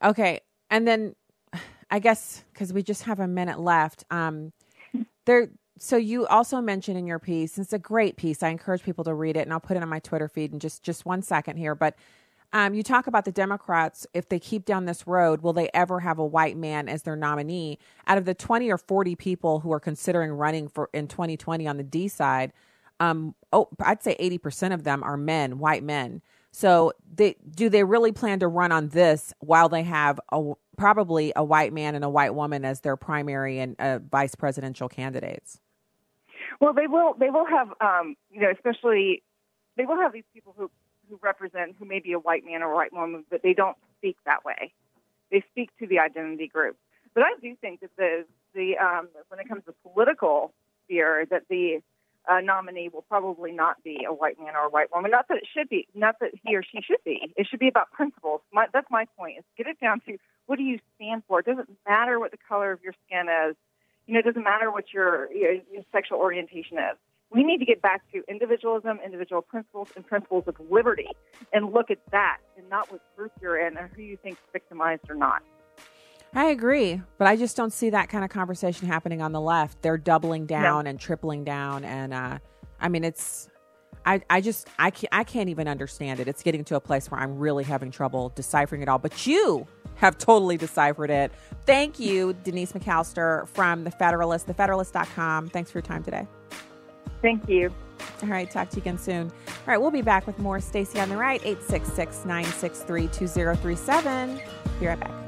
Okay. 0.02 0.40
And 0.70 0.86
then 0.86 1.14
I 1.90 1.98
guess 1.98 2.44
because 2.52 2.72
we 2.72 2.82
just 2.82 3.04
have 3.04 3.20
a 3.20 3.28
minute 3.28 3.60
left, 3.60 4.04
um, 4.10 4.52
there. 5.26 5.50
So 5.78 5.96
you 5.96 6.26
also 6.28 6.60
mentioned 6.60 6.96
in 6.96 7.06
your 7.06 7.18
piece, 7.18 7.58
it's 7.58 7.72
a 7.72 7.78
great 7.78 8.16
piece. 8.16 8.42
I 8.42 8.50
encourage 8.50 8.84
people 8.84 9.02
to 9.04 9.14
read 9.14 9.36
it, 9.36 9.40
and 9.40 9.52
I'll 9.52 9.60
put 9.60 9.76
it 9.76 9.82
on 9.82 9.88
my 9.88 9.98
Twitter 9.98 10.28
feed 10.28 10.52
in 10.52 10.60
just 10.60 10.82
just 10.82 11.04
one 11.04 11.22
second 11.22 11.56
here. 11.56 11.74
But 11.74 11.96
um, 12.52 12.74
you 12.74 12.82
talk 12.82 13.06
about 13.06 13.24
the 13.24 13.32
Democrats, 13.32 14.06
if 14.12 14.28
they 14.28 14.38
keep 14.38 14.64
down 14.64 14.84
this 14.84 15.06
road, 15.06 15.40
will 15.40 15.52
they 15.52 15.70
ever 15.72 16.00
have 16.00 16.18
a 16.18 16.26
white 16.26 16.56
man 16.56 16.88
as 16.88 17.02
their 17.02 17.16
nominee? 17.16 17.78
Out 18.06 18.18
of 18.18 18.26
the 18.26 18.34
20 18.34 18.70
or 18.70 18.78
40 18.78 19.16
people 19.16 19.60
who 19.60 19.72
are 19.72 19.80
considering 19.80 20.32
running 20.32 20.68
for 20.68 20.90
in 20.92 21.08
2020 21.08 21.66
on 21.66 21.78
the 21.78 21.82
D 21.82 22.08
side, 22.08 22.52
um, 23.00 23.34
oh, 23.52 23.68
I'd 23.80 24.02
say 24.02 24.16
80% 24.20 24.74
of 24.74 24.84
them 24.84 25.02
are 25.02 25.16
men, 25.16 25.58
white 25.58 25.82
men. 25.82 26.20
So 26.50 26.92
they, 27.14 27.36
do 27.50 27.70
they 27.70 27.84
really 27.84 28.12
plan 28.12 28.40
to 28.40 28.48
run 28.48 28.70
on 28.70 28.88
this 28.88 29.32
while 29.38 29.70
they 29.70 29.82
have 29.84 30.20
a, 30.30 30.52
probably 30.76 31.32
a 31.34 31.42
white 31.42 31.72
man 31.72 31.94
and 31.94 32.04
a 32.04 32.10
white 32.10 32.34
woman 32.34 32.66
as 32.66 32.80
their 32.80 32.96
primary 32.96 33.58
and 33.58 33.76
uh, 33.78 34.00
vice 34.10 34.34
presidential 34.34 34.90
candidates? 34.90 35.58
Well, 36.60 36.74
they 36.74 36.86
will. 36.86 37.14
They 37.18 37.30
will 37.30 37.46
have, 37.46 37.68
um, 37.80 38.14
you 38.30 38.40
know, 38.40 38.50
especially 38.50 39.22
they 39.76 39.86
will 39.86 39.96
have 39.96 40.12
these 40.12 40.24
people 40.34 40.54
who 40.56 40.70
who 41.12 41.18
represent 41.22 41.76
who 41.78 41.84
may 41.84 42.00
be 42.00 42.12
a 42.12 42.18
white 42.18 42.44
man 42.44 42.62
or 42.62 42.72
a 42.72 42.74
white 42.74 42.92
woman, 42.92 43.24
but 43.30 43.42
they 43.42 43.52
don't 43.52 43.76
speak 43.98 44.16
that 44.24 44.44
way. 44.44 44.72
They 45.30 45.44
speak 45.50 45.70
to 45.78 45.86
the 45.86 45.98
identity 45.98 46.48
group. 46.48 46.76
But 47.14 47.24
I 47.24 47.34
do 47.42 47.54
think 47.60 47.80
that 47.80 47.90
the 47.98 48.24
the 48.54 48.78
um, 48.78 49.08
when 49.28 49.38
it 49.38 49.48
comes 49.48 49.62
to 49.66 49.74
political 49.82 50.54
sphere, 50.84 51.26
that 51.30 51.42
the 51.50 51.82
uh, 52.30 52.40
nominee 52.40 52.88
will 52.88 53.02
probably 53.02 53.52
not 53.52 53.82
be 53.84 54.06
a 54.08 54.12
white 54.14 54.38
man 54.40 54.56
or 54.56 54.66
a 54.66 54.70
white 54.70 54.94
woman. 54.94 55.10
Not 55.10 55.28
that 55.28 55.38
it 55.38 55.48
should 55.52 55.68
be, 55.68 55.86
not 55.94 56.16
that 56.20 56.30
he 56.42 56.56
or 56.56 56.62
she 56.62 56.80
should 56.80 57.04
be. 57.04 57.32
It 57.36 57.46
should 57.46 57.60
be 57.60 57.68
about 57.68 57.92
principles. 57.92 58.40
My, 58.52 58.66
that's 58.72 58.90
my 58.90 59.06
point. 59.18 59.38
Is 59.38 59.44
get 59.58 59.66
it 59.66 59.78
down 59.80 60.00
to 60.06 60.16
what 60.46 60.56
do 60.56 60.62
you 60.62 60.78
stand 60.96 61.24
for. 61.28 61.40
It 61.40 61.46
doesn't 61.46 61.68
matter 61.86 62.18
what 62.18 62.30
the 62.30 62.38
color 62.48 62.72
of 62.72 62.80
your 62.82 62.94
skin 63.06 63.26
is. 63.28 63.56
You 64.06 64.14
know, 64.14 64.20
it 64.20 64.24
doesn't 64.24 64.42
matter 64.42 64.70
what 64.70 64.92
your, 64.92 65.30
your, 65.32 65.52
your 65.52 65.82
sexual 65.92 66.18
orientation 66.18 66.78
is 66.78 66.96
we 67.32 67.42
need 67.42 67.58
to 67.58 67.64
get 67.64 67.80
back 67.80 68.02
to 68.12 68.22
individualism, 68.28 68.98
individual 69.04 69.42
principles, 69.42 69.88
and 69.96 70.06
principles 70.06 70.44
of 70.46 70.56
liberty 70.70 71.08
and 71.52 71.72
look 71.72 71.90
at 71.90 71.98
that 72.10 72.38
and 72.56 72.68
not 72.68 72.90
what 72.90 73.00
group 73.16 73.32
you're 73.40 73.66
in 73.66 73.78
or 73.78 73.90
who 73.94 74.02
you 74.02 74.16
think 74.22 74.34
is 74.34 74.50
victimized 74.52 75.02
or 75.08 75.14
not. 75.14 75.42
I 76.34 76.46
agree, 76.46 77.00
but 77.18 77.26
I 77.26 77.36
just 77.36 77.56
don't 77.56 77.72
see 77.72 77.90
that 77.90 78.08
kind 78.08 78.24
of 78.24 78.30
conversation 78.30 78.88
happening 78.88 79.20
on 79.20 79.32
the 79.32 79.40
left. 79.40 79.82
They're 79.82 79.98
doubling 79.98 80.46
down 80.46 80.84
no. 80.84 80.90
and 80.90 80.98
tripling 80.98 81.44
down, 81.44 81.84
and 81.84 82.14
uh, 82.14 82.38
I 82.80 82.88
mean, 82.88 83.04
it's 83.04 83.50
I, 84.06 84.22
I 84.30 84.40
just 84.40 84.66
I 84.78 84.90
can't, 84.90 85.12
I 85.12 85.24
can't 85.24 85.50
even 85.50 85.68
understand 85.68 86.20
it. 86.20 86.28
It's 86.28 86.42
getting 86.42 86.64
to 86.64 86.76
a 86.76 86.80
place 86.80 87.10
where 87.10 87.20
I'm 87.20 87.38
really 87.38 87.64
having 87.64 87.90
trouble 87.90 88.32
deciphering 88.34 88.80
it 88.80 88.88
all. 88.88 88.98
But 88.98 89.26
you 89.26 89.66
have 89.96 90.16
totally 90.16 90.56
deciphered 90.56 91.10
it. 91.10 91.32
Thank 91.66 92.00
you, 92.00 92.32
Denise 92.44 92.72
McAllister 92.72 93.46
from 93.48 93.84
the 93.84 93.90
Federalist, 93.90 94.46
thefederalist.com. 94.46 95.50
Thanks 95.50 95.70
for 95.70 95.78
your 95.78 95.82
time 95.82 96.02
today. 96.02 96.26
Thank 97.22 97.48
you. 97.48 97.72
All 98.22 98.28
right, 98.28 98.50
talk 98.50 98.68
to 98.70 98.76
you 98.76 98.82
again 98.82 98.98
soon. 98.98 99.30
All 99.48 99.54
right, 99.66 99.80
we'll 99.80 99.92
be 99.92 100.02
back 100.02 100.26
with 100.26 100.38
more 100.38 100.60
Stacy 100.60 100.98
on 101.00 101.08
the 101.08 101.16
Right, 101.16 101.40
866 101.44 102.24
963 102.24 103.06
2037. 103.08 104.40
Be 104.80 104.86
right 104.86 105.00
back. 105.00 105.22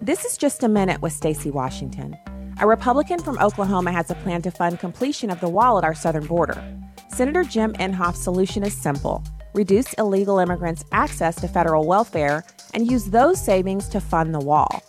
This 0.00 0.24
is 0.26 0.36
just 0.36 0.62
a 0.62 0.68
minute 0.68 1.00
with 1.00 1.12
Stacy 1.12 1.50
Washington. 1.50 2.16
A 2.60 2.66
Republican 2.66 3.20
from 3.20 3.38
Oklahoma 3.38 3.90
has 3.90 4.10
a 4.10 4.14
plan 4.16 4.42
to 4.42 4.50
fund 4.50 4.78
completion 4.78 5.30
of 5.30 5.40
the 5.40 5.48
wall 5.48 5.78
at 5.78 5.84
our 5.84 5.94
southern 5.94 6.26
border. 6.26 6.62
Senator 7.08 7.42
Jim 7.42 7.72
Inhofe's 7.74 8.22
solution 8.22 8.64
is 8.64 8.76
simple 8.76 9.24
reduce 9.54 9.92
illegal 9.94 10.38
immigrants' 10.38 10.84
access 10.92 11.36
to 11.36 11.48
federal 11.48 11.86
welfare 11.86 12.44
and 12.74 12.90
use 12.90 13.06
those 13.06 13.42
savings 13.42 13.88
to 13.88 14.00
fund 14.00 14.34
the 14.34 14.40
wall. 14.40 14.82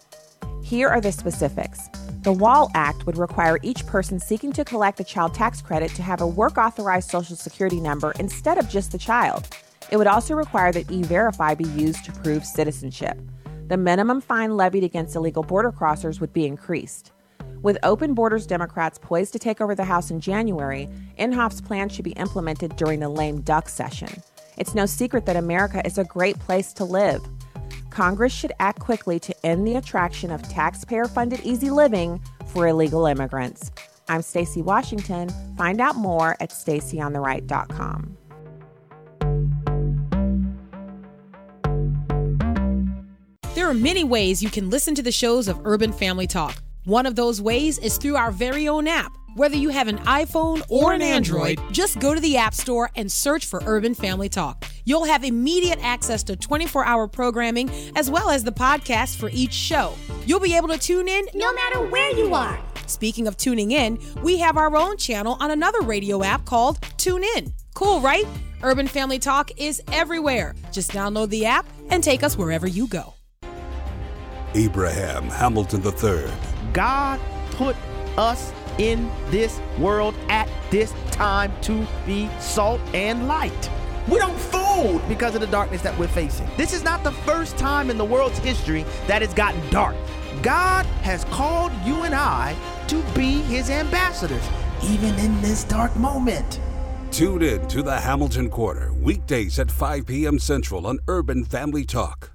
Here 0.64 0.90
are 0.90 1.00
the 1.00 1.12
specifics. 1.12 1.88
The 2.24 2.34
WALL 2.34 2.72
Act 2.74 3.06
would 3.06 3.18
require 3.18 3.60
each 3.62 3.86
person 3.86 4.20
seeking 4.20 4.52
to 4.54 4.66
collect 4.66 5.00
a 5.00 5.04
child 5.04 5.36
tax 5.36 5.62
credit 5.62 5.92
to 5.92 6.02
have 6.02 6.22
a 6.22 6.28
work 6.28 6.58
authorized 6.58 7.12
Social 7.12 7.36
Security 7.36 7.80
number 7.80 8.14
instead 8.20 8.58
of 8.58 8.68
just 8.68 8.92
the 8.92 8.98
child. 8.98 9.48
It 9.92 9.98
would 9.98 10.08
also 10.08 10.34
require 10.34 10.72
that 10.72 10.92
e 10.92 11.04
Verify 11.04 11.54
be 11.54 11.66
used 11.66 12.04
to 12.06 12.12
prove 12.12 12.44
citizenship. 12.44 13.20
The 13.68 13.78
minimum 13.78 14.22
fine 14.22 14.58
levied 14.58 14.84
against 14.84 15.16
illegal 15.16 15.44
border 15.44 15.72
crossers 15.72 16.20
would 16.20 16.34
be 16.34 16.48
increased. 16.48 17.12
With 17.62 17.78
open 17.84 18.16
borders 18.16 18.48
Democrats 18.48 19.00
poised 19.00 19.34
to 19.34 19.40
take 19.40 19.62
over 19.62 19.76
the 19.76 19.84
House 19.84 20.10
in 20.10 20.20
January, 20.20 20.90
Inhofe's 21.20 21.62
plan 21.62 21.90
should 21.90 22.06
be 22.06 22.12
implemented 22.12 22.76
during 22.76 23.00
the 23.00 23.10
lame 23.10 23.42
duck 23.42 23.70
session. 23.70 24.22
It's 24.58 24.76
no 24.76 24.86
secret 24.86 25.26
that 25.26 25.36
America 25.36 25.86
is 25.86 25.98
a 25.98 26.04
great 26.04 26.40
place 26.40 26.74
to 26.74 26.86
live. 26.86 27.26
Congress 27.90 28.34
should 28.34 28.52
act 28.60 28.80
quickly 28.80 29.20
to 29.20 29.46
end 29.46 29.68
the 29.68 29.76
attraction 29.76 30.32
of 30.32 30.42
taxpayer 30.44 31.06
funded 31.06 31.42
easy 31.44 31.70
living 31.70 32.22
for 32.48 32.68
illegal 32.68 33.06
immigrants. 33.06 33.72
I'm 34.08 34.22
Stacy 34.22 34.62
Washington. 34.62 35.30
Find 35.58 35.82
out 35.82 35.96
more 35.96 36.36
at 36.40 36.52
stacyontheright.com. 36.52 38.18
There 43.56 43.70
are 43.70 43.74
many 43.74 44.04
ways 44.04 44.44
you 44.44 44.50
can 44.50 44.70
listen 44.70 44.94
to 44.96 45.02
the 45.02 45.12
shows 45.12 45.48
of 45.48 45.60
Urban 45.66 45.92
Family 45.92 46.28
Talk. 46.28 46.62
One 46.84 47.06
of 47.06 47.16
those 47.16 47.42
ways 47.42 47.80
is 47.80 47.98
through 47.98 48.16
our 48.16 48.32
very 48.32 48.68
own 48.68 48.88
app. 48.88 49.12
Whether 49.36 49.58
you 49.58 49.68
have 49.68 49.90
an 49.90 49.98
iPhone 49.98 50.64
or 50.70 50.94
an 50.94 51.02
Android, 51.02 51.60
just 51.70 52.00
go 52.00 52.16
to 52.16 52.22
the 52.22 52.38
App 52.38 52.54
Store 52.54 52.90
and 52.96 53.12
search 53.12 53.46
for 53.46 53.62
Urban 53.66 53.94
Family 53.94 54.30
Talk. 54.30 54.64
You'll 54.86 55.04
have 55.04 55.26
immediate 55.26 55.80
access 55.84 56.24
to 56.24 56.38
24 56.38 56.86
hour 56.86 57.10
programming 57.10 57.70
as 57.98 58.10
well 58.10 58.30
as 58.30 58.46
the 58.46 58.54
podcast 58.54 59.18
for 59.18 59.30
each 59.34 59.52
show. 59.52 59.94
You'll 60.26 60.40
be 60.40 60.56
able 60.56 60.70
to 60.70 60.78
tune 60.78 61.10
in 61.10 61.28
no 61.34 61.52
matter 61.52 61.86
where 61.86 62.12
you 62.12 62.34
are. 62.34 62.58
Speaking 62.88 63.28
of 63.28 63.36
tuning 63.36 63.72
in, 63.72 64.00
we 64.24 64.38
have 64.38 64.56
our 64.56 64.74
own 64.74 64.96
channel 64.96 65.36
on 65.42 65.52
another 65.52 65.82
radio 65.82 66.24
app 66.24 66.46
called 66.46 66.80
Tune 66.96 67.26
In. 67.36 67.54
Cool, 67.74 68.00
right? 68.00 68.26
Urban 68.64 68.88
Family 68.88 69.20
Talk 69.20 69.52
is 69.58 69.82
everywhere. 69.92 70.56
Just 70.72 70.92
download 70.92 71.28
the 71.28 71.46
app 71.46 71.66
and 71.90 72.02
take 72.02 72.24
us 72.24 72.38
wherever 72.38 72.68
you 72.68 72.88
go. 72.88 73.16
Abraham 74.54 75.26
Hamilton 75.26 75.84
III. 75.84 76.32
God 76.72 77.20
put 77.52 77.76
us 78.18 78.54
in 78.78 79.10
this 79.28 79.60
world 79.80 80.16
at 80.30 80.50
this 80.70 80.94
time 81.12 81.52
to 81.62 81.86
be 82.06 82.30
salt 82.40 82.82
and 82.94 83.28
light. 83.28 83.70
We 84.08 84.20
don't 84.20 84.38
fold 84.38 85.08
because 85.08 85.34
of 85.34 85.42
the 85.42 85.48
darkness 85.48 85.82
that 85.82 85.98
we're 85.98 86.08
facing. 86.08 86.48
This 86.58 86.74
is 86.74 86.84
not 86.84 87.04
the 87.04 87.12
first 87.12 87.58
time 87.58 87.90
in 87.90 87.98
the 87.98 88.06
world's 88.06 88.38
history 88.40 88.86
that 89.08 89.24
it's 89.24 89.34
gotten 89.34 89.68
dark. 89.72 89.96
God 90.44 90.86
has 91.02 91.24
called 91.26 91.72
you 91.84 92.04
and 92.04 92.14
I 92.14 92.56
to 92.88 93.02
be 93.14 93.42
his 93.42 93.70
ambassadors, 93.70 94.44
even 94.84 95.18
in 95.20 95.42
this 95.42 95.64
dark 95.64 95.96
moment. 95.96 96.60
Tune 97.10 97.42
in 97.42 97.68
to 97.70 97.82
the 97.82 98.00
Hamilton 98.00 98.50
Corner, 98.50 98.94
weekdays 98.94 99.58
at 99.58 99.72
5 99.72 100.06
p.m. 100.06 100.38
Central 100.38 100.86
on 100.86 101.00
Urban 101.08 101.46
Family 101.46 101.86
Talk. 101.86 102.32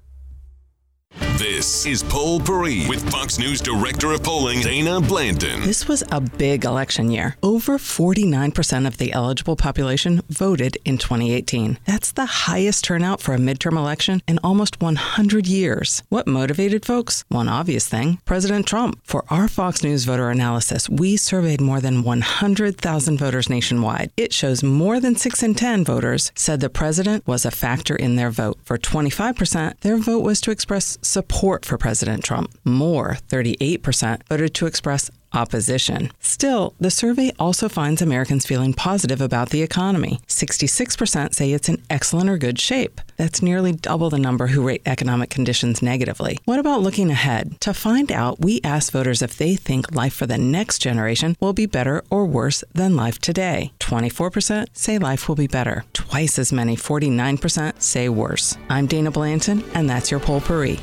This 1.41 1.87
is 1.87 2.03
Poll 2.03 2.39
Position 2.39 2.87
with 2.87 3.11
Fox 3.11 3.39
News 3.39 3.63
Director 3.63 4.13
of 4.13 4.23
Polling, 4.23 4.61
Dana 4.61 5.01
Blanton. 5.01 5.63
This 5.63 5.89
was 5.89 6.05
a 6.13 6.21
big 6.21 6.67
election 6.67 7.11
year. 7.11 7.35
Over 7.43 7.79
49% 7.79 8.87
of 8.87 8.99
the 8.99 9.11
eligible 9.15 9.57
population 9.57 10.21
voted 10.29 10.77
in 10.85 10.99
2018. 10.99 11.79
That's 11.87 12.13
the 12.13 12.27
highest 12.27 12.85
turnout 12.85 13.23
for 13.23 13.33
a 13.33 13.39
midterm 13.39 13.79
election 13.79 14.21
in 14.29 14.39
almost 14.45 14.83
100 14.83 15.47
years. 15.47 16.03
What 16.11 16.27
motivated 16.27 16.85
folks? 16.85 17.25
One 17.29 17.49
obvious 17.49 17.89
thing 17.89 18.19
President 18.27 18.67
Trump. 18.67 19.01
For 19.05 19.25
our 19.31 19.49
Fox 19.49 19.83
News 19.83 20.05
voter 20.05 20.29
analysis, 20.29 20.91
we 20.91 21.17
surveyed 21.17 21.63
more 21.63 21.81
than 21.81 22.03
100,000 22.03 23.17
voters 23.17 23.49
nationwide. 23.49 24.11
It 24.19 24.35
shows 24.35 24.63
more 24.63 25.01
than 25.01 25.17
6 25.17 25.43
in 25.43 25.55
10 25.55 25.87
voters 25.87 26.33
said 26.35 26.61
the 26.61 26.69
president 26.69 27.27
was 27.27 27.47
a 27.47 27.51
factor 27.51 27.97
in 27.97 28.17
their 28.17 28.31
vote. 28.31 28.59
For 28.63 28.77
25%, 28.77 29.81
their 29.81 29.97
vote 29.97 30.23
was 30.23 30.43
to 30.43 30.51
express 30.51 30.99
support 31.01 31.30
for 31.65 31.79
President 31.79 32.25
Trump. 32.25 32.55
More, 32.65 33.19
38%, 33.29 34.23
voted 34.29 34.55
to 34.55 34.67
express 34.67 35.11
opposition. 35.33 36.11
Still, 36.21 36.75
the 36.81 36.91
survey 36.91 37.33
also 37.39 37.69
finds 37.69 38.03
Americans 38.03 38.47
feeling 38.47 38.75
positive 38.75 39.21
about 39.21 39.51
the 39.51 39.63
economy. 39.63 40.21
66% 40.27 41.35
say 41.35 41.53
it's 41.53 41.69
in 41.69 41.83
excellent 41.89 42.29
or 42.29 42.37
good 42.37 42.59
shape. 42.59 43.01
That's 43.17 43.43
nearly 43.43 43.73
double 43.73 44.11
the 44.11 44.19
number 44.19 44.49
who 44.49 44.67
rate 44.67 44.83
economic 44.87 45.31
conditions 45.31 45.83
negatively. 45.83 46.39
What 46.45 46.59
about 46.59 46.83
looking 46.83 47.11
ahead? 47.11 47.61
To 47.61 47.75
find 47.75 48.11
out, 48.11 48.41
we 48.41 48.61
asked 48.65 48.93
voters 48.93 49.23
if 49.23 49.37
they 49.37 49.57
think 49.57 49.95
life 49.95 50.15
for 50.15 50.27
the 50.27 50.39
next 50.39 50.79
generation 50.81 51.37
will 51.41 51.53
be 51.53 51.67
better 51.67 52.03
or 52.11 52.27
worse 52.27 52.65
than 52.75 52.97
life 52.97 53.19
today. 53.19 53.73
24% 53.79 54.67
say 54.73 54.99
life 54.99 55.29
will 55.29 55.37
be 55.37 55.47
better. 55.47 55.85
Twice 55.93 56.39
as 56.39 56.53
many, 56.53 56.77
49%, 56.77 57.81
say 57.81 58.09
worse. 58.09 58.57
I'm 58.69 58.87
Dana 58.87 59.11
Blanton, 59.11 59.65
and 59.75 59.89
that's 59.89 60.11
your 60.11 60.21
Poll 60.21 60.41
Position. 60.41 60.81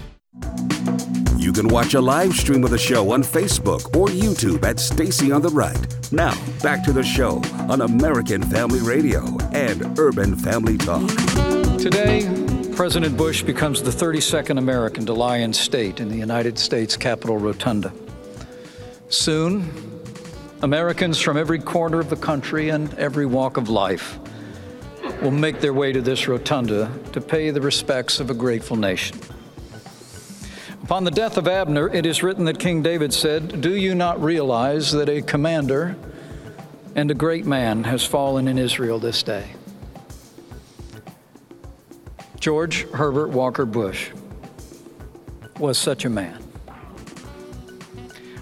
You 1.37 1.53
can 1.53 1.69
watch 1.69 1.93
a 1.93 2.01
live 2.01 2.33
stream 2.33 2.63
of 2.63 2.71
the 2.71 2.77
show 2.77 3.11
on 3.11 3.23
Facebook 3.23 3.95
or 3.95 4.07
YouTube 4.07 4.63
at 4.63 4.79
Stacy 4.79 5.31
on 5.31 5.41
the 5.41 5.49
Right. 5.49 5.77
Now, 6.11 6.35
back 6.61 6.83
to 6.83 6.91
the 6.91 7.03
show 7.03 7.41
on 7.69 7.81
American 7.81 8.41
Family 8.43 8.79
Radio 8.81 9.37
and 9.53 9.97
Urban 9.97 10.35
Family 10.35 10.77
Talk. 10.77 11.07
Today, 11.77 12.27
President 12.75 13.15
Bush 13.15 13.43
becomes 13.43 13.81
the 13.81 13.91
32nd 13.91 14.57
American 14.57 15.05
to 15.05 15.13
lie 15.13 15.37
in 15.37 15.53
state 15.53 15.99
in 15.99 16.09
the 16.09 16.17
United 16.17 16.59
States 16.59 16.97
Capitol 16.97 17.37
Rotunda. 17.37 17.93
Soon, 19.09 19.71
Americans 20.61 21.19
from 21.19 21.37
every 21.37 21.59
corner 21.59 21.99
of 21.99 22.09
the 22.09 22.15
country 22.15 22.69
and 22.69 22.93
every 22.95 23.25
walk 23.25 23.57
of 23.57 23.69
life 23.69 24.19
will 25.21 25.31
make 25.31 25.61
their 25.61 25.73
way 25.73 25.91
to 25.93 26.01
this 26.01 26.27
rotunda 26.27 26.91
to 27.13 27.21
pay 27.21 27.51
the 27.51 27.61
respects 27.61 28.19
of 28.19 28.29
a 28.29 28.33
grateful 28.33 28.75
nation. 28.75 29.17
Upon 30.83 31.03
the 31.03 31.11
death 31.11 31.37
of 31.37 31.47
Abner, 31.47 31.89
it 31.93 32.05
is 32.05 32.23
written 32.23 32.45
that 32.45 32.59
King 32.59 32.81
David 32.81 33.13
said, 33.13 33.61
Do 33.61 33.75
you 33.75 33.93
not 33.93 34.21
realize 34.21 34.91
that 34.93 35.09
a 35.09 35.21
commander 35.21 35.97
and 36.95 37.11
a 37.11 37.13
great 37.13 37.45
man 37.45 37.83
has 37.83 38.05
fallen 38.05 38.47
in 38.47 38.57
Israel 38.57 38.99
this 38.99 39.21
day? 39.21 39.47
George 42.39 42.89
Herbert 42.91 43.29
Walker 43.29 43.65
Bush 43.65 44.11
was 45.59 45.77
such 45.77 46.05
a 46.05 46.09
man. 46.09 46.41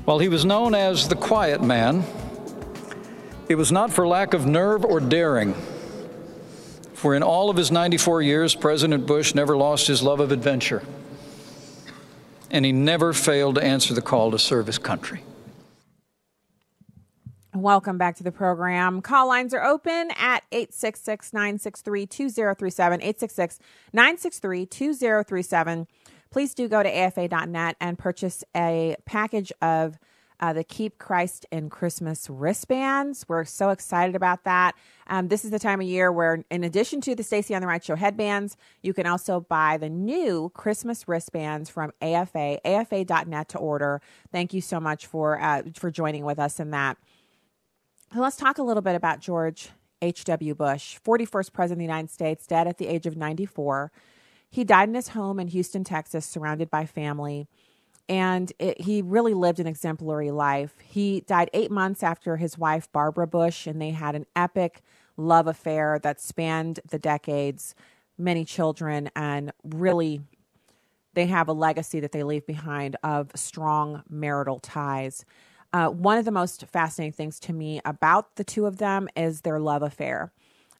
While 0.03 0.19
he 0.19 0.29
was 0.29 0.45
known 0.45 0.75
as 0.75 1.07
the 1.07 1.15
quiet 1.15 1.63
man, 1.63 2.03
it 3.49 3.55
was 3.55 3.71
not 3.71 3.91
for 3.91 4.07
lack 4.07 4.35
of 4.35 4.45
nerve 4.45 4.85
or 4.85 4.99
daring. 4.99 5.55
For 6.93 7.15
in 7.15 7.23
all 7.23 7.49
of 7.49 7.57
his 7.57 7.71
94 7.71 8.21
years, 8.21 8.53
President 8.53 9.07
Bush 9.07 9.33
never 9.33 9.57
lost 9.57 9.87
his 9.87 10.03
love 10.03 10.19
of 10.19 10.31
adventure 10.31 10.83
and 12.55 12.63
he 12.63 12.71
never 12.71 13.11
failed 13.11 13.55
to 13.55 13.63
answer 13.63 13.93
the 13.93 14.01
call 14.01 14.31
to 14.31 14.39
serve 14.39 14.67
his 14.67 14.77
country. 14.77 15.21
Welcome 17.53 17.97
back 17.97 18.15
to 18.15 18.23
the 18.23 18.31
program. 18.31 19.01
Call 19.01 19.27
lines 19.27 19.53
are 19.53 19.63
open 19.63 20.09
at 20.17 20.43
866 20.53 21.33
963 21.33 22.05
2037. 22.05 23.01
866 23.01 23.59
963 23.91 24.65
2037. 24.65 25.87
Please 26.31 26.53
do 26.53 26.69
go 26.69 26.81
to 26.81 26.89
afa.net 26.89 27.75
and 27.81 27.97
purchase 27.99 28.43
a 28.55 28.95
package 29.05 29.51
of 29.61 29.99
uh, 30.39 30.53
the 30.53 30.63
Keep 30.63 30.97
Christ 30.97 31.45
in 31.51 31.69
Christmas 31.69 32.29
wristbands. 32.29 33.25
We're 33.27 33.45
so 33.45 33.69
excited 33.69 34.15
about 34.15 34.43
that. 34.43 34.75
Um, 35.07 35.27
this 35.27 35.45
is 35.45 35.51
the 35.51 35.59
time 35.59 35.81
of 35.81 35.87
year 35.87 36.11
where, 36.11 36.43
in 36.49 36.63
addition 36.63 37.01
to 37.01 37.15
the 37.15 37.23
Stacy 37.23 37.55
on 37.55 37.61
the 37.61 37.67
Right 37.67 37.83
Show 37.83 37.95
headbands, 37.95 38.57
you 38.81 38.93
can 38.93 39.05
also 39.05 39.39
buy 39.39 39.77
the 39.77 39.89
new 39.89 40.51
Christmas 40.53 41.07
wristbands 41.07 41.69
from 41.69 41.91
AFA, 42.01 42.59
afa.net 42.65 43.49
to 43.49 43.57
order. 43.57 44.01
Thank 44.31 44.53
you 44.53 44.61
so 44.61 44.79
much 44.79 45.05
for 45.05 45.39
uh, 45.39 45.63
for 45.75 45.91
joining 45.91 46.25
with 46.25 46.39
us 46.39 46.59
in 46.59 46.71
that. 46.71 46.97
So 48.13 48.19
let's 48.21 48.37
talk 48.37 48.57
a 48.57 48.63
little 48.63 48.81
bit 48.81 48.95
about 48.95 49.19
George 49.19 49.69
H.W. 50.01 50.55
Bush, 50.55 50.99
41st 51.05 51.53
President 51.53 51.71
of 51.73 51.77
the 51.79 51.83
United 51.83 52.11
States, 52.11 52.47
dead 52.47 52.67
at 52.67 52.77
the 52.77 52.87
age 52.87 53.05
of 53.05 53.17
94. 53.17 53.91
He 54.49 54.63
died 54.63 54.87
in 54.87 54.95
his 54.95 55.09
home 55.09 55.39
in 55.39 55.47
Houston, 55.49 55.83
Texas, 55.83 56.25
surrounded 56.25 56.69
by 56.69 56.85
family 56.85 57.47
and 58.07 58.51
it, 58.59 58.81
he 58.81 59.01
really 59.01 59.33
lived 59.33 59.59
an 59.59 59.67
exemplary 59.67 60.31
life. 60.31 60.75
He 60.83 61.21
died 61.21 61.49
eight 61.53 61.71
months 61.71 62.03
after 62.03 62.37
his 62.37 62.57
wife, 62.57 62.91
Barbara 62.91 63.27
Bush, 63.27 63.67
and 63.67 63.81
they 63.81 63.91
had 63.91 64.15
an 64.15 64.25
epic 64.35 64.81
love 65.17 65.47
affair 65.47 65.99
that 66.03 66.21
spanned 66.21 66.79
the 66.89 66.99
decades, 66.99 67.73
many 68.17 68.45
children, 68.45 69.09
and 69.15 69.51
really, 69.63 70.21
they 71.13 71.25
have 71.27 71.47
a 71.47 71.53
legacy 71.53 72.01
that 72.01 72.11
they 72.11 72.23
leave 72.23 72.45
behind 72.45 72.97
of 73.01 73.31
strong 73.35 74.03
marital 74.09 74.59
ties. 74.59 75.23
Uh, 75.71 75.87
one 75.89 76.17
of 76.17 76.25
the 76.25 76.31
most 76.31 76.65
fascinating 76.67 77.13
things 77.13 77.39
to 77.39 77.53
me 77.53 77.81
about 77.85 78.35
the 78.35 78.43
two 78.43 78.65
of 78.65 78.77
them 78.77 79.07
is 79.15 79.41
their 79.41 79.59
love 79.59 79.81
affair. 79.81 80.31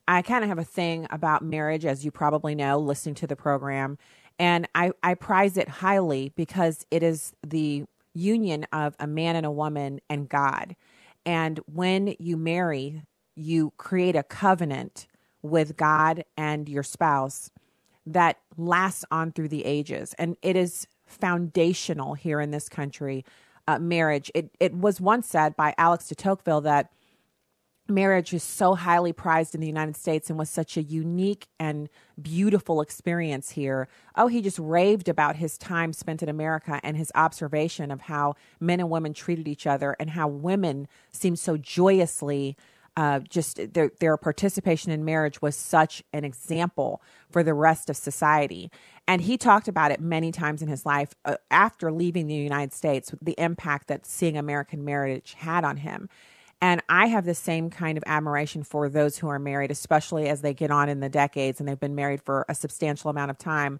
I 0.08 0.22
kind 0.22 0.44
of 0.44 0.48
have 0.48 0.58
a 0.58 0.64
thing 0.64 1.06
about 1.10 1.42
marriage, 1.42 1.84
as 1.84 2.04
you 2.04 2.10
probably 2.10 2.54
know, 2.54 2.78
listening 2.78 3.14
to 3.16 3.26
the 3.26 3.34
program. 3.34 3.98
And 4.38 4.68
I, 4.74 4.92
I 5.02 5.14
prize 5.14 5.56
it 5.56 5.68
highly 5.68 6.32
because 6.36 6.84
it 6.90 7.02
is 7.02 7.32
the 7.46 7.84
union 8.14 8.66
of 8.72 8.94
a 8.98 9.06
man 9.06 9.36
and 9.36 9.46
a 9.46 9.50
woman 9.50 10.00
and 10.08 10.28
God. 10.28 10.76
And 11.24 11.60
when 11.66 12.14
you 12.18 12.36
marry, 12.36 13.02
you 13.34 13.72
create 13.76 14.16
a 14.16 14.22
covenant 14.22 15.06
with 15.42 15.76
God 15.76 16.24
and 16.36 16.68
your 16.68 16.82
spouse 16.82 17.50
that 18.06 18.38
lasts 18.56 19.04
on 19.10 19.32
through 19.32 19.48
the 19.48 19.64
ages. 19.64 20.14
And 20.18 20.36
it 20.42 20.56
is 20.56 20.86
foundational 21.06 22.14
here 22.14 22.40
in 22.40 22.50
this 22.50 22.68
country, 22.68 23.24
uh, 23.66 23.78
marriage. 23.78 24.30
It, 24.34 24.50
it 24.60 24.74
was 24.74 25.00
once 25.00 25.28
said 25.28 25.56
by 25.56 25.74
Alex 25.76 26.08
de 26.08 26.14
Tocqueville 26.14 26.60
that 26.62 26.90
marriage 27.88 28.32
is 28.32 28.42
so 28.42 28.74
highly 28.74 29.12
prized 29.12 29.54
in 29.54 29.60
the 29.60 29.66
United 29.66 29.96
States 29.96 30.28
and 30.28 30.38
was 30.38 30.50
such 30.50 30.76
a 30.76 30.82
unique 30.82 31.46
and 31.58 31.88
beautiful 32.20 32.80
experience 32.80 33.50
here. 33.50 33.88
Oh, 34.16 34.26
he 34.26 34.42
just 34.42 34.58
raved 34.58 35.08
about 35.08 35.36
his 35.36 35.56
time 35.58 35.92
spent 35.92 36.22
in 36.22 36.28
America 36.28 36.80
and 36.82 36.96
his 36.96 37.12
observation 37.14 37.90
of 37.90 38.02
how 38.02 38.34
men 38.60 38.80
and 38.80 38.90
women 38.90 39.14
treated 39.14 39.48
each 39.48 39.66
other 39.66 39.96
and 40.00 40.10
how 40.10 40.28
women 40.28 40.88
seemed 41.12 41.38
so 41.38 41.56
joyously. 41.56 42.56
Uh, 42.98 43.20
just 43.20 43.74
their 43.74 43.90
their 44.00 44.16
participation 44.16 44.90
in 44.90 45.04
marriage 45.04 45.42
was 45.42 45.54
such 45.54 46.02
an 46.14 46.24
example 46.24 47.02
for 47.30 47.42
the 47.42 47.52
rest 47.52 47.90
of 47.90 47.96
society, 47.96 48.70
and 49.06 49.20
he 49.20 49.36
talked 49.36 49.68
about 49.68 49.90
it 49.90 50.00
many 50.00 50.32
times 50.32 50.62
in 50.62 50.68
his 50.68 50.86
life 50.86 51.14
uh, 51.26 51.36
after 51.50 51.92
leaving 51.92 52.26
the 52.26 52.34
United 52.34 52.72
States. 52.72 53.14
The 53.20 53.34
impact 53.36 53.88
that 53.88 54.06
seeing 54.06 54.38
American 54.38 54.82
marriage 54.82 55.34
had 55.34 55.62
on 55.62 55.76
him, 55.76 56.08
and 56.60 56.82
I 56.88 57.06
have 57.06 57.24
the 57.24 57.34
same 57.34 57.70
kind 57.70 57.98
of 57.98 58.04
admiration 58.06 58.62
for 58.62 58.88
those 58.88 59.18
who 59.18 59.28
are 59.28 59.38
married, 59.38 59.70
especially 59.70 60.28
as 60.28 60.40
they 60.40 60.54
get 60.54 60.70
on 60.70 60.88
in 60.88 61.00
the 61.00 61.08
decades 61.08 61.60
and 61.60 61.68
they've 61.68 61.78
been 61.78 61.94
married 61.94 62.22
for 62.22 62.46
a 62.48 62.54
substantial 62.54 63.10
amount 63.10 63.30
of 63.30 63.38
time. 63.38 63.78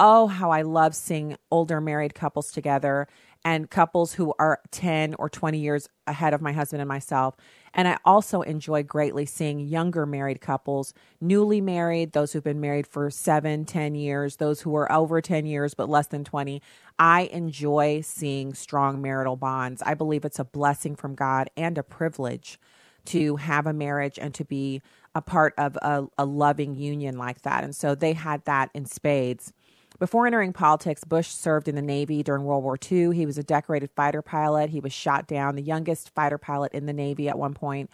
Oh, 0.00 0.26
how 0.26 0.50
I 0.50 0.62
love 0.62 0.94
seeing 0.94 1.36
older 1.50 1.80
married 1.80 2.14
couples 2.14 2.52
together 2.52 3.08
and 3.44 3.70
couples 3.70 4.14
who 4.14 4.34
are 4.38 4.60
10 4.70 5.14
or 5.14 5.28
20 5.28 5.58
years 5.58 5.88
ahead 6.06 6.34
of 6.34 6.40
my 6.40 6.52
husband 6.52 6.80
and 6.80 6.88
myself. 6.88 7.36
And 7.72 7.86
I 7.86 7.98
also 8.04 8.42
enjoy 8.42 8.82
greatly 8.82 9.26
seeing 9.26 9.60
younger 9.60 10.06
married 10.06 10.40
couples, 10.40 10.92
newly 11.20 11.60
married, 11.60 12.12
those 12.12 12.32
who've 12.32 12.44
been 12.44 12.60
married 12.60 12.86
for 12.86 13.10
seven, 13.10 13.64
10 13.64 13.94
years, 13.94 14.36
those 14.36 14.62
who 14.62 14.74
are 14.74 14.90
over 14.90 15.20
10 15.20 15.46
years 15.46 15.74
but 15.74 15.88
less 15.88 16.08
than 16.08 16.24
20. 16.24 16.60
I 16.98 17.22
enjoy 17.32 18.00
seeing 18.02 18.54
strong 18.54 19.00
marital 19.00 19.36
bonds. 19.36 19.82
I 19.82 19.94
believe 19.94 20.24
it's 20.24 20.40
a 20.40 20.44
blessing 20.44 20.96
from 20.96 21.14
God 21.14 21.50
and 21.56 21.78
a 21.78 21.82
privilege 21.82 22.58
to 23.06 23.36
have 23.36 23.66
a 23.66 23.72
marriage 23.72 24.18
and 24.18 24.34
to 24.34 24.44
be 24.44 24.82
a 25.14 25.22
part 25.22 25.54
of 25.56 25.76
a, 25.76 26.06
a 26.18 26.24
loving 26.24 26.74
union 26.74 27.16
like 27.16 27.42
that. 27.42 27.64
And 27.64 27.74
so 27.74 27.94
they 27.94 28.12
had 28.12 28.44
that 28.44 28.70
in 28.74 28.84
spades. 28.84 29.52
Before 29.98 30.26
entering 30.26 30.52
politics, 30.52 31.02
Bush 31.02 31.28
served 31.28 31.66
in 31.66 31.74
the 31.74 31.82
Navy 31.82 32.22
during 32.22 32.44
World 32.44 32.62
War 32.62 32.78
II. 32.80 33.16
He 33.16 33.26
was 33.26 33.36
a 33.36 33.42
decorated 33.42 33.90
fighter 33.96 34.22
pilot. 34.22 34.70
He 34.70 34.78
was 34.78 34.92
shot 34.92 35.26
down, 35.26 35.56
the 35.56 35.62
youngest 35.62 36.14
fighter 36.14 36.38
pilot 36.38 36.72
in 36.72 36.86
the 36.86 36.92
Navy 36.92 37.28
at 37.28 37.38
one 37.38 37.54
point. 37.54 37.90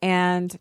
And 0.00 0.58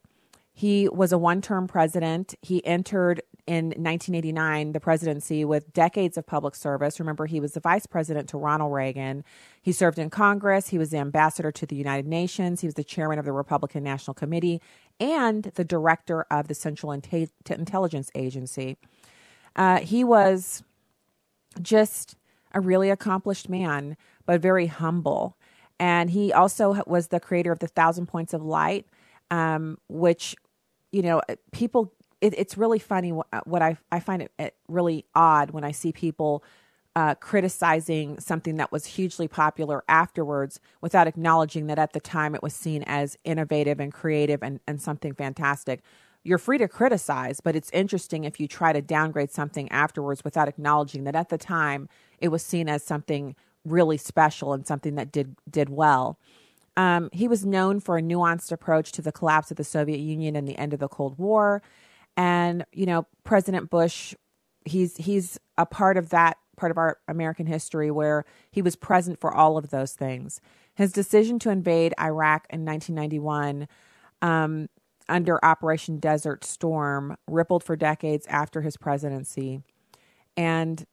he 0.53 0.89
was 0.89 1.13
a 1.13 1.17
one 1.17 1.41
term 1.41 1.67
president. 1.67 2.35
He 2.41 2.65
entered 2.65 3.21
in 3.47 3.67
1989 3.67 4.73
the 4.73 4.79
presidency 4.81 5.45
with 5.45 5.73
decades 5.73 6.17
of 6.17 6.25
public 6.25 6.55
service. 6.55 6.99
Remember, 6.99 7.25
he 7.25 7.39
was 7.39 7.53
the 7.53 7.61
vice 7.61 7.85
president 7.85 8.27
to 8.29 8.37
Ronald 8.37 8.73
Reagan. 8.73 9.23
He 9.61 9.71
served 9.71 9.97
in 9.97 10.09
Congress. 10.09 10.67
He 10.67 10.77
was 10.77 10.89
the 10.89 10.97
ambassador 10.97 11.53
to 11.53 11.65
the 11.65 11.75
United 11.75 12.05
Nations. 12.05 12.61
He 12.61 12.67
was 12.67 12.75
the 12.75 12.83
chairman 12.83 13.17
of 13.17 13.25
the 13.25 13.31
Republican 13.31 13.83
National 13.83 14.13
Committee 14.13 14.61
and 14.99 15.43
the 15.55 15.63
director 15.63 16.25
of 16.29 16.49
the 16.49 16.53
Central 16.53 16.91
Intelligence 16.91 18.11
Agency. 18.13 18.77
Uh, 19.55 19.79
he 19.79 20.03
was 20.03 20.63
just 21.61 22.15
a 22.53 22.59
really 22.59 22.89
accomplished 22.89 23.49
man, 23.49 23.97
but 24.25 24.41
very 24.41 24.67
humble. 24.67 25.37
And 25.79 26.11
he 26.11 26.31
also 26.31 26.83
was 26.85 27.07
the 27.07 27.19
creator 27.19 27.51
of 27.51 27.59
the 27.59 27.67
Thousand 27.67 28.07
Points 28.07 28.33
of 28.33 28.43
Light, 28.43 28.85
um, 29.31 29.77
which, 29.87 30.35
you 30.91 31.01
know, 31.01 31.21
people, 31.51 31.91
it, 32.19 32.35
it's 32.37 32.57
really 32.57 32.79
funny 32.79 33.11
what, 33.11 33.47
what 33.47 33.61
I, 33.61 33.77
I 33.91 33.99
find 33.99 34.21
it, 34.21 34.31
it, 34.37 34.55
really 34.67 35.05
odd 35.15 35.51
when 35.51 35.63
I 35.63 35.71
see 35.71 35.91
people 35.91 36.43
uh, 36.95 37.15
criticizing 37.15 38.19
something 38.19 38.57
that 38.57 38.71
was 38.71 38.85
hugely 38.85 39.27
popular 39.27 39.83
afterwards 39.87 40.59
without 40.81 41.07
acknowledging 41.07 41.67
that 41.67 41.79
at 41.79 41.93
the 41.93 42.01
time 42.01 42.35
it 42.35 42.43
was 42.43 42.53
seen 42.53 42.83
as 42.85 43.17
innovative 43.23 43.79
and 43.79 43.93
creative 43.93 44.43
and, 44.43 44.59
and 44.67 44.81
something 44.81 45.13
fantastic 45.13 45.81
you're 46.23 46.37
free 46.37 46.57
to 46.59 46.67
criticize, 46.67 47.39
but 47.39 47.55
it's 47.55 47.71
interesting 47.71 48.23
if 48.23 48.39
you 48.39 48.47
try 48.47 48.73
to 48.73 48.81
downgrade 48.81 49.31
something 49.31 49.71
afterwards 49.71 50.23
without 50.23 50.47
acknowledging 50.47 51.03
that 51.05 51.15
at 51.15 51.29
the 51.29 51.37
time 51.37 51.89
it 52.19 52.27
was 52.27 52.43
seen 52.43 52.69
as 52.69 52.83
something 52.83 53.35
really 53.65 53.97
special 53.97 54.53
and 54.53 54.65
something 54.65 54.95
that 54.95 55.11
did 55.11 55.35
did 55.49 55.69
well. 55.69 56.19
Um, 56.77 57.09
he 57.11 57.27
was 57.27 57.45
known 57.45 57.79
for 57.79 57.97
a 57.97 58.01
nuanced 58.01 58.51
approach 58.51 58.91
to 58.93 59.01
the 59.01 59.11
collapse 59.11 59.51
of 59.51 59.57
the 59.57 59.63
Soviet 59.63 59.99
Union 59.99 60.35
and 60.35 60.47
the 60.47 60.57
end 60.57 60.73
of 60.73 60.79
the 60.79 60.87
Cold 60.87 61.17
War, 61.17 61.61
and 62.15 62.65
you 62.71 62.85
know 62.85 63.07
President 63.23 63.69
Bush, 63.69 64.13
he's 64.65 64.97
he's 64.97 65.39
a 65.57 65.65
part 65.65 65.97
of 65.97 66.09
that 66.09 66.37
part 66.55 66.71
of 66.71 66.77
our 66.77 66.99
American 67.07 67.47
history 67.47 67.89
where 67.89 68.25
he 68.51 68.61
was 68.61 68.75
present 68.75 69.19
for 69.19 69.33
all 69.33 69.57
of 69.57 69.71
those 69.71 69.93
things. 69.93 70.39
His 70.75 70.91
decision 70.91 71.39
to 71.39 71.49
invade 71.49 71.93
Iraq 71.99 72.45
in 72.49 72.63
1991 72.63 73.67
um, 74.21 74.69
under 75.11 75.43
Operation 75.43 75.99
Desert 75.99 76.43
Storm 76.43 77.17
rippled 77.27 77.63
for 77.63 77.75
decades 77.75 78.25
after 78.27 78.61
his 78.61 78.77
presidency. 78.77 79.61
And 80.37 80.85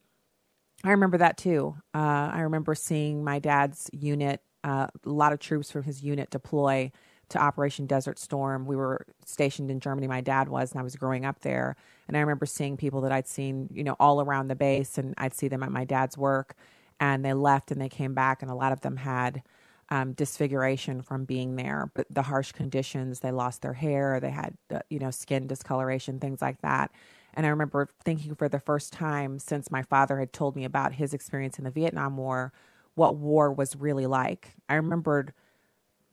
I 0.85 0.91
remember 0.91 1.19
that 1.19 1.39
too. 1.39 1.77
Uh, 1.95 2.31
I 2.33 2.41
remember 2.41 2.75
seeing 2.75 3.25
my 3.25 3.39
dad's 3.39 3.89
unit, 3.93 4.43
uh, 4.65 4.89
a 5.07 5.09
lot 5.09 5.33
of 5.33 5.39
troops 5.39 5.71
from 5.71 5.85
his 5.85 6.03
unit 6.03 6.31
deploy 6.31 6.91
to 7.29 7.39
Operation 7.39 7.87
Desert 7.87 8.19
Storm. 8.19 8.67
We 8.67 8.75
were 8.75 9.07
stationed 9.25 9.71
in 9.71 9.81
Germany, 9.81 10.07
my 10.07 10.21
dad 10.21 10.49
was, 10.49 10.73
and 10.73 10.81
I 10.81 10.83
was 10.83 10.97
growing 10.97 11.25
up 11.25 11.41
there. 11.41 11.77
And 12.07 12.17
I 12.17 12.21
remember 12.21 12.47
seeing 12.47 12.77
people 12.77 13.03
that 13.03 13.13
I'd 13.13 13.29
seen, 13.29 13.69
you 13.73 13.85
know, 13.85 13.97
all 14.01 14.21
around 14.21 14.49
the 14.49 14.57
base, 14.57 14.99
and 14.99 15.15
I'd 15.19 15.35
see 15.35 15.49
them 15.49 15.63
at 15.63 15.71
my 15.71 15.85
dad's 15.85 16.17
work. 16.19 16.55
And 17.01 17.25
they 17.25 17.35
left 17.35 17.71
and 17.71 17.81
they 17.81 17.89
came 17.89 18.15
back, 18.15 18.43
and 18.43 18.51
a 18.51 18.55
lot 18.55 18.73
of 18.73 18.81
them 18.81 18.97
had 18.97 19.43
um, 19.91 20.13
disfiguration 20.13 21.03
from 21.03 21.25
being 21.25 21.57
there, 21.57 21.91
but 21.95 22.07
the 22.11 22.23
harsh 22.23 22.53
conditions, 22.53 23.21
they 23.21 23.31
lost 23.31 23.63
their 23.63 23.73
hair, 23.73 24.21
they 24.21 24.31
had, 24.31 24.57
uh, 24.73 24.81
you 24.91 24.99
know, 24.99 25.11
skin 25.11 25.47
discoloration, 25.47 26.19
things 26.19 26.43
like 26.43 26.61
that. 26.61 26.91
And 27.35 27.47
I 27.47 27.51
remember 27.51 27.89
thinking 28.03 28.35
for 28.35 28.49
the 28.49 28.59
first 28.61 28.93
time 28.93 29.39
since 29.39 29.71
my 29.71 29.83
father 29.83 30.19
had 30.19 30.33
told 30.33 30.57
me 30.57 30.65
about 30.65 30.95
his 30.95 31.15
experience 31.15 31.59
in 31.59 31.65
the 31.65 31.71
Vietnam 31.71 32.17
War, 32.17 32.53
what 32.95 33.17
war 33.17 33.53
was 33.53 33.77
really 33.77 34.07
like. 34.07 34.57
I 34.69 34.75
remembered 34.75 35.33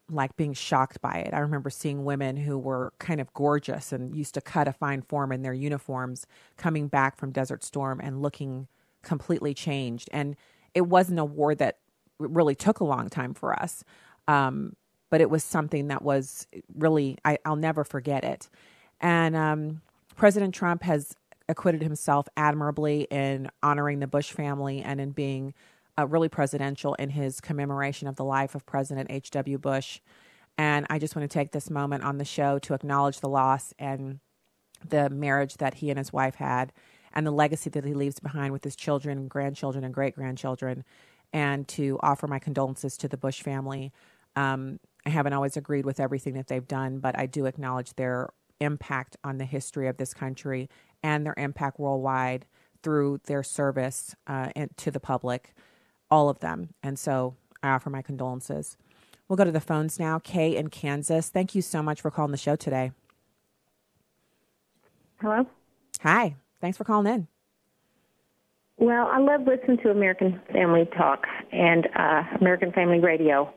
like 0.09 0.36
being 0.38 0.53
shocked 0.53 1.01
by 1.01 1.15
it. 1.15 1.34
I 1.34 1.39
remember 1.39 1.69
seeing 1.69 2.05
women 2.05 2.38
who 2.38 2.59
were 2.59 2.93
kind 2.99 3.19
of 3.19 3.34
gorgeous 3.34 3.91
and 3.91 4.15
used 4.15 4.36
to 4.36 4.41
cut 4.41 4.67
a 4.67 4.73
fine 4.73 5.01
form 5.01 5.32
in 5.32 5.41
their 5.41 5.53
uniforms 5.53 6.28
coming 6.57 6.88
back 6.88 7.17
from 7.17 7.32
Desert 7.32 7.63
Storm 7.63 7.99
and 7.99 8.21
looking 8.21 8.67
completely 9.01 9.53
changed. 9.53 10.09
And 10.11 10.36
it 10.76 10.82
wasn't 10.82 11.19
a 11.19 11.26
war 11.26 11.55
that 11.55 11.80
really 12.20 12.55
took 12.55 12.80
a 12.80 12.86
long 12.86 13.09
time 13.09 13.34
for 13.34 13.53
us. 13.53 13.84
Um, 14.28 14.76
but 15.09 15.22
it 15.22 15.30
was 15.30 15.43
something 15.43 15.88
that 15.88 16.01
was 16.01 16.47
really, 16.74 17.18
I, 17.24 17.38
will 17.45 17.55
never 17.55 17.84
forget 17.84 18.24
it. 18.24 18.49
And 18.99 19.36
um, 19.36 19.82
President 20.16 20.53
Trump 20.53 20.84
has 20.84 21.16
acquitted 21.47 21.84
himself 21.84 22.28
admirably 22.36 23.07
in 23.11 23.49
honoring 23.61 23.99
the 23.99 24.07
Bush 24.07 24.32
family 24.32 24.82
and 24.82 24.99
in 24.99 25.11
being 25.11 25.53
uh, 25.97 26.07
really 26.07 26.30
presidential 26.30 26.95
in 26.95 27.09
his 27.11 27.39
commemoration 27.39 28.07
of 28.07 28.16
the 28.16 28.24
life 28.24 28.55
of 28.55 28.66
President 28.66 29.11
H.W. 29.11 29.57
Bush. 29.57 29.99
And 30.57 30.86
I 30.89 30.99
just 30.99 31.16
want 31.16 31.30
to 31.30 31.34
take 31.34 31.51
this 31.51 31.70
moment 31.70 32.03
on 32.03 32.18
the 32.18 32.26
show 32.26 32.59
to 32.59 32.74
acknowledge 32.74 33.20
the 33.20 33.30
loss 33.30 33.74
and 33.78 34.20
the 34.88 35.09
marriage 35.09 35.57
that 35.57 35.76
he 35.76 35.89
and 35.89 35.97
his 35.97 36.11
wife 36.11 36.36
had 36.36 36.72
and 37.13 37.26
the 37.26 37.32
legacy 37.32 37.70
that 37.70 37.86
he 37.86 37.93
leaves 37.93 38.20
behind 38.20 38.51
with 38.51 38.63
his 38.63 38.76
children, 38.76 39.28
grandchildren, 39.28 39.84
and 39.84 39.93
great 39.93 40.16
grandchildren 40.16 40.84
and 41.36 41.67
to 41.67 41.99
offer 42.01 42.27
my 42.27 42.39
condolences 42.39 42.95
to 42.95 43.09
the 43.09 43.17
Bush 43.17 43.41
family. 43.41 43.91
Um, 44.38 44.79
I 45.05 45.09
haven't 45.09 45.33
always 45.33 45.57
agreed 45.57 45.86
with 45.86 45.99
everything 45.99 46.33
that 46.36 46.47
they've 46.47 46.65
done, 46.65 46.99
but 46.99 47.19
I 47.19 47.25
do 47.25 47.45
acknowledge 47.45 47.93
their 47.95 48.29
impact 48.61 49.17
on 49.21 49.38
the 49.38 49.43
history 49.43 49.89
of 49.89 49.97
this 49.97 50.13
country 50.13 50.69
and 51.03 51.25
their 51.25 51.33
impact 51.38 51.77
worldwide 51.77 52.45
through 52.81 53.19
their 53.25 53.43
service 53.43 54.15
uh, 54.27 54.49
to 54.77 54.89
the 54.89 54.99
public, 55.01 55.53
all 56.09 56.29
of 56.29 56.39
them. 56.39 56.69
And 56.81 56.97
so 56.97 57.36
I 57.61 57.69
offer 57.71 57.89
my 57.89 58.01
condolences. 58.01 58.77
We'll 59.27 59.36
go 59.36 59.43
to 59.43 59.51
the 59.51 59.59
phones 59.59 59.99
now. 59.99 60.19
Kay 60.19 60.55
in 60.55 60.69
Kansas. 60.69 61.27
Thank 61.27 61.53
you 61.53 61.61
so 61.61 61.83
much 61.83 61.99
for 61.99 62.11
calling 62.11 62.31
the 62.31 62.38
show 62.38 62.55
today. 62.55 62.93
Hello. 65.19 65.47
Hi. 66.01 66.36
Thanks 66.61 66.77
for 66.77 66.86
calling 66.86 67.13
in. 67.13 67.34
Well, 68.78 69.07
I 69.11 69.19
love 69.19 69.41
listening 69.47 69.78
to 69.84 69.89
American 69.89 70.41
Family 70.51 70.88
Talk 70.97 71.26
and 71.51 71.88
uh, 71.97 72.23
American 72.39 72.71
Family 72.73 72.99
Radio, 72.99 73.53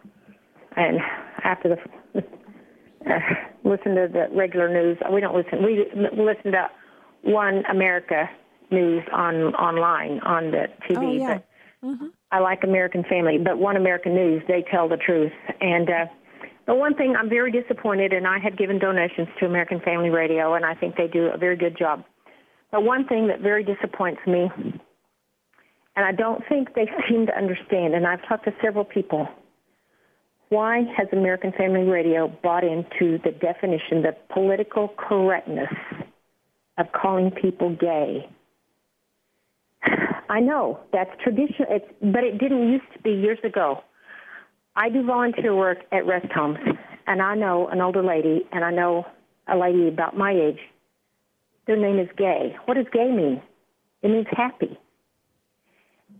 and 0.76 0.98
after 1.42 1.76
the 2.14 2.20
uh, 3.10 3.18
listen 3.64 3.94
to 3.96 4.08
the 4.12 4.26
regular 4.32 4.68
news. 4.68 4.98
We 5.12 5.20
don't 5.20 5.34
listen. 5.34 5.64
We 5.64 5.86
listen 5.94 6.52
to 6.52 6.68
One 7.22 7.64
America 7.70 8.30
News 8.70 9.02
on 9.12 9.54
online 9.54 10.20
on 10.20 10.50
the 10.52 10.66
TV. 10.88 10.98
Oh, 10.98 11.12
yeah. 11.12 11.34
But 11.34 11.44
Mm-hmm. 11.84 12.06
I 12.32 12.40
like 12.40 12.64
American 12.64 13.04
Family, 13.04 13.38
but 13.38 13.58
One 13.58 13.76
American 13.76 14.14
News 14.14 14.42
they 14.48 14.64
tell 14.70 14.88
the 14.88 14.96
truth. 14.96 15.32
And 15.60 15.88
uh, 15.88 16.06
the 16.66 16.74
one 16.74 16.94
thing 16.94 17.14
I'm 17.16 17.28
very 17.28 17.52
disappointed, 17.52 18.12
and 18.12 18.26
I 18.26 18.38
had 18.38 18.58
given 18.58 18.78
donations 18.78 19.28
to 19.38 19.46
American 19.46 19.80
Family 19.80 20.10
Radio, 20.10 20.54
and 20.54 20.64
I 20.64 20.74
think 20.74 20.96
they 20.96 21.06
do 21.06 21.26
a 21.26 21.38
very 21.38 21.56
good 21.56 21.78
job. 21.78 22.04
But 22.72 22.82
one 22.82 23.06
thing 23.06 23.28
that 23.28 23.40
very 23.40 23.64
disappoints 23.64 24.20
me 24.26 24.50
and 25.98 26.06
I 26.06 26.12
don't 26.12 26.44
think 26.48 26.74
they 26.74 26.86
seem 27.08 27.26
to 27.26 27.36
understand. 27.36 27.92
And 27.92 28.06
I've 28.06 28.24
talked 28.28 28.44
to 28.44 28.54
several 28.62 28.84
people. 28.84 29.28
Why 30.48 30.84
has 30.96 31.08
American 31.12 31.50
Family 31.58 31.82
Radio 31.82 32.28
bought 32.40 32.62
into 32.62 33.18
the 33.24 33.32
definition, 33.32 34.02
the 34.02 34.16
political 34.32 34.94
correctness 34.96 35.72
of 36.78 36.86
calling 36.92 37.32
people 37.32 37.74
gay? 37.74 38.30
I 40.30 40.38
know 40.38 40.78
that's 40.92 41.10
tradition, 41.20 41.66
it's, 41.68 41.92
but 42.00 42.22
it 42.22 42.38
didn't 42.38 42.70
used 42.70 42.86
to 42.94 43.02
be 43.02 43.10
years 43.10 43.40
ago. 43.42 43.82
I 44.76 44.90
do 44.90 45.04
volunteer 45.04 45.56
work 45.56 45.78
at 45.90 46.06
rest 46.06 46.30
homes, 46.32 46.58
and 47.08 47.20
I 47.20 47.34
know 47.34 47.66
an 47.66 47.80
older 47.80 48.04
lady, 48.04 48.46
and 48.52 48.64
I 48.64 48.70
know 48.70 49.04
a 49.48 49.56
lady 49.56 49.88
about 49.88 50.16
my 50.16 50.30
age. 50.30 50.60
Their 51.66 51.76
name 51.76 51.98
is 51.98 52.08
gay. 52.16 52.54
What 52.66 52.74
does 52.74 52.86
gay 52.92 53.10
mean? 53.10 53.42
It 54.02 54.12
means 54.12 54.28
happy. 54.30 54.78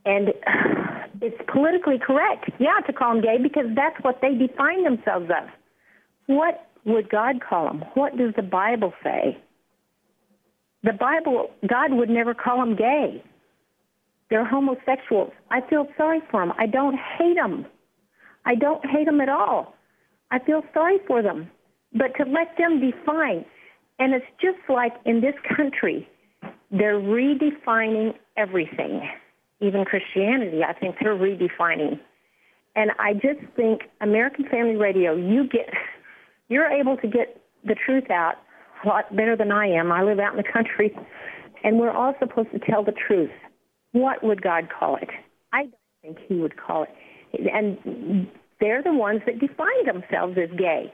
And 0.04 0.28
it's 1.20 1.40
politically 1.52 1.98
correct, 1.98 2.50
yeah, 2.58 2.80
to 2.86 2.92
call 2.92 3.14
them 3.14 3.22
gay 3.22 3.38
because 3.42 3.66
that's 3.74 3.96
what 4.02 4.20
they 4.22 4.34
define 4.34 4.84
themselves 4.84 5.30
as. 5.34 5.48
What 6.26 6.66
would 6.84 7.08
God 7.10 7.36
call 7.40 7.66
them? 7.66 7.84
What 7.94 8.16
does 8.16 8.34
the 8.36 8.42
Bible 8.42 8.92
say? 9.02 9.38
The 10.84 10.92
Bible, 10.92 11.50
God 11.66 11.92
would 11.92 12.08
never 12.08 12.34
call 12.34 12.58
them 12.58 12.76
gay. 12.76 13.22
They're 14.30 14.44
homosexuals. 14.46 15.32
I 15.50 15.60
feel 15.68 15.86
sorry 15.96 16.20
for 16.30 16.44
them. 16.44 16.54
I 16.58 16.66
don't 16.66 16.96
hate 17.18 17.36
them. 17.36 17.66
I 18.44 18.54
don't 18.54 18.84
hate 18.86 19.06
them 19.06 19.20
at 19.20 19.28
all. 19.28 19.74
I 20.30 20.38
feel 20.38 20.62
sorry 20.74 20.98
for 21.06 21.22
them. 21.22 21.50
But 21.92 22.14
to 22.18 22.24
let 22.24 22.56
them 22.58 22.80
define, 22.80 23.44
and 23.98 24.14
it's 24.14 24.26
just 24.40 24.58
like 24.68 24.92
in 25.06 25.20
this 25.20 25.34
country, 25.56 26.08
they're 26.70 27.00
redefining 27.00 28.14
everything 28.36 29.08
even 29.60 29.84
Christianity, 29.84 30.62
I 30.62 30.72
think 30.72 30.96
they're 31.00 31.16
redefining. 31.16 31.98
And 32.76 32.92
I 32.98 33.14
just 33.14 33.40
think 33.56 33.82
American 34.00 34.48
Family 34.48 34.76
Radio, 34.76 35.16
you 35.16 35.48
get, 35.48 35.68
you're 36.48 36.70
able 36.70 36.96
to 36.98 37.08
get 37.08 37.40
the 37.64 37.74
truth 37.74 38.10
out 38.10 38.34
a 38.84 38.88
lot 38.88 39.14
better 39.16 39.36
than 39.36 39.50
I 39.50 39.66
am. 39.66 39.90
I 39.90 40.02
live 40.02 40.20
out 40.20 40.32
in 40.32 40.36
the 40.36 40.50
country, 40.50 40.96
and 41.64 41.78
we're 41.78 41.90
all 41.90 42.14
supposed 42.20 42.52
to 42.52 42.60
tell 42.60 42.84
the 42.84 42.92
truth. 42.92 43.30
What 43.92 44.22
would 44.22 44.42
God 44.42 44.68
call 44.70 44.96
it? 44.96 45.10
I 45.52 45.62
don't 45.62 45.74
think 46.02 46.18
He 46.28 46.36
would 46.36 46.56
call 46.56 46.84
it. 46.84 46.90
And 47.52 48.28
they're 48.60 48.82
the 48.82 48.92
ones 48.92 49.22
that 49.26 49.40
define 49.40 49.84
themselves 49.84 50.36
as 50.38 50.56
gay. 50.56 50.92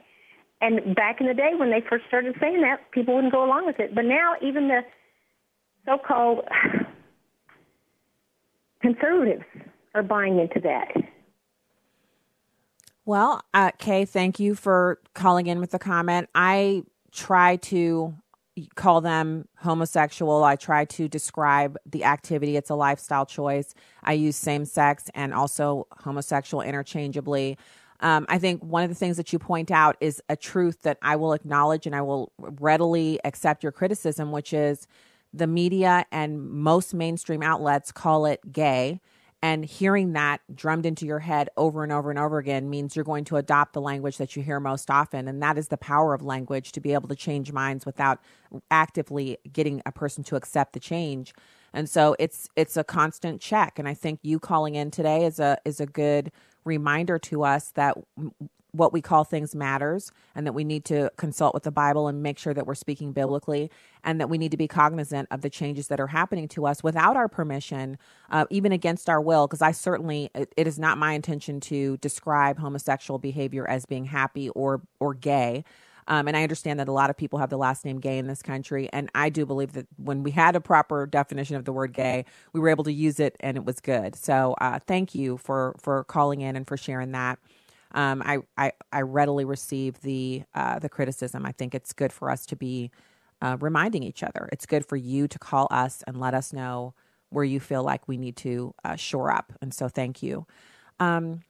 And 0.61 0.95
back 0.95 1.21
in 1.21 1.27
the 1.27 1.35
day 1.35 1.51
when 1.57 1.71
they 1.71 1.83
first 1.89 2.07
started 2.09 2.35
saying 2.41 2.63
that, 2.63 2.91
people 2.93 3.15
wouldn't 3.15 3.33
go 3.33 3.45
along 3.45 3.67
with 3.67 3.79
it. 3.79 3.95
But 3.95 4.07
now 4.07 4.35
even 4.41 4.69
the 4.69 4.81
so-called 5.85 6.45
conservatives 8.85 9.45
are 9.95 10.03
buying 10.03 10.39
into 10.39 10.61
that. 10.61 10.93
Well, 13.07 13.43
uh, 13.55 13.71
Kay, 13.79 14.05
thank 14.05 14.39
you 14.39 14.55
for 14.55 14.99
calling 15.15 15.47
in 15.47 15.59
with 15.59 15.71
the 15.71 15.79
comment. 15.79 16.29
I 16.35 16.83
try 17.11 17.57
to 17.57 18.15
call 18.75 19.01
them 19.01 19.49
homosexual. 19.57 20.45
I 20.45 20.57
try 20.57 20.85
to 20.85 21.09
describe 21.09 21.77
the 21.87 22.05
activity. 22.05 22.57
It's 22.57 22.71
a 22.71 22.75
lifestyle 22.75 23.25
choice. 23.27 23.75
I 24.03 24.13
use 24.13 24.37
same 24.37 24.67
sex 24.67 25.11
and 25.15 25.33
also 25.33 25.87
homosexual 26.01 26.63
interchangeably. 26.63 27.57
Um, 28.01 28.27
I 28.29 28.39
think 28.39 28.63
one 28.63 28.83
of 28.83 28.91
the 28.91 28.95
things 28.95 29.17
that 29.17 29.33
you 29.33 29.39
point 29.39 29.71
out 29.71 29.97
is 30.01 30.23
a 30.29 30.37
truth 30.37 30.83
that 30.83 30.99
I 31.01 31.17
will 31.17 31.33
acknowledge 31.33 31.87
and 31.87 31.97
I 31.97 32.03
will 32.03 32.33
readily 32.39 33.19
accept 33.25 33.63
your 33.63 33.73
criticism, 33.73 34.31
which 34.31 34.53
is 34.53 34.87
the 35.35 35.47
media 35.47 36.07
and 36.13 36.49
most 36.49 36.95
mainstream 36.95 37.43
outlets 37.43 37.93
call 37.93 38.27
it 38.27 38.53
gay. 38.53 39.01
And 39.43 39.63
hearing 39.63 40.15
that 40.15 40.41
drummed 40.55 40.87
into 40.87 41.05
your 41.05 41.19
head 41.19 41.51
over 41.59 41.83
and 41.83 41.93
over 41.93 42.09
and 42.09 42.19
over 42.19 42.39
again 42.39 42.71
means 42.71 42.97
you're 42.97 43.05
going 43.05 43.25
to 43.25 43.37
adopt 43.37 43.75
the 43.75 43.81
language 43.81 44.17
that 44.17 44.35
you 44.35 44.43
hear 44.43 44.59
most 44.59 44.91
often. 44.91 45.29
And 45.29 45.43
that 45.43 45.59
is 45.59 45.69
the 45.69 45.77
power 45.77 46.15
of 46.15 46.23
language 46.23 46.73
to 46.73 46.81
be 46.81 46.95
able 46.95 47.09
to 47.09 47.15
change 47.15 47.53
minds 47.53 47.85
without 47.85 48.21
actively 48.71 49.37
getting 49.53 49.83
a 49.85 49.93
person 49.93 50.25
to 50.25 50.37
accept 50.37 50.73
the 50.73 50.81
change. 50.81 51.35
And 51.75 51.91
so 51.91 52.17
it's 52.19 52.49
it's 52.57 52.79
a 52.79 52.85
constant 52.85 53.43
check. 53.43 53.79
And 53.79 53.87
I 53.87 53.93
think 53.93 54.21
you 54.23 54.39
calling 54.39 54.77
in 54.77 54.91
today 54.91 55.27
is 55.27 55.39
a 55.39 55.59
is 55.67 55.79
a 55.79 55.87
good 55.87 56.33
reminder 56.65 57.19
to 57.19 57.45
us 57.45 57.71
that 57.73 57.99
what 58.75 58.93
we 58.93 59.01
call 59.01 59.23
things 59.23 59.55
matters 59.55 60.11
and 60.35 60.47
that 60.47 60.53
we 60.53 60.65
need 60.65 60.85
to 60.85 61.11
consult 61.17 61.55
with 61.55 61.63
the 61.63 61.71
Bible 61.71 62.09
and 62.09 62.23
make 62.23 62.39
sure 62.39 62.53
that 62.53 62.67
we're 62.67 62.75
speaking 62.75 63.13
biblically 63.13 63.71
and 64.03 64.21
that 64.21 64.29
we 64.29 64.37
need 64.37 64.51
to 64.51 64.57
be 64.57 64.67
cognizant 64.67 65.29
of 65.31 65.43
the 65.43 65.51
changes 65.51 65.89
that 65.89 66.01
are 66.01 66.09
happening 66.09 66.49
to 66.49 66.67
us 66.67 66.83
without 66.83 67.17
our 67.17 67.29
permission, 67.29 67.97
uh, 68.31 68.47
even 68.51 68.73
against 68.73 69.09
our 69.09 69.21
will. 69.21 69.47
Because 69.47 69.63
I 69.63 69.71
certainly, 69.71 70.29
it, 70.35 70.53
it 70.57 70.67
is 70.67 70.79
not 70.79 70.99
my 70.99 71.13
intention 71.13 71.61
to 71.61 71.97
describe 71.99 72.59
homosexual 72.59 73.19
behavior 73.19 73.69
as 73.69 73.87
being 73.87 74.07
happy 74.07 74.49
or, 74.51 74.83
or 74.99 75.15
gay. 75.15 75.65
Um, 76.09 76.29
and 76.29 76.37
I 76.37 76.43
understand 76.43 76.81
that 76.81 76.89
a 76.89 76.93
lot 76.93 77.11
of 77.11 77.17
people 77.17 77.39
have 77.39 77.51
the 77.51 77.57
last 77.57 77.85
name 77.85 77.99
gay 78.01 78.19
in 78.19 78.27
this 78.27 78.43
country. 78.43 78.89
And 78.93 79.09
I 79.15 79.31
do 79.31 79.47
believe 79.47 79.73
that 79.73 79.87
when 79.97 80.23
we 80.23 80.33
had 80.33 80.57
a 80.57 80.61
proper 80.61 81.07
definition 81.07 81.57
of 81.57 81.65
the 81.65 81.73
word 81.73 81.93
gay, 81.93 82.25
we 82.53 82.61
were 82.61 82.69
able 82.69 82.85
to 82.85 82.93
use 82.93 83.21
it 83.21 83.37
and 83.41 83.57
it 83.57 83.65
was 83.65 83.81
good. 83.81 84.17
So 84.17 84.55
uh, 84.61 84.81
thank 84.81 85.15
you 85.15 85.39
for, 85.39 85.75
for 85.79 86.05
calling 86.05 86.41
in 86.41 86.57
and 86.57 86.67
for 86.67 86.77
sharing 86.77 87.13
that 87.13 87.39
um, 87.95 88.23
I, 88.25 88.39
I, 88.59 88.73
I 88.93 89.03
readily 89.03 89.45
receive 89.45 90.01
the 90.01 90.43
uh, 90.55 90.79
the 90.81 90.89
criticism. 90.89 91.47
I 91.47 91.53
think 91.53 91.75
it's 91.75 91.93
good 91.93 92.13
for 92.13 92.29
us 92.29 92.45
to 92.47 92.57
be 92.57 92.91
uh, 93.41 93.57
reminding 93.61 94.03
each 94.03 94.23
other. 94.23 94.49
It's 94.53 94.67
good 94.67 94.85
for 94.85 94.97
you 94.97 95.29
to 95.29 95.39
call 95.39 95.69
us 95.71 96.03
and 96.07 96.21
let 96.21 96.35
us 96.35 96.53
know 96.53 96.95
where 97.31 97.45
you 97.45 97.61
feel 97.61 97.83
like 97.83 98.07
we 98.07 98.17
need 98.17 98.37
to 98.37 98.75
uh, 98.85 98.97
shore 98.97 99.31
up. 99.31 99.53
And 99.63 99.73
so, 99.73 99.89
thank 99.89 100.23
you. 100.23 100.47
Um, 101.01 101.43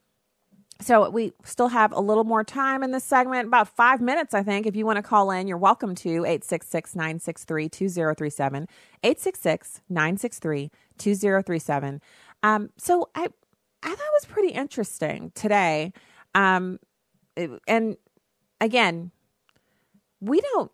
so 0.81 1.09
we 1.09 1.33
still 1.45 1.69
have 1.69 1.93
a 1.93 2.01
little 2.01 2.25
more 2.25 2.45
time 2.45 2.83
in 2.83 2.91
this 2.91 3.05
segment, 3.05 3.47
about 3.47 3.69
five 3.69 4.01
minutes, 4.01 4.35
I 4.35 4.43
think. 4.43 4.67
If 4.67 4.77
you 4.77 4.85
want 4.85 4.97
to 4.97 5.03
call 5.03 5.31
in, 5.31 5.47
you're 5.47 5.57
welcome 5.57 5.95
to 5.97 6.11
866 6.27 6.95
963 6.95 7.69
2037. 7.69 8.69
866 9.03 9.81
963 9.89 10.71
2037. 10.99 12.03
Um, 12.43 12.71
so 12.77 13.09
I, 13.15 13.29
I 13.83 13.89
thought 13.89 13.93
it 13.93 14.21
was 14.21 14.25
pretty 14.27 14.49
interesting 14.49 15.33
today. 15.35 15.93
Um, 16.35 16.79
and 17.67 17.97
again, 18.61 19.11
we 20.21 20.41
don't. 20.41 20.71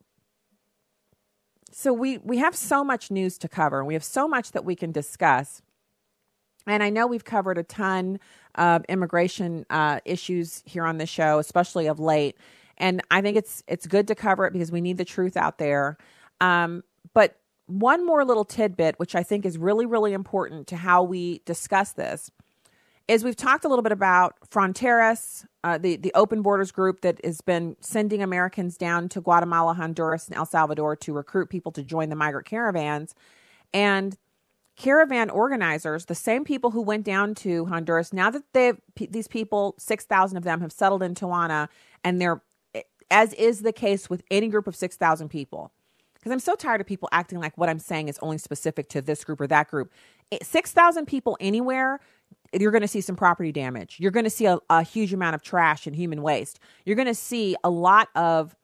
So 1.72 1.92
we 1.92 2.18
we 2.18 2.38
have 2.38 2.54
so 2.56 2.84
much 2.84 3.10
news 3.10 3.38
to 3.38 3.48
cover. 3.48 3.78
and 3.78 3.86
We 3.86 3.94
have 3.94 4.04
so 4.04 4.28
much 4.28 4.52
that 4.52 4.64
we 4.64 4.74
can 4.74 4.92
discuss. 4.92 5.62
And 6.66 6.82
I 6.82 6.90
know 6.90 7.06
we've 7.06 7.24
covered 7.24 7.58
a 7.58 7.62
ton 7.62 8.20
of 8.54 8.84
immigration 8.88 9.64
uh, 9.70 10.00
issues 10.04 10.62
here 10.66 10.84
on 10.84 10.98
the 10.98 11.06
show, 11.06 11.38
especially 11.38 11.86
of 11.86 11.98
late. 11.98 12.36
And 12.76 13.02
I 13.10 13.22
think 13.22 13.36
it's 13.36 13.62
it's 13.66 13.86
good 13.86 14.08
to 14.08 14.14
cover 14.14 14.46
it 14.46 14.52
because 14.52 14.72
we 14.72 14.80
need 14.80 14.98
the 14.98 15.04
truth 15.04 15.36
out 15.36 15.58
there. 15.58 15.96
Um, 16.40 16.82
but 17.14 17.36
one 17.66 18.04
more 18.04 18.24
little 18.24 18.44
tidbit, 18.44 18.98
which 18.98 19.14
I 19.14 19.22
think 19.22 19.46
is 19.46 19.56
really 19.56 19.86
really 19.86 20.12
important 20.12 20.66
to 20.68 20.76
how 20.76 21.02
we 21.02 21.40
discuss 21.44 21.92
this, 21.92 22.30
is 23.10 23.24
we've 23.24 23.34
talked 23.34 23.64
a 23.64 23.68
little 23.68 23.82
bit 23.82 23.90
about 23.90 24.36
Fronteras, 24.50 25.44
uh, 25.64 25.76
the 25.78 25.96
the 25.96 26.12
open 26.14 26.42
borders 26.42 26.70
group 26.70 27.00
that 27.00 27.22
has 27.24 27.40
been 27.40 27.76
sending 27.80 28.22
Americans 28.22 28.76
down 28.76 29.08
to 29.08 29.20
Guatemala, 29.20 29.74
Honduras, 29.74 30.28
and 30.28 30.36
El 30.36 30.46
Salvador 30.46 30.94
to 30.96 31.12
recruit 31.12 31.50
people 31.50 31.72
to 31.72 31.82
join 31.82 32.08
the 32.08 32.14
migrant 32.14 32.46
caravans, 32.46 33.14
and 33.74 34.16
caravan 34.76 35.28
organizers, 35.28 36.06
the 36.06 36.14
same 36.14 36.44
people 36.44 36.70
who 36.70 36.80
went 36.80 37.04
down 37.04 37.34
to 37.34 37.66
Honduras, 37.66 38.12
now 38.12 38.30
that 38.30 38.44
they 38.52 38.74
these 38.96 39.26
people, 39.26 39.74
six 39.76 40.04
thousand 40.04 40.36
of 40.36 40.44
them, 40.44 40.60
have 40.60 40.70
settled 40.70 41.02
in 41.02 41.14
Tijuana, 41.16 41.68
and 42.04 42.20
they're 42.20 42.42
as 43.10 43.32
is 43.32 43.62
the 43.62 43.72
case 43.72 44.08
with 44.08 44.22
any 44.30 44.46
group 44.46 44.68
of 44.68 44.76
six 44.76 44.96
thousand 44.96 45.30
people. 45.30 45.72
Because 46.14 46.32
I'm 46.32 46.38
so 46.38 46.54
tired 46.54 46.82
of 46.82 46.86
people 46.86 47.08
acting 47.12 47.40
like 47.40 47.56
what 47.56 47.70
I'm 47.70 47.78
saying 47.78 48.08
is 48.08 48.18
only 48.20 48.36
specific 48.38 48.90
to 48.90 49.00
this 49.00 49.24
group 49.24 49.40
or 49.40 49.46
that 49.46 49.68
group. 49.68 49.90
6,000 50.42 51.06
people 51.06 51.36
anywhere 51.40 51.98
you're 52.52 52.72
going 52.72 52.82
to 52.82 52.88
see 52.88 53.00
some 53.00 53.16
property 53.16 53.52
damage. 53.52 53.96
You're 54.00 54.10
going 54.10 54.24
to 54.24 54.30
see 54.30 54.46
a, 54.46 54.58
a, 54.68 54.82
huge 54.82 55.12
amount 55.12 55.34
of 55.34 55.42
trash 55.42 55.86
and 55.86 55.94
human 55.94 56.22
waste. 56.22 56.58
You're 56.84 56.96
going 56.96 57.06
to 57.06 57.14
see 57.14 57.56
a 57.62 57.70
lot 57.70 58.08
of 58.14 58.56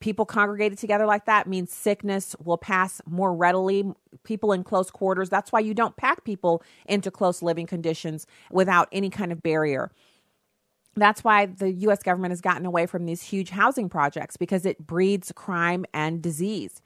people 0.00 0.24
congregated 0.24 0.78
together 0.78 1.06
like 1.06 1.26
that 1.26 1.46
means 1.46 1.72
sickness 1.72 2.34
will 2.42 2.58
pass 2.58 3.00
more 3.06 3.34
readily. 3.34 3.92
People 4.24 4.52
in 4.52 4.64
close 4.64 4.90
quarters. 4.90 5.28
That's 5.28 5.52
why 5.52 5.60
you 5.60 5.74
don't 5.74 5.96
pack 5.96 6.24
people 6.24 6.62
into 6.86 7.10
close 7.10 7.42
living 7.42 7.66
conditions 7.66 8.26
without 8.50 8.88
any 8.92 9.10
kind 9.10 9.30
of 9.30 9.42
barrier. 9.42 9.90
That's 10.96 11.22
why 11.22 11.46
the 11.46 11.70
US 11.70 12.02
government 12.02 12.32
has 12.32 12.40
gotten 12.40 12.66
away 12.66 12.86
from 12.86 13.06
these 13.06 13.22
huge 13.22 13.50
housing 13.50 13.88
projects 13.88 14.36
because 14.36 14.66
it 14.66 14.86
breeds 14.86 15.32
crime 15.32 15.84
and 15.94 16.20
disease. 16.20 16.82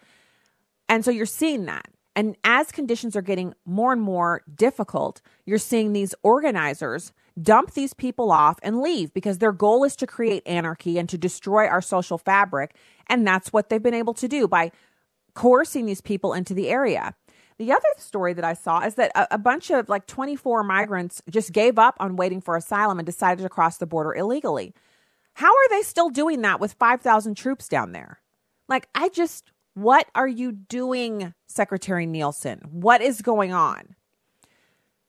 And 0.89 1.05
so 1.05 1.11
you're 1.11 1.27
seeing 1.27 1.65
that. 1.67 1.89
And 2.17 2.37
as 2.45 2.71
conditions 2.71 3.17
are 3.17 3.23
getting 3.23 3.55
more 3.65 3.93
and 3.93 4.01
more 4.01 4.43
difficult, 4.55 5.21
you're 5.45 5.59
seeing 5.59 5.93
these 5.93 6.15
organizers 6.23 7.13
dump 7.41 7.73
these 7.73 7.95
people 7.95 8.31
off 8.31 8.59
and 8.63 8.81
leave 8.81 9.13
because 9.13 9.39
their 9.39 9.53
goal 9.53 9.83
is 9.85 9.97
to 9.97 10.07
create 10.07 10.43
anarchy 10.47 10.99
and 10.99 11.09
to 11.09 11.19
destroy 11.19 11.67
our 11.67 11.83
social 11.83 12.19
fabric. 12.19 12.77
And 13.09 13.27
that's 13.27 13.53
what 13.53 13.69
they've 13.69 13.83
been 13.83 13.95
able 13.95 14.15
to 14.15 14.29
do 14.29 14.47
by 14.47 14.71
coercing 15.35 15.87
these 15.87 16.01
people 16.01 16.33
into 16.33 16.55
the 16.55 16.69
area. 16.69 17.15
The 17.59 17.73
other 17.73 17.89
story 17.99 18.33
that 18.35 18.45
I 18.45 18.55
saw 18.55 18.81
is 18.81 18.95
that 18.97 19.13
a, 19.15 19.35
a, 19.35 19.39
bunch 19.39 19.71
of 19.71 19.89
like 19.89 20.07
24 20.07 20.65
migrants 20.65 21.23
just 21.31 21.53
gave 21.53 21.79
up 21.79 21.97
on 22.01 22.17
waiting 22.17 22.41
for 22.41 22.57
asylum 22.57 22.99
and 22.99 23.07
decided 23.07 23.43
to 23.43 23.49
cross 23.49 23.79
the 23.79 23.87
border 23.87 24.15
illegally. 24.15 24.75
How 25.35 25.49
are 25.51 25.69
they 25.71 25.83
still 25.83 26.11
doing 26.11 26.43
that 26.43 26.61
with 26.61 26.73
5,000 26.75 27.37
troops 27.37 27.69
down 27.69 27.93
there? 27.93 28.21
Like, 28.69 28.89
I 28.95 29.09
just 29.09 29.51
what 29.75 30.07
are 30.15 30.29
you 30.29 30.53
doing, 30.53 31.35
Secretary 31.47 32.07
Nielsen? 32.07 32.61
What 32.71 33.01
is 33.03 33.23
going 33.23 33.53
on? 33.53 33.97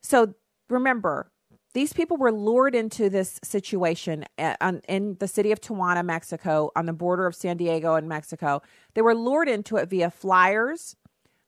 So 0.01 0.33
remember, 0.69 1.31
these 1.73 1.93
people 1.93 2.17
were 2.17 2.31
lured 2.31 2.73
into 2.73 3.09
this 3.09 3.39
situation 3.43 4.25
uh, 4.37 4.73
in 4.87 5.17
the 5.19 5.27
city 5.27 5.51
of 5.51 5.59
Tijuana, 5.59 6.05
Mexico, 6.05 6.71
on 6.75 6.85
the 6.85 6.93
border 6.93 7.27
of 7.27 7.35
San 7.35 7.57
Diego 7.57 7.95
and 7.95 8.07
Mexico. 8.07 8.61
They 8.93 9.01
were 9.01 9.13
lured 9.13 9.49
into 9.49 9.75
it 9.77 9.89
via 9.89 10.09
flyers, 10.09 10.95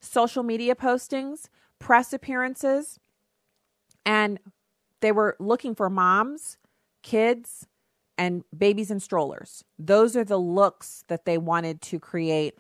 social 0.01 0.43
media 0.43 0.76
postings, 0.76 1.47
press 1.80 2.13
appearances, 2.13 2.99
and 4.05 4.39
they 4.99 5.11
were 5.11 5.38
looking 5.39 5.76
for 5.76 5.89
moms, 5.89 6.57
kids, 7.03 7.68
and 8.18 8.43
babies 8.55 8.91
and 8.91 9.01
strollers. 9.01 9.63
Those 9.80 10.18
are 10.18 10.26
the 10.26 10.39
looks 10.39 11.03
that 11.07 11.26
they 11.26 11.38
wanted 11.38 11.82
to 11.84 11.99
create 11.99 12.55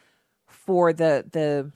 for 0.67 0.93
the 0.93 1.25
the 1.31 1.71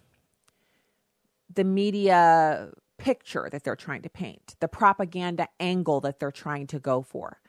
the 1.53 1.63
media 1.63 2.69
picture 2.97 3.49
that 3.51 3.63
they're 3.63 3.75
trying 3.75 4.03
to 4.03 4.09
paint, 4.09 4.55
the 4.59 4.67
propaganda 4.67 5.47
angle 5.59 5.99
that 6.01 6.19
they're 6.19 6.31
trying 6.31 6.67
to 6.67 6.79
go 6.79 7.01
for. 7.01 7.39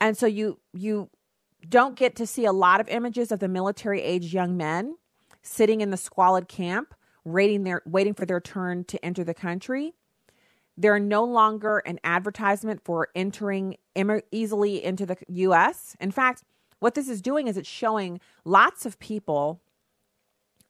And 0.00 0.16
so 0.16 0.26
you 0.26 0.58
you 0.72 1.10
don't 1.68 1.94
get 1.94 2.16
to 2.16 2.26
see 2.26 2.44
a 2.44 2.52
lot 2.52 2.80
of 2.80 2.88
images 2.88 3.30
of 3.30 3.38
the 3.38 3.48
military 3.48 4.02
age 4.02 4.34
young 4.34 4.56
men 4.56 4.96
sitting 5.42 5.80
in 5.80 5.90
the 5.90 5.96
squalid 5.96 6.48
camp 6.48 6.94
waiting 7.24 7.62
their 7.64 7.82
waiting 7.86 8.14
for 8.14 8.26
their 8.26 8.40
turn 8.40 8.84
to 8.84 9.04
enter 9.04 9.22
the 9.22 9.34
country. 9.34 9.94
They're 10.76 10.98
no 10.98 11.22
longer 11.22 11.78
an 11.78 12.00
advertisement 12.02 12.82
for 12.82 13.08
entering 13.14 13.76
easily 14.32 14.82
into 14.82 15.06
the 15.06 15.16
US. 15.28 15.96
In 16.00 16.10
fact, 16.10 16.42
what 16.80 16.94
this 16.94 17.08
is 17.08 17.22
doing 17.22 17.46
is 17.46 17.56
it's 17.56 17.68
showing 17.68 18.20
lots 18.44 18.86
of 18.86 18.98
people 18.98 19.60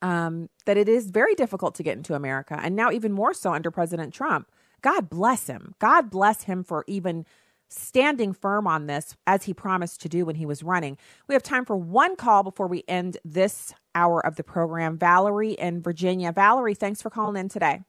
um, 0.03 0.51
that 0.67 0.77
it 0.77 0.89
is 0.89 1.11
very 1.11 1.35
difficult 1.35 1.75
to 1.77 1.83
get 1.83 1.97
into 1.97 2.15
America, 2.15 2.59
and 2.61 2.77
now 2.77 2.91
even 2.91 3.13
more 3.13 3.33
so 3.33 3.55
under 3.55 3.71
President 3.71 4.13
Trump. 4.13 4.51
God 4.83 5.09
bless 5.09 5.47
him. 5.47 5.75
God 5.79 6.11
bless 6.11 6.43
him 6.45 6.65
for 6.65 6.85
even 6.87 7.25
standing 7.69 8.33
firm 8.35 8.67
on 8.67 8.87
this 8.87 9.17
as 9.27 9.45
he 9.45 9.55
promised 9.55 10.03
to 10.03 10.09
do 10.09 10.27
when 10.27 10.37
he 10.37 10.45
was 10.45 10.63
running. 10.63 10.99
We 11.29 11.35
have 11.35 11.43
time 11.43 11.65
for 11.65 11.77
one 11.77 12.17
call 12.17 12.43
before 12.43 12.67
we 12.67 12.85
end 12.87 13.17
this 13.25 13.73
hour 13.95 14.25
of 14.25 14.37
the 14.37 14.45
program. 14.45 14.99
Valerie 14.99 15.53
in 15.53 15.81
Virginia. 15.81 16.33
Valerie, 16.33 16.75
thanks 16.75 17.01
for 17.01 17.09
calling 17.09 17.41
in 17.41 17.49
today. 17.49 17.83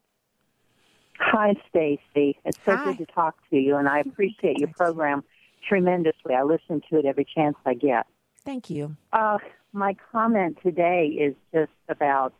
Hi, 1.19 1.55
Stacy. 1.69 2.39
It's 2.45 2.57
so 2.65 2.75
Hi. 2.75 2.85
good 2.85 3.05
to 3.05 3.13
talk 3.13 3.35
to 3.49 3.57
you, 3.57 3.75
and 3.75 3.87
I 3.87 3.99
appreciate 3.99 4.57
your 4.57 4.69
program 4.69 5.23
tremendously. 5.67 6.35
I 6.35 6.43
listen 6.43 6.81
to 6.89 6.99
it 6.99 7.05
every 7.05 7.25
chance 7.25 7.55
I 7.65 7.73
get. 7.73 8.05
Thank 8.43 8.69
you. 8.69 8.95
Uh, 9.11 9.37
my 9.73 9.95
comment 10.11 10.57
today 10.63 11.07
is 11.07 11.35
just 11.51 11.71
about 11.89 12.33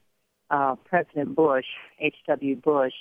uh, 0.51 0.75
President 0.86 1.36
Bush, 1.36 1.65
H.W. 1.99 2.55
Bush, 2.57 2.93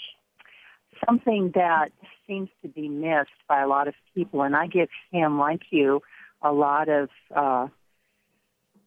something 1.06 1.52
that 1.54 1.90
seems 2.26 2.48
to 2.62 2.68
be 2.68 2.88
missed 2.88 3.30
by 3.46 3.60
a 3.60 3.68
lot 3.68 3.88
of 3.88 3.94
people, 4.14 4.42
and 4.42 4.56
I 4.56 4.66
give 4.66 4.88
him, 5.10 5.38
like 5.38 5.60
you, 5.70 6.00
a 6.40 6.50
lot 6.50 6.88
of 6.88 7.10
uh, 7.34 7.68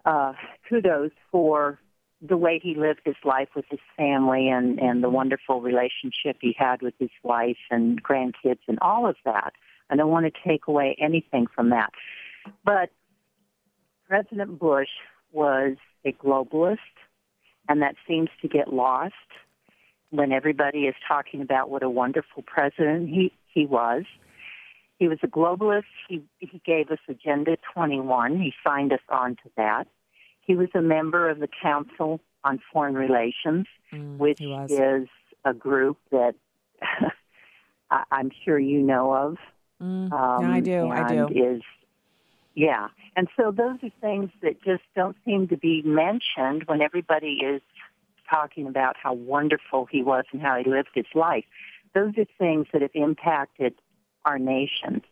uh, 0.04 0.34
kudos 0.68 1.12
for 1.32 1.80
the 2.22 2.38
way 2.38 2.60
he 2.62 2.74
lived 2.74 3.02
his 3.06 3.16
life 3.24 3.50
with 3.56 3.66
his 3.70 3.80
family 3.96 4.50
and, 4.50 4.80
and 4.80 5.04
the 5.04 5.10
wonderful 5.10 5.62
relationship 5.62 6.38
he 6.42 6.56
had 6.58 6.82
with 6.82 6.96
his 6.98 7.10
wife 7.22 7.58
and 7.70 8.02
grandkids 8.02 8.60
and 8.68 8.80
all 8.82 9.08
of 9.08 9.16
that. 9.26 9.54
I 9.92 9.96
don't 9.96 10.10
want 10.10 10.26
to 10.26 10.50
take 10.50 10.68
away 10.68 10.96
anything 11.00 11.46
from 11.54 11.70
that. 11.70 11.92
But 12.64 12.90
President 14.08 14.58
Bush 14.58 14.90
was 15.36 15.78
a 16.06 16.14
globalist, 16.14 16.80
and 17.68 17.82
that 17.82 17.96
seems 18.08 18.30
to 18.42 18.48
get 18.48 18.74
lost 18.74 19.14
when 20.10 20.32
everybody 20.32 20.86
is 20.86 20.96
talking 21.08 21.42
about 21.42 21.70
what 21.70 21.84
a 21.84 21.90
wonderful 21.90 22.44
president 22.44 23.10
he, 23.10 23.32
he 23.48 23.66
was. 23.66 24.04
He 24.98 25.08
was 25.08 25.18
a 25.24 25.28
globalist. 25.28 25.84
He, 26.08 26.24
he 26.40 26.62
gave 26.66 26.90
us 26.90 27.00
Agenda 27.10 27.58
21. 27.74 28.40
He 28.40 28.54
signed 28.66 28.94
us 28.94 29.02
on 29.10 29.32
to 29.36 29.52
that. 29.58 29.88
He 30.42 30.56
was 30.56 30.70
a 30.74 30.82
member 30.82 31.30
of 31.30 31.40
the 31.40 31.50
Council 31.62 32.22
on 32.44 32.62
Foreign 32.72 32.96
Relations, 32.96 33.66
mm, 33.92 34.18
which 34.18 34.40
is 34.70 35.08
a 35.44 35.54
group 35.54 35.98
that 36.12 36.36
I, 37.92 38.04
am 38.12 38.32
sure 38.46 38.58
you 38.58 38.80
know 38.80 39.14
of. 39.14 39.38
Mm, 39.82 40.12
um, 40.12 40.46
I 40.46 40.60
do. 40.62 40.88
I 40.88 41.14
do. 41.14 41.28
Is 41.28 41.62
yeah. 42.56 42.88
And 43.16 43.28
so 43.38 43.52
those 43.52 43.78
are 43.84 43.92
things 44.02 44.32
that 44.42 44.64
just 44.64 44.84
don't 44.96 45.16
seem 45.26 45.48
to 45.50 45.58
be 45.58 45.82
mentioned 45.84 46.64
when 46.66 46.82
everybody 46.82 47.40
is 47.44 47.62
talking 48.30 48.66
about 48.66 48.96
how 48.98 49.14
wonderful 49.14 49.86
he 49.92 50.02
was 50.02 50.26
and 50.32 50.42
how 50.42 50.58
he 50.58 50.70
lived 50.70 50.90
his 50.96 51.06
life. 51.14 51.44
Those 51.94 52.14
are 52.18 52.26
things 52.40 52.68
that 52.74 52.82
have 52.82 52.92
impacted 52.94 53.76
our 54.24 54.40
nation 54.40 55.04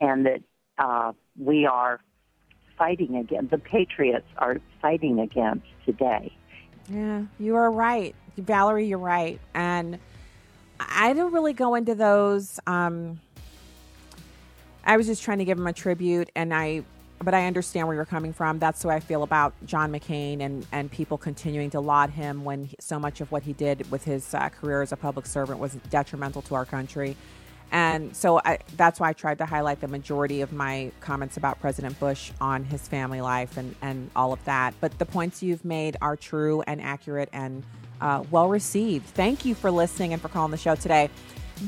and 0.00 0.26
that 0.26 0.40
uh, 0.78 1.12
we 1.38 1.66
are 1.66 2.00
fighting 2.76 3.16
against. 3.16 3.50
The 3.50 3.58
patriots 3.58 4.26
are 4.38 4.58
fighting 4.80 5.20
against 5.20 5.66
today. 5.84 6.32
Yeah, 6.90 7.24
you 7.38 7.56
are 7.56 7.70
right. 7.70 8.14
Valerie, 8.36 8.86
you're 8.86 8.98
right. 8.98 9.40
And 9.54 9.98
I 10.80 11.12
don't 11.12 11.32
really 11.32 11.52
go 11.52 11.74
into 11.74 11.94
those. 11.94 12.60
Um, 12.66 13.20
I 14.88 14.96
was 14.96 15.06
just 15.06 15.22
trying 15.22 15.36
to 15.38 15.44
give 15.44 15.58
him 15.58 15.66
a 15.66 15.72
tribute, 15.74 16.30
and 16.34 16.52
I, 16.54 16.82
but 17.22 17.34
I 17.34 17.46
understand 17.46 17.86
where 17.86 17.94
you're 17.94 18.06
coming 18.06 18.32
from. 18.32 18.58
That's 18.58 18.80
the 18.80 18.88
way 18.88 18.94
I 18.94 19.00
feel 19.00 19.22
about 19.22 19.52
John 19.66 19.92
McCain 19.92 20.40
and 20.40 20.66
and 20.72 20.90
people 20.90 21.18
continuing 21.18 21.68
to 21.70 21.80
laud 21.80 22.08
him 22.08 22.42
when 22.42 22.64
he, 22.64 22.76
so 22.80 22.98
much 22.98 23.20
of 23.20 23.30
what 23.30 23.42
he 23.42 23.52
did 23.52 23.90
with 23.90 24.04
his 24.04 24.32
uh, 24.32 24.48
career 24.48 24.80
as 24.80 24.90
a 24.90 24.96
public 24.96 25.26
servant 25.26 25.60
was 25.60 25.74
detrimental 25.90 26.40
to 26.42 26.54
our 26.54 26.64
country. 26.64 27.16
And 27.70 28.16
so 28.16 28.40
I, 28.42 28.60
that's 28.78 28.98
why 28.98 29.10
I 29.10 29.12
tried 29.12 29.36
to 29.38 29.44
highlight 29.44 29.82
the 29.82 29.88
majority 29.88 30.40
of 30.40 30.52
my 30.52 30.90
comments 31.00 31.36
about 31.36 31.60
President 31.60 32.00
Bush 32.00 32.32
on 32.40 32.64
his 32.64 32.88
family 32.88 33.20
life 33.20 33.58
and, 33.58 33.74
and 33.82 34.10
all 34.16 34.32
of 34.32 34.42
that. 34.46 34.72
But 34.80 34.98
the 34.98 35.04
points 35.04 35.42
you've 35.42 35.66
made 35.66 35.98
are 36.00 36.16
true 36.16 36.62
and 36.62 36.80
accurate 36.80 37.28
and 37.34 37.62
uh, 38.00 38.24
well 38.30 38.48
received. 38.48 39.04
Thank 39.08 39.44
you 39.44 39.54
for 39.54 39.70
listening 39.70 40.14
and 40.14 40.22
for 40.22 40.28
calling 40.28 40.50
the 40.50 40.56
show 40.56 40.76
today. 40.76 41.10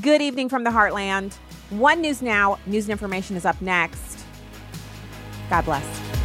Good 0.01 0.23
evening 0.23 0.49
from 0.49 0.63
the 0.63 0.71
Heartland. 0.71 1.37
One 1.71 2.01
News 2.01 2.21
Now, 2.21 2.59
news 2.65 2.83
and 2.83 2.91
information 2.91 3.37
is 3.37 3.45
up 3.45 3.61
next. 3.61 4.25
God 5.49 5.63
bless. 5.63 6.20